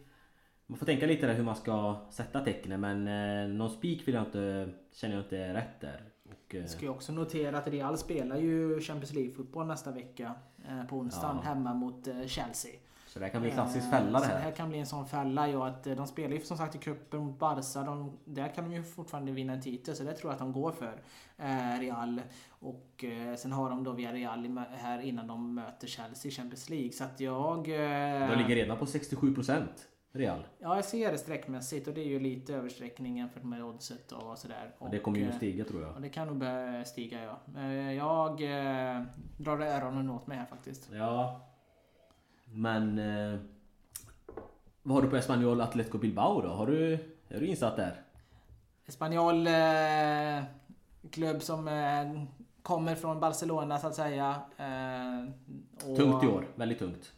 Man 0.67 0.79
får 0.79 0.87
tänka 0.87 1.07
lite 1.07 1.27
där 1.27 1.35
hur 1.35 1.45
man 1.45 1.57
ska 1.57 1.97
sätta 2.11 2.41
tecknen 2.41 2.81
men 2.81 3.09
eh, 3.09 3.49
någon 3.57 3.71
spik 3.71 4.09
vill 4.09 4.15
jag 4.15 4.25
inte, 4.25 4.69
känner 4.93 5.15
jag 5.15 5.25
inte 5.25 5.39
är 5.39 5.55
rätt 5.55 5.81
där. 5.81 6.03
Och, 6.31 6.55
eh, 6.55 6.65
Ska 6.67 6.83
ju 6.83 6.89
också 6.89 7.13
notera 7.13 7.59
att 7.59 7.69
Real 7.69 7.99
spelar 7.99 8.37
ju 8.37 8.81
Champions 8.81 9.13
League-fotboll 9.15 9.67
nästa 9.67 9.93
vecka 9.93 10.35
eh, 10.69 10.85
på 10.85 10.97
onsdagen 10.97 11.37
Ja. 11.45 11.49
hemma 11.49 11.75
mot 11.75 12.07
eh, 12.07 12.27
Chelsea. 12.27 12.73
Så 13.13 13.19
det 13.19 13.25
här 13.25 13.33
kan 13.33 13.41
bli 13.41 13.51
en 13.51 13.57
klassisk 13.57 13.85
Eh, 13.87 13.91
fälla 13.91 14.19
det 14.21 14.25
Så 14.25 14.31
det 14.31 14.37
här. 14.39 14.43
här 14.45 14.51
kan 14.53 14.69
bli 14.69 14.79
en 14.79 14.87
sån 14.87 15.07
fälla 15.07 15.49
ja, 15.49 15.67
att 15.67 15.87
eh, 15.87 15.97
de 15.97 16.07
spelar 16.07 16.35
ju 16.37 16.41
som 16.41 16.57
sagt 16.57 16.75
i 16.75 16.79
cupen 16.79 17.21
mot 17.21 17.39
Barca. 17.39 17.83
De, 17.83 18.19
där 18.25 18.49
kan 18.49 18.65
de 18.71 18.77
ju 18.77 18.83
fortfarande 18.83 19.33
vinna 19.33 19.53
en 19.53 19.61
titel 19.61 19.97
så 19.97 20.03
det 20.05 20.13
tror 20.13 20.31
jag 20.31 20.33
att 20.33 20.39
de 20.39 20.53
går 20.53 20.73
för. 20.73 21.01
Eh, 21.39 21.81
Real. 21.81 22.21
Och 22.49 23.05
eh, 23.05 23.35
sen 23.35 23.53
har 23.53 23.71
de 23.71 23.85
då 23.85 23.93
via 23.93 24.13
Real 24.13 24.59
här 24.77 25.01
innan 25.01 25.27
de 25.27 25.55
möter 25.55 25.87
Chelsea 25.87 26.29
i 26.29 26.33
Champions 26.33 26.71
League. 26.71 26.93
Så 26.93 27.05
att 27.05 27.21
jag... 27.21 27.59
Eh, 27.59 28.31
De 28.31 28.37
ligger 28.39 28.55
redan 28.57 28.79
på 28.79 28.85
67% 28.85 29.63
Real. 30.13 30.47
Ja, 30.59 30.75
jag 30.77 30.85
ser 30.85 31.13
det 31.13 31.19
streckmässigt 31.19 31.89
och 31.89 31.95
det 31.95 32.01
är 32.01 32.09
ju 32.09 32.21
lite 32.21 32.55
översträckning 32.55 33.19
jämfört 33.19 33.43
med 33.43 33.65
oddset 33.65 34.13
och 34.13 34.39
sådär. 34.39 34.75
Och 34.79 34.91
det 34.91 34.99
kommer 34.99 35.19
ju 35.19 35.29
att 35.29 35.35
stiga 35.35 35.65
tror 35.65 35.83
jag. 35.83 35.91
Ja, 35.97 35.99
det 36.01 36.09
kan 36.09 36.27
nog 36.29 36.37
börja 36.37 36.85
stiga 36.85 37.25
ja. 37.25 37.61
Jag 37.93 38.39
drar 39.37 39.61
öronen 39.61 40.11
åt 40.11 40.27
mig 40.27 40.39
här 40.39 40.47
faktiskt. 40.47 40.91
Ja. 40.93 41.47
Men... 42.53 42.99
Eh, 42.99 43.39
vad 44.83 44.95
har 44.95 45.03
du 45.03 45.09
på 45.11 45.17
Espanyol 45.17 45.61
Atletico 45.61 45.99
Bilbao 45.99 46.41
då? 46.41 46.49
Har 46.49 46.67
du, 46.67 46.93
är 47.29 47.41
du 47.41 47.47
insatt 47.47 47.77
där? 47.77 48.03
Espanyol, 48.87 49.47
eh, 49.47 50.45
klubb 51.11 51.43
som 51.43 51.69
eh, 51.69 52.23
kommer 52.63 52.95
från 52.95 53.21
Barcelona 53.21 53.79
så 53.79 53.87
att 53.87 53.95
säga. 53.95 54.35
Eh, 54.57 55.25
och- 55.91 55.97
Tungt 55.97 56.25
i 56.25 56.27
år, 56.27 56.47
väldigt 56.55 56.79
tungt. 56.79 57.13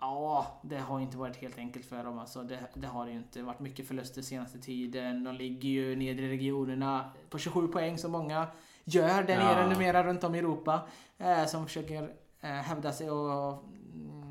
Ja, 0.00 0.46
det 0.62 0.78
har 0.78 1.00
inte 1.00 1.16
varit 1.16 1.36
helt 1.36 1.58
enkelt 1.58 1.86
för 1.86 2.04
dem. 2.04 2.18
Alltså, 2.18 2.42
det, 2.42 2.58
det 2.74 2.86
har 2.86 3.06
ju 3.06 3.12
inte. 3.12 3.42
varit 3.42 3.60
mycket 3.60 3.88
förluster 3.88 4.22
senaste 4.22 4.58
tiden. 4.58 5.24
De 5.24 5.34
ligger 5.34 5.68
ju 5.68 5.96
nedre 5.96 6.24
i 6.26 6.28
regionerna 6.28 7.10
på 7.30 7.38
27 7.38 7.68
poäng 7.68 7.98
som 7.98 8.12
många 8.12 8.46
gör 8.84 9.22
där 9.22 9.34
Ja. 9.34 9.44
nere 9.54 9.68
numera 9.68 10.04
runt 10.04 10.24
om 10.24 10.34
i 10.34 10.38
Europa. 10.38 10.80
Eh, 11.18 11.44
som 11.46 11.66
försöker 11.66 12.02
eh, 12.40 12.50
hävda 12.50 12.92
sig 12.92 13.10
och 13.10 13.64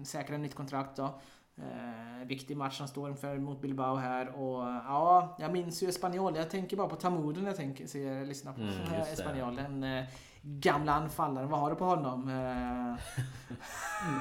säkra 0.06 0.38
nytt 0.38 0.56
kontrakt 0.56 0.95
då. 0.95 1.20
Eh, 1.58 2.28
viktig 2.28 2.58
match 2.58 2.78
som 2.78 2.88
står 2.88 3.10
inför 3.10 3.38
mot 3.38 3.62
Bilbao 3.62 3.95
här 3.95 4.28
och 4.28 4.62
ja, 4.64 5.36
jag 5.39 5.52
minns 5.54 5.84
ju 5.84 5.89
Espanyol. 5.89 6.36
Jag 6.36 6.49
tänker 6.49 6.78
bara 6.78 6.88
på 6.88 6.95
Tamudo 6.95 7.41
när 7.41 7.47
jag 7.47 7.56
tänker, 7.58 7.88
ser, 7.88 8.26
lyssnar 8.26 8.54
på 8.54 8.62
Mm. 8.62 9.02
Espanyol. 9.02 9.56
Den 9.56 9.84
eh, 9.84 10.04
gamla 10.41 10.93
anfallaren. 10.93 11.49
Vad 11.49 11.60
har 11.60 11.70
du 11.70 11.76
på 11.76 11.86
honom? 11.86 12.30
Eh, 12.30 13.04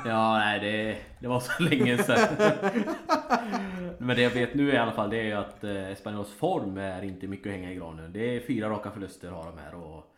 Ja, 0.07 0.39
nej 0.39 0.61
det, 0.61 0.99
det 1.19 1.29
var 1.29 1.41
så 1.41 1.63
länge 1.63 1.99
sedan. 1.99 2.37
Men 3.99 4.17
det 4.17 4.23
jag 4.23 4.31
vet 4.31 4.55
nu 4.55 4.73
i 4.73 4.77
alla 4.77 4.93
fall 4.93 5.11
det 5.11 5.31
är 5.31 5.37
att 5.37 5.65
eh, 5.65 5.89
Espanyols 5.91 6.33
form 6.33 6.79
är 6.79 7.03
inte 7.03 7.27
mycket 7.27 7.47
att 7.47 7.53
hänga 7.53 7.73
i 7.73 7.75
granen. 7.75 8.13
Det 8.13 8.37
är 8.37 8.41
fyra 8.41 8.71
raka 8.71 8.91
förluster 8.91 9.31
har 9.31 9.45
de 9.45 9.59
här 9.59 9.75
och 9.75 10.15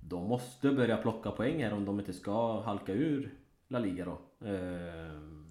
de 0.00 0.28
måste 0.28 0.70
börja 0.70 0.96
plocka 0.96 1.30
poäng 1.30 1.62
här 1.64 1.72
om 1.72 1.84
de 1.84 1.98
inte 2.00 2.12
ska 2.12 2.60
halka 2.60 2.92
ur 2.92 3.34
La 3.68 3.78
Liga 3.78 4.04
då. 4.04 4.46
Ehm, 4.48 5.44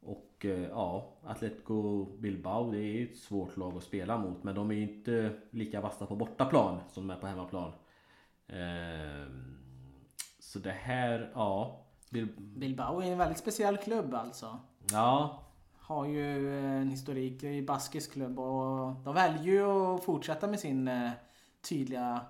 Och 0.00 0.44
eh, 0.44 0.60
ja, 0.68 1.08
Atletico 1.24 2.04
Bilbao 2.18 2.70
det 2.70 2.78
är 2.78 2.92
ju 2.98 3.08
ett 3.10 3.16
svårt 3.18 3.56
lag 3.56 3.76
att 3.76 3.82
spela 3.82 4.18
mot 4.18 4.42
men 4.42 4.54
de 4.54 4.70
är 4.70 4.74
ju 4.74 4.82
inte 4.82 5.32
lika 5.50 5.80
vassa 5.80 6.06
på 6.06 6.16
bortaplan 6.16 6.80
som 6.92 7.06
de 7.06 7.14
är 7.16 7.20
på 7.20 7.26
hemmaplan. 7.26 7.72
Ehm, 8.48 9.56
Så 10.38 10.58
det 10.58 10.70
här, 10.70 11.30
ja. 11.34 11.80
Bil- 12.10 12.36
Bilbao 12.38 13.00
är 13.00 13.12
en 13.12 13.18
väldigt 13.18 13.38
speciell 13.38 13.76
klubb 13.76 14.14
alltså. 14.14 14.58
Ja, 14.92 15.42
Har 15.78 16.06
ju 16.06 16.58
eh, 16.58 16.72
en 16.80 16.90
historik 16.90 17.42
i 17.44 17.62
baskisk 17.62 18.12
klubb 18.12 18.38
och 18.38 18.94
de 19.04 19.14
väljer 19.14 19.42
ju 19.54 19.62
att 19.66 20.04
fortsätta 20.04 20.46
med 20.46 20.60
sin 20.60 20.88
eh, 20.88 21.10
tydliga 21.68 22.12
eh, 22.12 22.20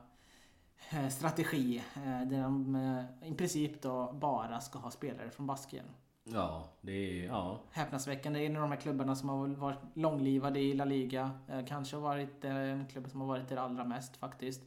strategi. 1.11 1.83
eh, 1.97 2.29
Där 2.29 2.43
de 2.43 2.75
eh, 3.23 3.29
i 3.31 3.35
princip 3.35 3.83
då 3.83 4.13
bara 4.13 4.61
ska 4.61 4.79
ha 4.79 4.91
spelare 4.91 5.31
från 5.31 5.47
Baskien. 5.47 5.87
ja, 6.25 6.69
det 6.81 6.93
är, 6.93 7.27
ja. 7.27 7.61
Häpnadsväckande. 7.71 8.47
En 8.47 8.57
av 8.57 8.63
de 8.63 8.71
här 8.71 8.81
klubbarna 8.81 9.15
som 9.17 9.29
har 9.29 9.47
varit 9.49 9.79
långlivade 9.95 10.61
i 10.61 10.75
La 10.75 10.85
Liga. 10.85 11.31
Eh, 11.49 11.65
Kanske 11.67 11.97
har 11.97 12.01
varit 12.03 12.45
eh, 12.45 12.57
en 12.57 12.87
klubb 12.87 13.09
som 13.11 13.21
har 13.21 13.29
varit 13.29 13.49
där 13.49 13.57
allra 13.57 13.85
mest 13.85 14.17
faktiskt. 14.17 14.63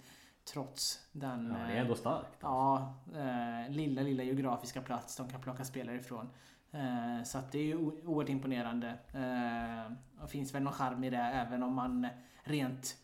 Trots 0.54 1.08
den... 1.12 1.56
ja 1.60 1.66
det 1.68 1.74
är 1.74 1.76
eh, 1.76 1.82
ändå 1.82 1.96
starkt. 1.96 2.38
Ja, 2.42 2.94
eh, 3.16 3.72
lilla, 3.72 4.02
lilla 4.02 4.24
geografiska 4.24 4.82
plats 4.82 5.16
de 5.16 5.30
kan 5.30 5.42
plocka 5.42 5.66
spelare 5.66 5.96
ifrån. 5.96 6.30
Eh, 6.72 7.24
så 7.24 7.38
att 7.38 7.52
det 7.52 7.60
är 7.60 7.64
ju 7.64 7.78
oerhört 7.78 8.30
imponerande. 8.30 8.88
Eh, 9.14 9.92
det 10.22 10.28
finns 10.28 10.56
väl 10.56 10.64
någon 10.64 10.74
charm 10.74 11.04
i 11.04 11.10
det 11.10 11.18
även 11.18 11.64
om 11.64 11.74
man 11.74 12.08
rent 12.44 12.98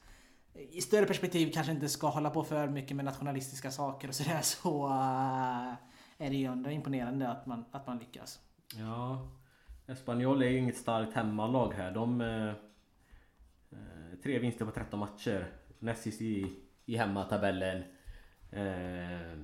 i 0.55 0.81
större 0.81 1.05
perspektiv 1.05 1.51
kanske 1.53 1.71
inte 1.71 1.89
ska 1.89 2.07
hålla 2.07 2.29
på 2.29 2.43
för 2.43 2.67
mycket 2.67 2.95
med 2.95 3.05
nationalistiska 3.05 3.71
saker 3.71 4.07
och 4.07 4.15
sådär 4.15 4.41
så 4.41 4.85
eh, 4.87 5.73
är 6.17 6.29
det 6.29 6.35
ju 6.35 6.45
ändå 6.45 6.69
imponerande 6.69 7.29
att 7.29 7.45
man, 7.45 7.65
att 7.71 7.87
man 7.87 7.97
lyckas. 7.97 8.39
Ja. 8.79 9.27
Espanyol 9.87 10.41
är 10.41 10.49
ju 10.49 10.57
inget 10.57 10.77
starkt 10.77 11.13
hemmalag 11.13 11.73
här. 11.73 11.91
De... 11.91 12.21
Eh, 12.21 12.49
eh 12.49 14.19
tre 14.23 14.39
vinster 14.39 14.65
på 14.65 14.71
13 14.71 14.99
matcher. 14.99 15.51
Näst 15.79 16.01
sist 16.01 16.21
i, 16.21 16.59
i 16.85 16.97
hemmatabellen. 16.97 17.83
Eh, 18.51 19.39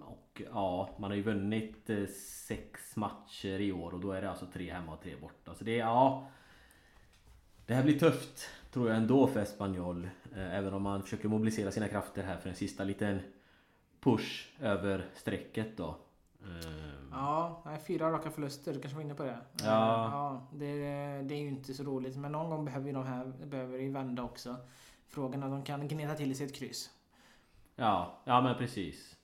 och 0.00 0.42
ja, 0.52 0.96
man 0.98 1.10
har 1.10 1.16
ju 1.16 1.22
vunnit 1.22 1.90
eh, 1.90 2.06
sex 2.46 2.96
matcher 2.96 3.60
i 3.60 3.72
år 3.72 3.94
och 3.94 4.00
då 4.00 4.12
är 4.12 4.22
det 4.22 4.30
alltså 4.30 4.46
tre 4.46 4.72
hemma 4.72 4.92
och 4.92 5.02
tre 5.02 5.16
borta. 5.16 5.54
Så 5.54 5.64
det 5.64 5.72
är 5.72 5.78
ja... 5.78 6.28
Det 7.66 7.74
här 7.74 7.82
blir 7.82 7.98
tufft 7.98 8.50
tror 8.70 8.88
jag 8.88 8.96
ändå 8.96 9.26
för 9.26 9.40
Espanyol. 9.40 10.04
Eh, 10.36 10.54
även 10.54 10.74
om 10.74 10.82
man 10.82 11.02
försöker 11.02 11.28
mobilisera 11.28 11.70
sina 11.70 11.88
krafter 11.88 12.22
här 12.22 12.36
för 12.36 12.48
en 12.48 12.54
sista 12.54 12.84
liten 12.84 13.20
push 14.00 14.48
över 14.60 15.06
strecket 15.14 15.76
då. 15.76 15.96
Eh, 16.42 16.90
Ja, 17.12 17.62
fyra 17.86 18.12
raka 18.12 18.30
förluster. 18.30 18.72
Du 18.72 18.80
kanske 18.80 18.96
var 18.96 19.02
inne 19.02 19.14
på 19.14 19.22
det? 19.22 19.38
Ja. 19.62 19.64
ja 19.64 20.46
det, 20.52 20.66
det 21.22 21.34
är 21.34 21.38
ju 21.40 21.48
inte 21.48 21.74
så 21.74 21.82
roligt. 21.82 22.16
Men 22.16 22.32
någon 22.32 22.50
gång 22.50 22.64
behöver 22.64 22.86
ju 22.86 22.92
de 22.92 23.06
här 23.06 23.32
behöver 23.46 23.78
ju 23.78 23.90
vända 23.92 24.22
också. 24.22 24.56
Frågan 25.08 25.42
är 25.42 25.46
om 25.46 25.52
de 25.52 25.62
kan 25.62 25.88
gneta 25.88 26.14
till 26.14 26.36
sig 26.36 26.46
ett 26.46 26.54
kryss. 26.54 26.90
Ja, 27.76 28.18
ja 28.24 28.40
men 28.40 28.54
precis. 28.54 29.16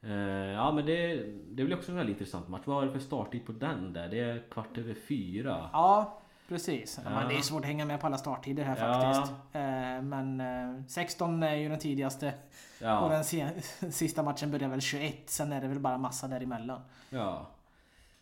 Eh, 0.00 0.12
ja 0.52 0.72
men 0.72 0.86
det, 0.86 1.14
det 1.48 1.64
blir 1.64 1.76
också 1.76 1.90
en 1.90 1.96
väldigt 1.96 2.14
intressant 2.16 2.48
match. 2.48 2.62
Vad 2.64 2.82
är 2.82 2.86
det 2.86 2.92
för 2.92 3.00
starttid 3.00 3.46
på 3.46 3.52
den 3.52 3.92
där? 3.92 4.08
Det 4.08 4.18
är 4.20 4.42
kvart 4.50 4.78
över 4.78 4.94
fyra. 4.94 5.70
Ja, 5.72 6.20
precis. 6.48 7.00
Ja. 7.04 7.10
Men 7.10 7.28
det 7.28 7.34
är 7.36 7.40
svårt 7.40 7.60
att 7.60 7.66
hänga 7.66 7.84
med 7.84 8.00
på 8.00 8.06
alla 8.06 8.18
starttider 8.18 8.64
här 8.64 8.76
Ja. 8.88 9.02
faktiskt. 9.14 9.32
Eh, 9.52 10.02
Men 10.02 10.40
eh, 10.40 10.82
16 10.88 11.42
är 11.42 11.54
ju 11.54 11.68
den 11.68 11.78
tidigaste. 11.78 12.26
Och 12.26 12.86
Ja, 12.86 13.08
den 13.08 13.24
se- 13.24 13.48
sista 13.90 14.22
matchen 14.22 14.50
börjar 14.50 14.68
väl 14.68 14.80
21. 14.80 15.30
Sen 15.30 15.52
är 15.52 15.60
det 15.60 15.68
väl 15.68 15.78
bara 15.80 15.98
massa 15.98 16.28
däremellan. 16.28 16.80
ja. 17.10 17.46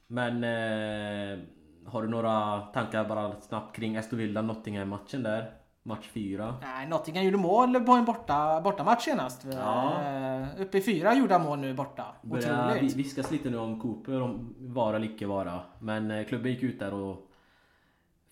Men 0.06 0.44
eh, 0.44 1.38
har 1.86 2.02
du 2.02 2.08
några 2.08 2.60
tankar 2.60 3.04
bara 3.04 3.40
snabbt 3.40 3.76
kring 3.76 3.96
Aston 3.96 4.18
Villa 4.18 4.42
Nottingham 4.42 4.88
matchen 4.88 5.22
där? 5.22 5.50
Match 5.82 6.08
fyra. 6.12 6.54
Nej, 6.62 6.86
Nottingham 6.86 7.24
gjorde 7.24 7.36
mål 7.38 7.80
på 7.84 7.92
en 7.92 8.04
borta, 8.04 8.60
bortamatch 8.60 9.04
senast. 9.04 9.46
Ja. 9.52 10.02
Eh, 10.02 10.46
Uppe 10.60 10.78
i 10.78 10.82
fyra 10.82 11.14
gjorda 11.14 11.38
mål 11.38 11.58
nu 11.58 11.74
borta. 11.74 12.04
Börjar 12.22 12.68
Otroligt. 12.74 12.96
viskas 12.96 13.30
lite 13.30 13.50
nu 13.50 13.58
om 13.58 13.80
Cooper, 13.80 14.22
om 14.22 14.54
vara 14.58 14.96
eller 14.96 15.06
icke 15.06 15.26
vara. 15.26 15.60
Men 15.78 16.10
eh, 16.10 16.24
klubben 16.26 16.52
gick 16.52 16.62
ut 16.62 16.78
där 16.80 16.94
och 16.94 17.28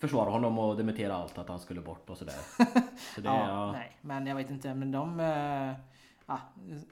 försvarade 0.00 0.30
honom 0.30 0.58
och 0.58 0.76
dementerade 0.76 1.14
allt 1.14 1.38
att 1.38 1.48
han 1.48 1.58
skulle 1.58 1.80
bort 1.80 2.10
och 2.10 2.18
sådär. 2.18 2.34
Så 3.14 3.20
det, 3.20 3.28
ja, 3.28 3.48
ja. 3.48 3.72
Nej, 3.72 3.96
men 4.00 4.26
jag 4.26 4.36
vet 4.36 4.50
inte. 4.50 4.74
Men 4.74 4.92
de... 4.92 5.20
Eh, 5.20 5.72
ah, 6.26 6.38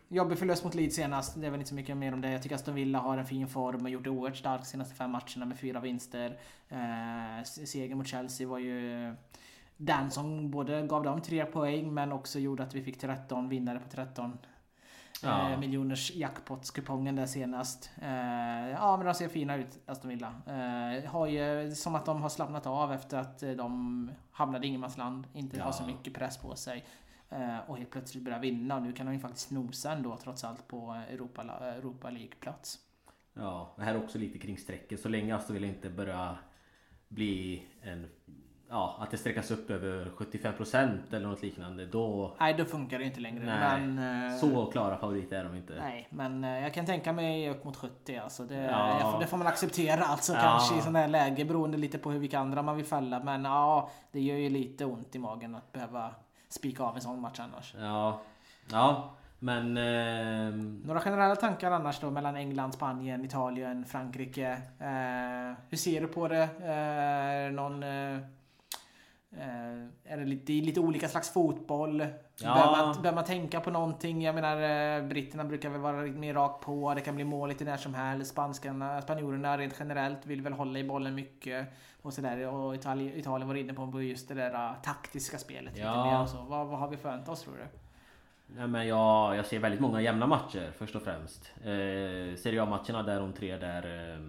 jobbig 0.09 0.39
förlust 0.39 0.65
mot 0.65 0.75
Leeds 0.75 0.97
senast. 0.97 1.41
Det 1.41 1.47
är 1.47 1.51
väl 1.51 1.61
inte 1.61 1.69
så 1.69 1.75
mycket 1.75 1.97
mer 1.97 2.13
om 2.13 2.21
det. 2.21 2.31
Jag 2.31 2.43
tycker 2.43 2.57
Aston 2.57 2.75
Villa 2.75 2.99
har 2.99 3.19
en 3.19 3.27
fin 3.27 3.49
form 3.49 3.83
och 3.83 3.91
gjort 3.91 4.05
det 4.05 4.11
oerhört 4.11 4.37
starkt 4.37 4.65
de 4.65 4.71
senaste 4.71 4.95
fem 4.95 5.11
matcherna 5.11 5.47
med 5.47 5.59
fyra 5.59 5.81
vinster. 5.81 6.39
Eh, 6.69 7.45
segern 7.45 7.99
mot 7.99 8.07
Chelsea 8.07 8.49
var 8.49 8.59
ju 8.59 9.15
den 9.77 10.11
som 10.11 10.51
både 10.51 10.87
gav 10.87 11.03
dem 11.03 11.21
tre 11.21 11.45
poäng 11.45 11.95
men 11.95 12.13
också 12.13 12.39
gjorde 12.39 12.63
att 12.63 12.75
vi 12.75 12.83
fick 12.83 12.99
13 12.99 13.49
vinnare 13.49 13.79
på 13.79 13.89
13 13.89 14.39
Ja. 15.23 15.51
eh, 15.51 15.59
miljoners 15.59 16.11
jackpotskupongen 16.15 17.17
där 17.17 17.27
senast. 17.27 17.91
Eh, 18.03 18.71
ja 18.71 18.97
men 18.97 19.07
de 19.07 19.15
ser 19.15 19.29
fina 19.29 19.57
ut 19.57 19.79
Aston 19.87 20.09
Villa. 20.09 20.35
Eh, 20.47 21.11
har 21.11 21.27
ju 21.27 21.75
som 21.75 21.95
att 21.95 22.07
de 22.07 22.23
har 22.23 22.29
slappnat 22.29 22.67
av 22.67 22.93
efter 22.93 23.19
att 23.19 23.43
eh, 23.43 23.51
de 23.51 24.11
hamnade 24.31 24.67
i 24.67 24.69
ingenmansland. 24.69 25.27
Inte 25.33 25.63
har 25.63 25.73
så 25.73 25.83
Ja. 25.83 25.87
mycket 25.87 26.15
press 26.15 26.37
på 26.39 26.55
sig. 26.57 26.85
Och 27.67 27.77
helt 27.79 27.91
plötsligt 27.91 28.25
börjar 28.25 28.39
vinna. 28.39 28.77
Och 28.77 28.83
nu 28.83 28.93
kan 28.93 29.07
de 29.07 29.13
ju 29.13 29.19
faktiskt 29.21 29.51
nosa 29.51 29.93
ändå 29.93 30.17
trots 30.17 30.45
allt 30.45 30.69
på 30.69 30.93
Europa, 31.11 31.43
Europa 31.43 32.11
League-plats. 32.11 32.79
Ja, 33.35 33.75
det 33.77 33.83
här 33.85 33.95
är 33.95 34.05
också 34.05 34.19
lite 34.19 34.39
kring 34.39 34.59
strecket. 34.59 35.01
Så 35.01 35.09
länge 35.09 35.37
Aston 35.37 35.55
Villa 35.55 35.67
inte 35.67 35.91
börjar 35.91 36.41
bli 37.09 37.63
en 37.83 38.07
ja, 38.71 38.97
att 39.01 39.11
det 39.11 39.17
sträckas 39.19 39.51
upp 39.51 39.71
över 39.71 40.05
75% 40.05 40.99
eller 41.15 41.27
något 41.29 41.43
liknande. 41.43 41.87
Då... 41.87 42.35
Nej, 42.41 42.55
då 42.55 42.65
funkar 42.65 42.99
det 42.99 43.05
inte 43.05 43.21
längre. 43.21 43.45
Nej, 43.45 43.81
men, 43.87 44.29
eh, 44.33 44.37
Så 44.37 44.67
klara 44.67 44.97
favoriter 44.97 45.39
är 45.41 45.45
de 45.45 45.55
inte. 45.57 45.75
Nej, 45.81 46.09
men 46.11 46.45
eh, 46.45 46.61
jag 46.63 46.75
kan 46.75 46.87
tänka 46.87 47.13
mig 47.13 47.51
upp 47.51 47.65
mot 47.65 47.77
70 47.77 48.17
alltså. 48.17 48.43
Det, 48.45 48.55
Ja. 48.63 49.17
det 49.21 49.27
får 49.27 49.37
man 49.37 49.47
acceptera 49.47 50.05
alltså 50.05 50.33
Ja. 50.33 50.39
kanske 50.41 50.75
i 50.79 50.81
sådana 50.81 50.99
här 50.99 51.09
läge 51.09 51.45
beroende 51.45 51.79
lite 51.79 51.99
på 51.99 52.11
hur 52.11 52.19
vilka 52.19 52.39
andra 52.39 52.63
man 52.63 52.77
vill 52.77 52.87
fälla. 52.87 53.21
Men 53.21 53.45
ja, 53.45 53.91
det 54.13 54.21
gör 54.21 54.37
ju 54.37 54.51
lite 54.51 54.85
ont 54.85 55.15
i 55.15 55.19
magen 55.19 55.55
att 55.55 55.73
behöva 55.73 56.11
spika 56.49 56.83
av 56.83 56.95
en 56.95 57.01
sån 57.03 57.21
match 57.21 57.41
annars. 57.41 57.75
Ja, 57.79 58.21
ja 58.71 59.11
men... 59.39 59.77
ehm, 59.77 60.83
Några 60.87 61.01
generella 61.01 61.37
tankar 61.37 61.71
annars 61.71 62.01
då 62.01 62.11
mellan 62.11 62.37
England, 62.37 62.73
Spanien, 62.73 63.25
Italien, 63.25 63.85
Frankrike? 63.85 64.49
Eh, 64.79 65.57
hur 65.69 65.77
ser 65.77 66.01
du 66.01 66.07
på 66.09 66.29
det? 66.29 66.43
Eh, 66.43 67.53
någon... 67.55 67.83
Eh, 69.37 70.13
är 70.13 70.17
det 70.17 70.25
lite, 70.25 70.45
det 70.53 70.59
är 70.59 70.63
lite 70.63 70.81
olika 70.81 71.09
slags 71.09 71.33
fotboll? 71.33 72.07
Ja. 72.41 72.55
Bör, 72.55 72.85
man, 72.87 73.03
bör 73.03 73.13
man 73.13 73.25
tänka 73.25 73.61
på 73.61 73.71
någonting? 73.71 74.23
Jag 74.23 74.35
menar, 74.35 74.57
eh, 74.97 75.09
britterna 75.09 75.45
brukar 75.45 75.71
väl 75.71 75.81
vara 75.81 76.03
lite 76.03 76.19
mer 76.19 76.35
rakt 76.35 76.65
på. 76.65 76.95
Det 76.95 77.01
kan 77.01 77.15
bli 77.15 77.25
mål 77.25 77.49
lite 77.49 77.65
när 77.65 77.77
som 77.77 77.95
helst. 77.95 78.31
Spanskarna, 78.33 79.03
spanjorerna 79.03 79.59
rent 79.59 79.75
generellt 79.79 80.27
vill 80.27 80.43
väl 80.43 80.53
hålla 80.53 80.79
i 80.79 80.85
bollen 80.85 81.15
mycket. 81.15 81.69
Och 82.03 82.13
sådär. 82.13 82.49
Och 82.49 82.75
Italien, 82.75 83.19
Italien 83.19 83.49
var 83.49 83.55
inne 83.55 83.75
på 83.75 84.03
just 84.03 84.29
det 84.29 84.35
där 84.35 84.55
eh, 84.55 84.73
taktiska 84.83 85.39
spelet. 85.39 85.73
Lite 85.75 85.87
Ja. 85.87 86.05
mer 86.13 86.23
och 86.23 86.29
så. 86.29 86.43
Vad, 86.43 86.67
vad 86.67 86.79
har 86.79 86.89
vi 86.89 86.97
förväntat 86.97 87.29
oss 87.29 87.43
tror 87.43 87.55
du? 87.57 87.67
Nej, 88.57 88.67
men 88.69 88.87
jag, 88.87 89.37
jag 89.37 89.47
ser 89.47 89.59
väldigt 89.59 89.81
många 89.81 90.01
jämna 90.01 90.27
matcher 90.27 90.73
först 90.79 90.97
och 90.97 91.03
främst. 91.03 91.51
Eh, 91.57 92.37
Serie 92.37 92.63
A-matcherna 92.63 93.03
där, 93.03 93.21
de 93.21 93.33
tre 93.33 93.57
där... 93.57 94.13
Eh, 94.15 94.21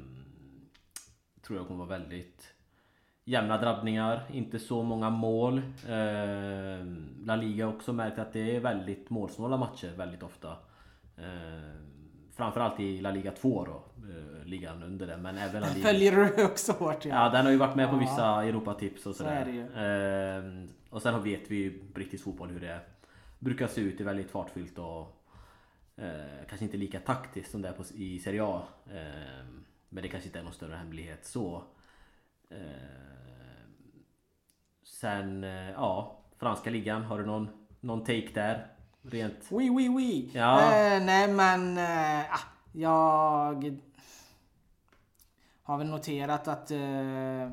tror 1.41 1.59
jag 1.59 1.67
kommer 1.67 1.85
vara 1.85 1.99
väldigt 1.99 2.53
jämna 3.29 3.57
drabbningar. 3.57 4.21
Inte 4.31 4.59
så 4.59 4.83
många 4.83 5.09
mål. 5.09 5.57
Eh, 5.87 6.85
La 7.25 7.35
Liga 7.35 7.65
har 7.65 7.73
också 7.73 7.93
märkt 7.93 8.19
att 8.19 8.33
det 8.33 8.55
är 8.55 8.59
väldigt 8.59 9.09
målsnåla 9.09 9.57
matcher 9.57 9.91
väldigt 9.97 10.23
ofta. 10.23 10.49
Eh, 11.17 11.71
framförallt 12.35 12.79
i 12.79 13.01
La 13.01 13.11
Liga 13.11 13.31
2 13.31 13.65
då. 13.65 13.83
Eh, 14.09 14.45
ligan 14.45 14.83
under 14.83 15.07
den. 15.07 15.21
Men 15.21 15.37
även 15.37 15.61
La 15.61 15.67
Liga... 15.73 15.87
Följer 15.87 16.11
du 16.35 16.45
också 16.45 16.71
hårt? 16.71 17.05
Ja, 17.05 17.29
den 17.29 17.45
har 17.45 17.51
ju 17.51 17.57
varit 17.57 17.75
med 17.75 17.89
på 17.89 17.95
Ja. 17.95 17.99
vissa 17.99 18.43
Europatips 18.43 19.05
och 19.05 19.15
Så 19.15 19.23
sådär. 19.23 19.45
ju. 19.45 19.67
Ehm, 19.83 20.69
och 20.89 21.01
sen 21.01 21.23
vet 21.23 21.51
vi 21.51 21.55
ju 21.55 21.83
brittisk 21.93 22.23
fotboll 22.23 22.49
hur 22.49 22.59
det 22.59 22.79
brukar 23.39 23.67
se 23.67 23.81
ut. 23.81 23.97
Det 23.97 24.03
är 24.03 24.05
väldigt 24.05 24.31
fartfyllt 24.31 24.77
och 24.79 25.23
eh, 25.97 26.45
kanske 26.49 26.65
inte 26.65 26.77
lika 26.77 26.99
taktiskt 26.99 27.51
som 27.51 27.61
det 27.61 27.67
är 27.69 27.73
på, 27.73 27.83
i 27.95 28.19
Serie 28.19 28.43
A. 28.43 28.61
Ehm, 28.93 29.63
men 29.89 30.03
det 30.03 30.09
kanske 30.09 30.27
inte 30.27 30.39
är 30.39 30.43
någon 30.43 30.53
större 30.53 30.75
hemlighet 30.75 31.25
så. 31.25 31.63
Ehm, 32.49 34.03
sen, 34.83 35.43
eh, 35.43 35.69
ja, 35.69 36.19
franska 36.37 36.69
ligan. 36.69 37.03
Har 37.03 37.19
du 37.19 37.25
någon, 37.25 37.49
någon 37.79 37.99
take 37.99 38.29
där? 38.33 38.67
Rent... 39.01 39.47
Oui, 39.51 39.69
oui, 39.69 39.89
oui. 39.89 40.29
Ja. 40.33 40.61
Eh, 40.61 41.03
nej, 41.03 41.33
men 41.33 41.77
eh, 41.77 42.33
ah, 42.33 42.47
jag 42.71 43.79
har 45.63 45.77
väl 45.77 45.87
noterat 45.87 46.47
att 46.47 46.71
eh, 46.71 47.51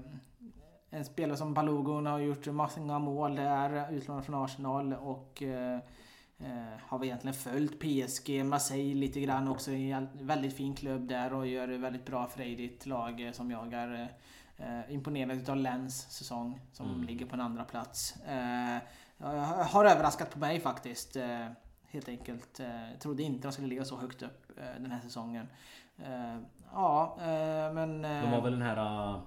en 0.91 1.05
spelare 1.05 1.37
som 1.37 1.55
Balogun 1.55 2.07
har 2.07 2.19
gjort 2.19 2.47
många 2.47 2.99
mål 2.99 3.37
där, 3.37 3.93
utlånad 3.93 4.25
från 4.25 4.45
Arsenal 4.45 4.93
och 4.93 5.43
eh, 5.43 5.79
eh, 6.39 6.79
har 6.81 6.99
väl 6.99 7.09
egentligen 7.09 7.35
följt 7.35 7.81
PSG, 7.81 8.45
Marseille 8.45 8.95
lite 8.95 9.21
grann 9.21 9.49
också. 9.49 9.71
en 9.71 10.09
väldigt 10.13 10.57
fin 10.57 10.75
klubb 10.75 11.09
där 11.09 11.35
och 11.35 11.47
gör 11.47 11.67
det 11.67 11.79
väldigt 11.79 12.07
bra 12.07 12.27
frejdigt 12.27 12.87
lag 12.87 13.27
eh, 13.27 13.33
som 13.33 13.51
jag 13.51 13.73
är 13.73 14.09
eh, 14.59 14.93
imponerad 14.95 15.37
utav 15.37 15.57
Lens 15.57 16.11
säsong 16.11 16.61
som 16.73 16.87
Mm. 16.91 17.03
ligger 17.07 17.27
på 17.27 17.35
en 17.35 17.41
andra 17.41 17.65
plats. 17.65 18.17
Eh, 18.17 18.79
har 19.67 19.85
överraskat 19.85 20.31
på 20.31 20.39
mig 20.39 20.61
faktiskt. 20.61 21.17
Eh, 21.17 21.47
helt 21.91 22.09
enkelt. 22.09 22.61
Eh, 22.61 22.99
trodde 23.01 23.23
inte 23.23 23.49
de 23.49 23.53
skulle 23.53 23.69
ligga 23.69 23.85
så 23.85 23.97
högt 23.97 24.23
upp 24.23 24.59
eh, 24.59 24.81
den 24.83 24.91
här 24.91 25.01
säsongen. 25.01 25.49
Eh, 25.99 26.37
ja, 26.73 27.17
eh, 27.21 27.73
men... 27.73 28.05
Eh, 28.05 28.23
De 28.23 28.27
har 28.27 28.41
väl 28.41 28.53
den 28.53 28.63
här 28.63 29.09
uh, 29.15 29.19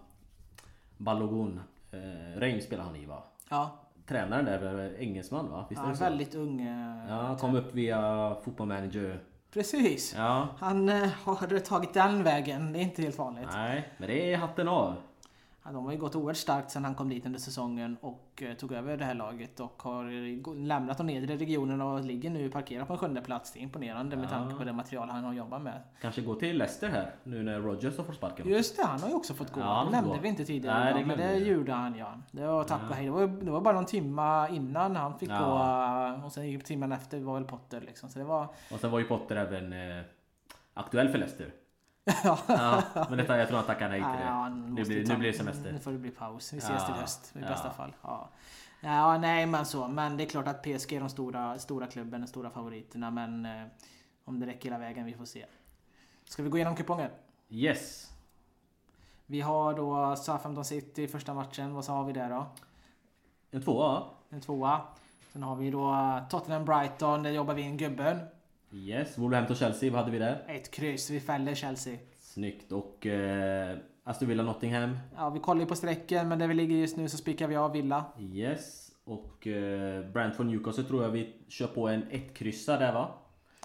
Balogun. 0.98 1.62
Uh, 1.94 2.40
Reim 2.40 2.62
spelar 2.62 2.84
han 2.84 2.96
i 2.96 3.06
va? 3.06 3.24
Ja, 3.50 3.72
Tränaren 4.08 4.46
där 4.46 4.62
är 4.62 5.00
engelsman 5.02 5.50
va? 5.52 5.66
Visst 5.70 5.80
är 5.80 5.84
han 5.84 5.92
det 5.92 5.96
är 5.96 5.98
så? 5.98 6.04
väldigt 6.04 6.36
ung. 6.36 6.62
eh, 6.62 7.10
Ja, 7.10 7.38
kom 7.38 7.56
upp 7.56 7.74
via 7.76 8.36
fotbollmanager. 8.44 9.20
Precis. 9.54 10.14
Ja. 10.18 10.48
Han 10.60 10.90
eh, 10.90 11.10
har 11.24 11.60
tagit 11.60 11.94
den 11.94 12.24
vägen. 12.24 12.74
Det 12.74 12.80
är 12.80 12.82
inte 12.84 13.02
helt 13.02 13.18
vanligt. 13.18 13.48
Nej, 13.54 13.90
men 13.98 14.08
det 14.08 14.34
är 14.34 14.38
hatten 14.38 14.68
av. 14.68 14.96
De 15.64 15.86
har 15.86 15.92
ju 15.92 15.98
gått 15.98 16.16
oerhört 16.16 16.38
starkt 16.38 16.72
sedan 16.72 16.86
han 16.86 16.96
kom 16.96 17.10
dit 17.10 17.26
under 17.26 17.40
säsongen 17.40 17.98
och 18.02 18.44
eh, 18.46 18.54
tog 18.54 18.72
över 18.72 18.98
det 18.98 19.06
här 19.06 19.14
laget 19.14 19.60
och 19.60 19.82
har 19.84 20.04
eh, 20.06 20.56
lämnat 20.56 20.98
de 20.98 21.08
nedre 21.08 21.36
regionerna 21.38 21.86
och 21.86 22.04
ligger 22.04 22.30
nu 22.30 22.50
parkerat 22.50 22.88
på 22.88 22.94
en 22.94 23.00
sjunde 23.00 23.22
plats. 23.22 23.52
Det 23.52 23.60
är 23.60 23.62
imponerande 23.62 24.16
med 24.16 24.26
Ja. 24.26 24.30
tanke 24.30 24.56
på 24.56 24.64
det 24.64 24.74
material 24.74 25.10
han 25.10 25.24
har 25.24 25.34
jobbat 25.34 25.62
med. 25.62 25.82
Kanske 26.02 26.22
gå 26.22 26.36
till 26.36 26.58
Leicester 26.58 26.90
här 26.90 27.12
nu 27.24 27.44
när 27.44 27.60
Rodgers 27.60 27.98
har 27.98 28.04
fått 28.04 28.16
sparken. 28.16 28.48
Just 28.50 28.78
det, 28.78 28.84
han 28.86 29.00
har 29.02 29.10
ju 29.10 29.16
också 29.16 29.34
fått 29.34 29.52
gå. 29.54 29.60
Ja, 29.62 29.84
det 29.86 29.92
nämnde 29.92 30.16
gå. 30.16 30.22
vi 30.22 30.28
inte 30.30 30.46
tidigare 30.46 30.84
Nej, 30.84 30.94
det 30.94 31.06
men 31.06 31.18
det 31.18 31.36
gjorde 31.36 31.74
han 31.74 31.96
ja. 31.96 32.14
Det 32.32 32.48
var 32.48 32.64
tack 32.64 32.82
Ja. 32.84 32.90
och 32.90 32.96
hej. 32.96 33.06
Det 33.06 33.12
var, 33.12 33.28
det 33.28 33.52
var 33.52 33.62
bara 33.62 33.74
någon 33.76 33.86
timma 33.86 34.50
innan 34.50 34.96
han 34.96 35.20
fick 35.20 35.30
Ja. 35.30 35.40
gå 35.40 36.18
eh, 36.20 36.26
och 36.26 36.32
sen 36.32 36.50
gick 36.50 36.64
timmen 36.64 36.92
efter 36.92 37.20
var 37.20 37.34
väl 37.34 37.44
Potter 37.44 37.82
liksom. 37.82 38.10
Så 38.10 38.20
det 38.20 38.26
var... 38.26 38.48
Och 38.74 38.80
sen 38.80 38.92
var 38.92 39.00
ju 39.00 39.06
Potter 39.06 39.36
även 39.36 39.74
eh, 39.74 40.04
aktuell 40.74 41.10
för 41.10 41.18
Leicester. 41.18 41.52
Ja. 42.48 42.82
Men 43.10 43.18
detta, 43.18 43.38
jag 43.38 43.48
tror 43.48 43.58
han 43.58 43.66
tackar 43.66 43.90
nej 43.90 44.00
till 44.00 44.10
det. 44.26 44.50
Nu 44.76 44.84
blir, 44.84 45.06
ta- 45.06 45.14
nu 45.14 45.20
blir 45.20 45.32
det 45.32 45.38
semester. 45.38 45.72
Nu 45.72 45.80
får 45.80 45.92
det 45.92 45.98
bli 45.98 46.12
paus. 46.12 46.54
Vi 46.54 46.58
ses 46.58 46.86
till 46.86 46.94
höst 46.96 47.32
i 47.36 47.40
bästa 47.40 47.72
fall. 47.72 47.96
Ja. 48.02 48.30
ja, 48.82 49.18
nej 49.18 49.46
men 49.46 49.66
så. 49.66 49.88
Men 49.88 50.18
det 50.18 50.24
är 50.24 50.30
klart 50.30 50.48
att 50.48 50.64
PSG 50.64 50.94
är 50.94 51.00
de 51.00 51.10
stora, 51.10 51.60
stora 51.60 51.88
klubben, 51.88 52.22
de 52.22 52.28
stora 52.28 52.50
favoriterna. 52.50 53.12
Men 53.12 53.46
eh, 53.46 53.64
om 54.26 54.40
det 54.40 54.46
räcker 54.46 54.64
hela 54.64 54.78
vägen, 54.78 55.06
vi 55.06 55.14
får 55.14 55.26
se. 55.26 55.46
Ska 56.26 56.44
vi 56.44 56.50
gå 56.50 56.58
igenom 56.58 56.76
kupongen? 56.76 57.10
Yes. 57.50 58.12
Vi 59.26 59.42
har 59.42 59.74
då 59.74 60.16
Southampton 60.16 60.66
City 60.66 61.04
i 61.04 61.08
första 61.08 61.34
matchen. 61.34 61.74
Vad 61.74 61.86
sa 61.86 61.94
har 61.94 62.04
vi 62.04 62.14
där 62.14 62.30
då? 62.30 62.46
En 63.52 63.62
tvåa. 63.62 64.04
En 64.30 64.42
tvåa. 64.42 64.82
Sen 65.34 65.44
har 65.44 65.56
vi 65.56 65.72
då 65.72 65.96
Tottenham 66.30 66.66
Brighton. 66.66 67.24
Där 67.24 67.32
jobbar 67.32 67.54
vi 67.54 67.62
in 67.62 67.78
gubben. 67.78 68.20
Yes. 68.72 69.18
Wolverhampton 69.18 69.56
Chelsea, 69.56 69.92
vad 69.92 70.00
hade 70.00 70.12
vi 70.12 70.20
där? 70.20 70.44
Ett 70.48 70.72
kryss. 70.72 71.10
Vi 71.10 71.20
fäller 71.20 71.56
Chelsea. 71.56 71.98
Snyggt. 72.20 72.72
Och 72.72 73.06
eh, 73.06 73.78
Aston 74.04 74.28
Villa 74.28 74.44
Nottingham. 74.44 74.98
Ja, 75.16 75.30
vi 75.30 75.40
kollar 75.40 75.62
ju 75.62 75.68
på 75.68 75.76
strecken, 75.76 76.28
men 76.28 76.40
där 76.40 76.48
vi 76.48 76.54
ligger 76.54 76.76
just 76.76 76.98
nu 76.98 77.10
så 77.10 77.18
spikar 77.18 77.48
vi 77.48 77.56
av 77.56 77.72
Villa. 77.72 78.06
Yes. 78.20 78.92
Och 79.04 79.48
eh, 79.48 80.06
Brentford 80.06 80.46
Newcastle 80.46 80.84
tror 80.84 81.04
jag 81.04 81.10
vi 81.10 81.36
kör 81.48 81.68
på 81.68 81.88
en 81.88 82.04
ett 82.12 82.34
kryssa 82.34 82.78
där 82.78 82.94
va? 82.94 83.12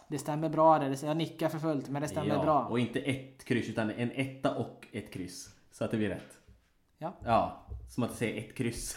Det 0.09 0.19
stämmer 0.19 0.49
bra 0.49 0.79
där. 0.79 1.05
Jag 1.05 1.17
nickar 1.17 1.49
för 1.49 1.59
fullt, 1.59 1.89
men 1.89 2.03
det 2.03 2.09
stämmer 2.09 2.35
ja, 2.35 2.43
bra. 2.43 2.65
Och 2.65 2.79
inte 2.79 3.01
ett 3.01 3.45
kryss 3.45 3.69
utan 3.69 3.91
en 3.91 4.11
etta 4.15 4.55
och 4.55 4.87
ett 4.93 5.13
kryss. 5.13 5.49
Så 5.73 5.85
att 5.85 5.91
det 5.91 5.97
blir 5.97 6.09
rätt. 6.09 6.39
Ja. 6.99 7.15
Ja. 7.25 7.67
Som 7.89 8.03
att 8.03 8.15
säger 8.15 8.39
ett 8.49 8.55
kryss. 8.55 8.97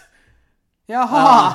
Jaha! 0.85 1.53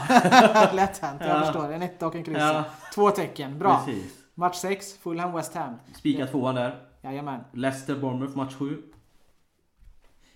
Lätt 0.73 0.99
hänt, 0.99 1.21
jag 1.21 1.31
Ja. 1.37 1.41
förstår. 1.45 1.73
En 1.73 1.83
etta 1.83 2.07
och 2.07 2.15
en 2.15 2.25
kryss. 2.25 2.39
Ja. 2.39 2.65
Två 2.95 3.11
tecken, 3.11 3.59
bra. 3.59 3.83
Precis. 3.87 4.22
Match 4.35 4.57
6, 4.57 4.99
Fulham 4.99 5.33
West 5.33 5.55
Ham. 5.55 5.75
Spika 5.95 6.27
tvåan 6.27 6.55
där. 6.55 6.87
Jajamän. 7.03 7.41
Leicester 7.53 7.97
Bournemouth 7.97 8.37
match 8.37 8.55
7. 8.55 8.83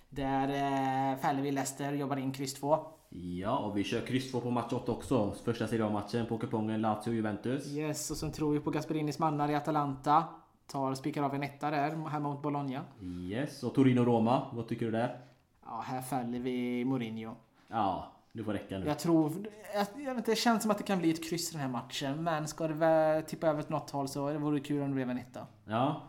Där 0.08 0.48
eh, 0.48 1.18
fäller 1.18 1.42
vi 1.42 1.50
Leicester, 1.50 1.92
jobbar 1.92 2.16
in 2.16 2.32
kryss 2.32 2.54
2. 2.54 2.78
Ja, 3.10 3.58
och 3.58 3.76
vi 3.76 3.84
kör 3.84 4.00
kryss 4.00 4.30
2 4.30 4.40
på 4.40 4.50
match 4.50 4.72
8 4.72 4.92
också. 4.92 5.34
Första 5.44 5.66
Serie 5.66 5.84
A-matchen 5.86 6.26
på 6.26 6.38
kupongen 6.38 6.80
Lazio-Juventus. 6.80 7.66
Yes, 7.72 8.10
och 8.10 8.16
sen 8.16 8.32
tror 8.32 8.52
vi 8.52 8.60
på 8.60 8.70
Gasperinis 8.70 9.18
mannar 9.18 9.48
i 9.50 9.54
Atalanta. 9.54 10.24
Tar 10.66 10.94
spikar 10.94 11.22
av 11.22 11.34
en 11.34 11.42
etta 11.42 11.70
där, 11.70 11.90
hemma 12.08 12.28
mot 12.28 12.42
Bologna. 12.42 12.84
Yes, 13.02 13.62
och 13.62 13.74
Torino-Roma. 13.74 14.42
Vad 14.52 14.68
tycker 14.68 14.86
du 14.86 14.92
där? 14.92 15.20
Ja, 15.64 15.84
här 15.86 16.02
fäller 16.02 16.38
vi 16.38 16.84
Mourinho. 16.84 17.34
Ja, 17.68 18.12
det 18.36 18.44
får 18.44 18.52
räcka 18.52 18.78
nu. 18.78 18.86
Jag 18.86 18.98
tror... 18.98 19.32
Jag, 19.74 19.86
jag 19.96 20.04
vet 20.04 20.16
inte, 20.16 20.30
det 20.30 20.36
känns 20.36 20.62
som 20.62 20.70
att 20.70 20.78
det 20.78 20.84
kan 20.84 20.98
bli 20.98 21.10
ett 21.10 21.28
kryss 21.28 21.50
i 21.50 21.52
den 21.52 21.60
här 21.60 21.68
matchen. 21.68 22.24
Men 22.24 22.48
ska 22.48 22.68
det 22.68 22.74
väl 22.74 23.22
tippa 23.22 23.46
över 23.46 23.60
åt 23.60 23.68
något 23.68 23.90
håll 23.90 24.08
så 24.08 24.30
det 24.30 24.38
vore 24.38 24.60
kul 24.60 24.82
om 24.82 24.88
det 24.88 24.94
blev 24.94 25.10
en 25.10 25.18
etta. 25.18 25.46
Ja. 25.64 26.02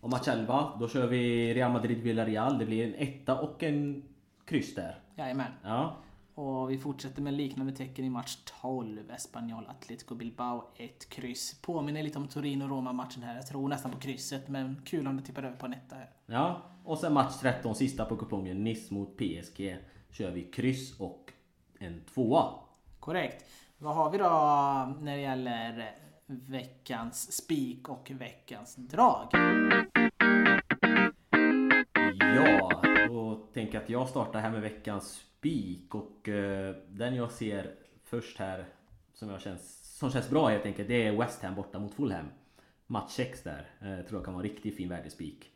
Och 0.00 0.10
match 0.10 0.28
11, 0.28 0.72
då 0.80 0.88
kör 0.88 1.06
vi 1.06 1.54
Real 1.54 1.72
Madrid-Villarreal. 1.72 2.58
Det 2.58 2.66
blir 2.66 2.86
en 2.86 2.94
etta 2.94 3.40
och 3.40 3.62
en 3.62 4.02
kryss 4.44 4.74
där. 4.74 4.98
Jajamän. 5.16 5.52
Ja. 5.62 5.96
Och 6.34 6.70
vi 6.70 6.78
fortsätter 6.78 7.22
med 7.22 7.34
liknande 7.34 7.72
tecken 7.72 8.04
i 8.04 8.10
match 8.10 8.36
12. 8.60 9.10
Espanyol 9.10 9.66
Atletico 9.66 10.14
Bilbao 10.14 10.64
1 10.76 11.08
kryss. 11.08 11.60
Påminner 11.62 12.02
lite 12.02 12.18
om 12.18 12.28
Torino-Roma-matchen 12.28 13.22
här. 13.22 13.34
Jag 13.34 13.46
tror 13.46 13.68
nästan 13.68 13.90
på 13.90 13.98
krysset, 13.98 14.48
men 14.48 14.82
kul 14.84 15.06
om 15.06 15.16
det 15.16 15.22
tippar 15.22 15.42
över 15.42 15.56
på 15.56 15.66
en 15.66 15.72
etta 15.72 15.96
här. 15.96 16.10
Ja. 16.26 16.62
Och 16.84 16.98
sen 16.98 17.12
match 17.12 17.34
13, 17.40 17.74
sista 17.74 18.04
på 18.04 18.16
kupongen. 18.16 18.64
Nice 18.64 18.94
mot 18.94 19.16
PSG. 19.16 19.76
Kör 20.10 20.30
vi 20.30 20.42
kryss 20.42 21.00
och 21.00 21.23
en 21.84 22.04
tvåa. 22.14 22.54
Korrekt. 23.00 23.44
Vad 23.78 23.94
har 23.94 24.10
vi 24.10 24.18
då 24.18 24.24
när 25.00 25.16
det 25.16 25.22
gäller 25.22 25.94
veckans 26.26 27.32
spik 27.32 27.88
och 27.88 28.10
veckans 28.10 28.76
drag? 28.76 29.28
Ja, 32.36 32.82
då 33.08 33.34
tänker 33.54 33.74
jag 33.74 33.82
att 33.82 33.90
jag 33.90 34.08
startar 34.08 34.40
här 34.40 34.50
med 34.50 34.60
veckans 34.60 35.12
spik 35.12 35.94
och 35.94 36.28
eh, 36.28 36.74
den 36.88 37.14
jag 37.14 37.30
ser 37.30 37.74
först 38.04 38.38
här 38.38 38.66
som, 39.14 39.28
jag 39.28 39.40
känns, 39.40 39.96
som 39.98 40.10
känns 40.10 40.30
bra 40.30 40.48
helt 40.48 40.66
enkelt 40.66 40.88
det 40.88 41.06
är 41.06 41.16
West 41.16 41.42
Ham 41.42 41.54
borta 41.54 41.78
mot 41.78 41.94
Fulham. 41.94 42.26
Match 42.86 43.10
6 43.10 43.42
där. 43.42 43.70
Eh, 43.80 44.06
tror 44.06 44.18
jag 44.18 44.24
kan 44.24 44.34
vara 44.34 44.44
en 44.44 44.50
riktigt 44.50 44.76
fin 44.76 44.88
värdespik. 44.88 45.50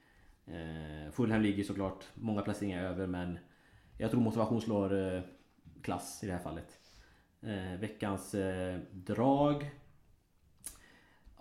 Eh, 0.47 1.13
Fulham 1.13 1.43
ligger 1.43 1.65
såklart 1.65 2.05
många 2.15 2.43
placeringar 2.43 2.85
över 2.85 3.07
men 3.07 3.39
jag 3.99 4.11
tror 4.11 4.21
motivation 4.21 4.61
slår 4.61 5.15
eh, 5.15 5.23
klass 5.89 6.25
i 6.25 6.27
det 6.27 6.33
här 6.33 6.39
fallet. 6.39 6.79
Eh, 7.41 7.81
veckans 7.81 8.35
eh, 8.35 8.79
drag. 8.93 9.71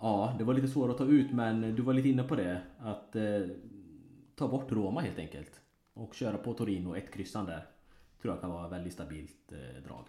Ja, 0.00 0.34
det 0.38 0.44
var 0.44 0.54
lite 0.54 0.68
svårt 0.68 0.90
att 0.90 0.98
ta 0.98 1.04
ut 1.04 1.32
men 1.32 1.60
du 1.60 1.82
var 1.82 1.92
lite 1.92 2.08
inne 2.08 2.22
på 2.22 2.36
det. 2.36 2.62
Att 2.78 3.16
eh, 3.16 3.40
ta 4.36 4.48
bort 4.48 4.72
Roma 4.72 5.00
helt 5.00 5.18
enkelt. 5.18 5.60
Och 5.94 6.14
köra 6.14 6.38
på 6.38 6.52
Torino, 6.52 6.96
ett 6.96 7.14
kryssan 7.14 7.46
där. 7.46 7.66
Tror 8.22 8.34
jag 8.34 8.40
kan 8.40 8.50
vara 8.50 8.68
väldigt 8.68 8.92
stabilt 8.92 9.52
eh, 9.52 9.82
drag. 9.82 10.04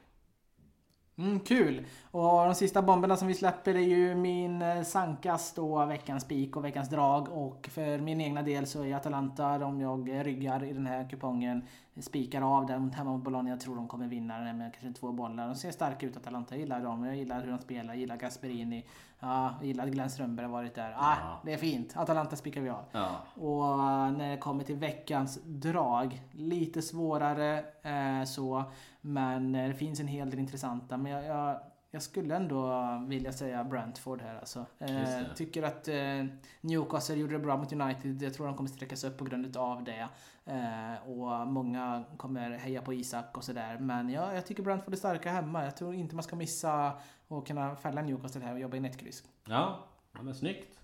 Mm, 1.20 1.40
kul! 1.40 1.86
Och 2.12 2.46
de 2.46 2.56
sista 2.56 2.82
bomberna 2.82 3.18
som 3.18 3.28
vi 3.28 3.34
släpper 3.34 3.76
är 3.76 3.80
ju 3.80 4.16
min 4.16 4.62
eh, 4.62 4.84
Sankas 4.84 5.54
då, 5.54 5.86
veckans 5.86 6.24
spik 6.24 6.56
och 6.56 6.66
veckans 6.66 6.90
drag. 6.90 7.30
Och 7.30 7.70
för 7.72 7.98
min 7.98 8.22
egna 8.22 8.42
del 8.42 8.68
så 8.68 8.84
är 8.84 8.96
Atalanta, 8.96 9.66
om 9.66 9.82
jag 9.82 10.26
ryggar 10.26 10.64
i 10.64 10.74
den 10.74 10.88
här 10.88 11.10
kupongen, 11.10 11.64
spikar 12.02 12.42
av 12.42 12.66
den 12.66 12.92
hemma 12.92 13.12
mot 13.12 13.24
Bologna. 13.24 13.50
Jag 13.50 13.60
tror 13.60 13.76
de 13.76 13.88
kommer 13.88 14.08
vinna 14.08 14.40
den 14.40 14.58
med 14.58 14.74
kanske 14.74 15.00
två 15.00 15.12
bollar. 15.12 15.48
De 15.48 15.56
ser 15.56 15.72
starka 15.72 16.06
ut 16.06 16.18
Atalanta, 16.18 16.56
jag 16.56 16.60
gillar 16.60 16.82
dem. 16.82 17.06
Jag 17.06 17.16
gillar 17.16 17.42
hur 17.42 17.52
de 17.52 17.60
spelar, 17.60 17.94
jag 17.94 17.98
gillar 18.00 18.18
Gasperini. 18.18 18.86
Ja, 19.20 19.54
jag 19.60 19.68
gillar 19.68 19.84
att 19.84 19.90
Glenn 19.92 20.10
Strömberg 20.10 20.46
har 20.46 20.54
varit 20.54 20.76
där. 20.76 20.92
Ah, 20.98 21.16
Ja. 21.22 21.40
Det 21.44 21.54
är 21.54 21.58
fint. 21.58 21.98
Atalanta 21.98 22.36
spikar 22.36 22.62
vi 22.62 22.70
av. 22.70 22.84
Ja. 22.92 23.10
Och 23.36 23.64
eh, 23.66 24.12
när 24.12 24.30
det 24.32 24.38
kommer 24.38 24.64
till 24.64 24.76
veckans 24.76 25.40
drag, 25.46 26.22
lite 26.32 26.82
svårare 26.82 27.64
eh, 27.84 28.24
så. 28.26 28.64
Men 29.02 29.56
eh, 29.56 29.68
det 29.68 29.74
finns 29.74 30.00
en 30.00 30.08
hel 30.08 30.30
del 30.30 30.40
intressanta. 30.40 30.98
Men 30.98 31.12
jag, 31.12 31.26
jag, 31.26 31.60
jag 31.92 32.02
skulle 32.02 32.36
ändå 32.36 32.84
vilja 33.08 33.32
säga 33.32 33.64
Brentford 33.64 34.22
här 34.22 34.36
alltså. 34.36 34.66
Eh, 34.80 35.34
tycker 35.36 35.64
att 35.64 35.88
eh, 35.88 36.26
Newcastle 36.62 37.16
gjorde 37.16 37.34
det 37.34 37.40
bra 37.40 37.58
mot 37.58 37.74
United. 37.74 38.22
Jag 38.22 38.34
tror 38.34 38.46
de 38.46 38.56
kommer 38.56 38.70
sträcka 38.70 38.96
sig 38.96 39.10
upp 39.10 39.18
på 39.18 39.26
grund 39.26 39.58
av 39.58 39.84
det. 39.84 40.08
Eh, 40.46 41.10
och 41.10 41.48
många 41.48 42.04
kommer 42.18 42.52
heja 42.52 42.82
på 42.82 42.94
Isak 42.94 43.38
och 43.38 43.44
sådär. 43.44 43.78
Men 43.80 44.10
ja, 44.10 44.34
jag 44.34 44.46
tycker 44.46 44.64
Brentford 44.64 44.94
är 44.94 44.98
starka 44.98 45.32
hemma. 45.32 45.64
Jag 45.64 45.78
tror 45.78 45.94
inte 45.94 46.16
man 46.16 46.24
ska 46.24 46.36
missa 46.36 46.94
att 47.28 47.48
kunna 47.48 47.76
fälla 47.76 48.02
Newcastle 48.02 48.42
här 48.42 48.54
och 48.54 48.60
jobba 48.60 48.78
i 48.78 48.80
nettkryss. 48.80 49.24
Ja, 49.46 49.88
ja 50.14 50.22
men 50.22 50.36
snyggt. 50.36 50.79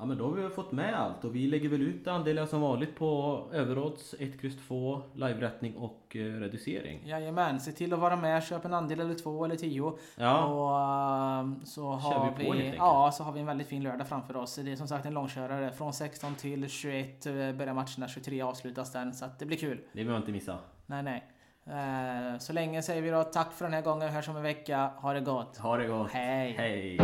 Ja 0.00 0.06
men 0.06 0.18
då 0.18 0.24
har 0.24 0.32
vi 0.32 0.48
fått 0.48 0.72
med 0.72 0.94
allt 1.00 1.24
och 1.24 1.34
vi 1.34 1.46
lägger 1.46 1.68
väl 1.68 1.82
ut 1.82 2.06
andelar 2.08 2.46
som 2.46 2.60
vanligt 2.60 2.96
på 2.98 3.42
överodds 3.52 4.14
1, 4.18 4.44
X 4.44 4.54
2, 4.68 5.02
live-rättning 5.14 5.76
och 5.76 6.16
eh, 6.16 6.18
reducering. 6.18 7.00
Jajamän, 7.06 7.60
se 7.60 7.72
till 7.72 7.92
att 7.92 7.98
vara 7.98 8.16
med. 8.16 8.42
Köp 8.42 8.64
en 8.64 8.74
andel 8.74 9.00
eller 9.00 9.14
två 9.14 9.44
eller 9.44 9.56
tio. 9.56 9.98
Ja, 10.16 10.44
Och 10.44 11.40
ehm, 11.40 11.64
så 11.64 11.90
har 11.90 12.32
vi 12.38 12.44
på, 12.44 12.52
vi, 12.52 12.74
ja, 12.76 13.10
så 13.14 13.24
har 13.24 13.32
vi 13.32 13.40
en 13.40 13.46
väldigt 13.46 13.66
fin 13.66 13.82
lördag 13.82 14.08
framför 14.08 14.36
oss. 14.36 14.54
Det 14.56 14.72
är 14.72 14.76
som 14.76 14.88
sagt 14.88 15.06
en 15.06 15.14
långkörare. 15.14 15.72
Från 15.72 15.92
16 15.92 16.34
till 16.34 16.68
21 16.68 17.26
eh, 17.26 17.32
börjar 17.32 17.74
matcherna, 17.74 18.08
23 18.08 18.42
avslutas 18.42 18.92
den. 18.92 19.14
Så 19.14 19.24
att 19.24 19.38
det 19.38 19.46
blir 19.46 19.56
kul. 19.58 19.80
det 19.92 19.98
vill 19.98 20.08
man 20.08 20.16
inte 20.16 20.32
missa. 20.32 20.58
Nej, 20.86 21.02
nej. 21.02 21.24
Eh, 21.66 22.38
Så 22.38 22.52
länge 22.52 22.82
säger 22.82 23.02
vi 23.02 23.10
då 23.10 23.22
tack 23.22 23.52
för 23.52 23.64
den 23.64 23.74
här 23.74 23.82
gången. 23.82 24.08
Hörs 24.08 24.28
om 24.28 24.36
en 24.36 24.42
vecka. 24.42 24.90
Ha 24.96 25.12
det 25.12 25.20
gott. 25.20 25.56
Ha 25.56 25.76
det 25.76 25.86
gott. 25.86 26.10
Hej. 26.10 26.54
Hej. 26.58 26.98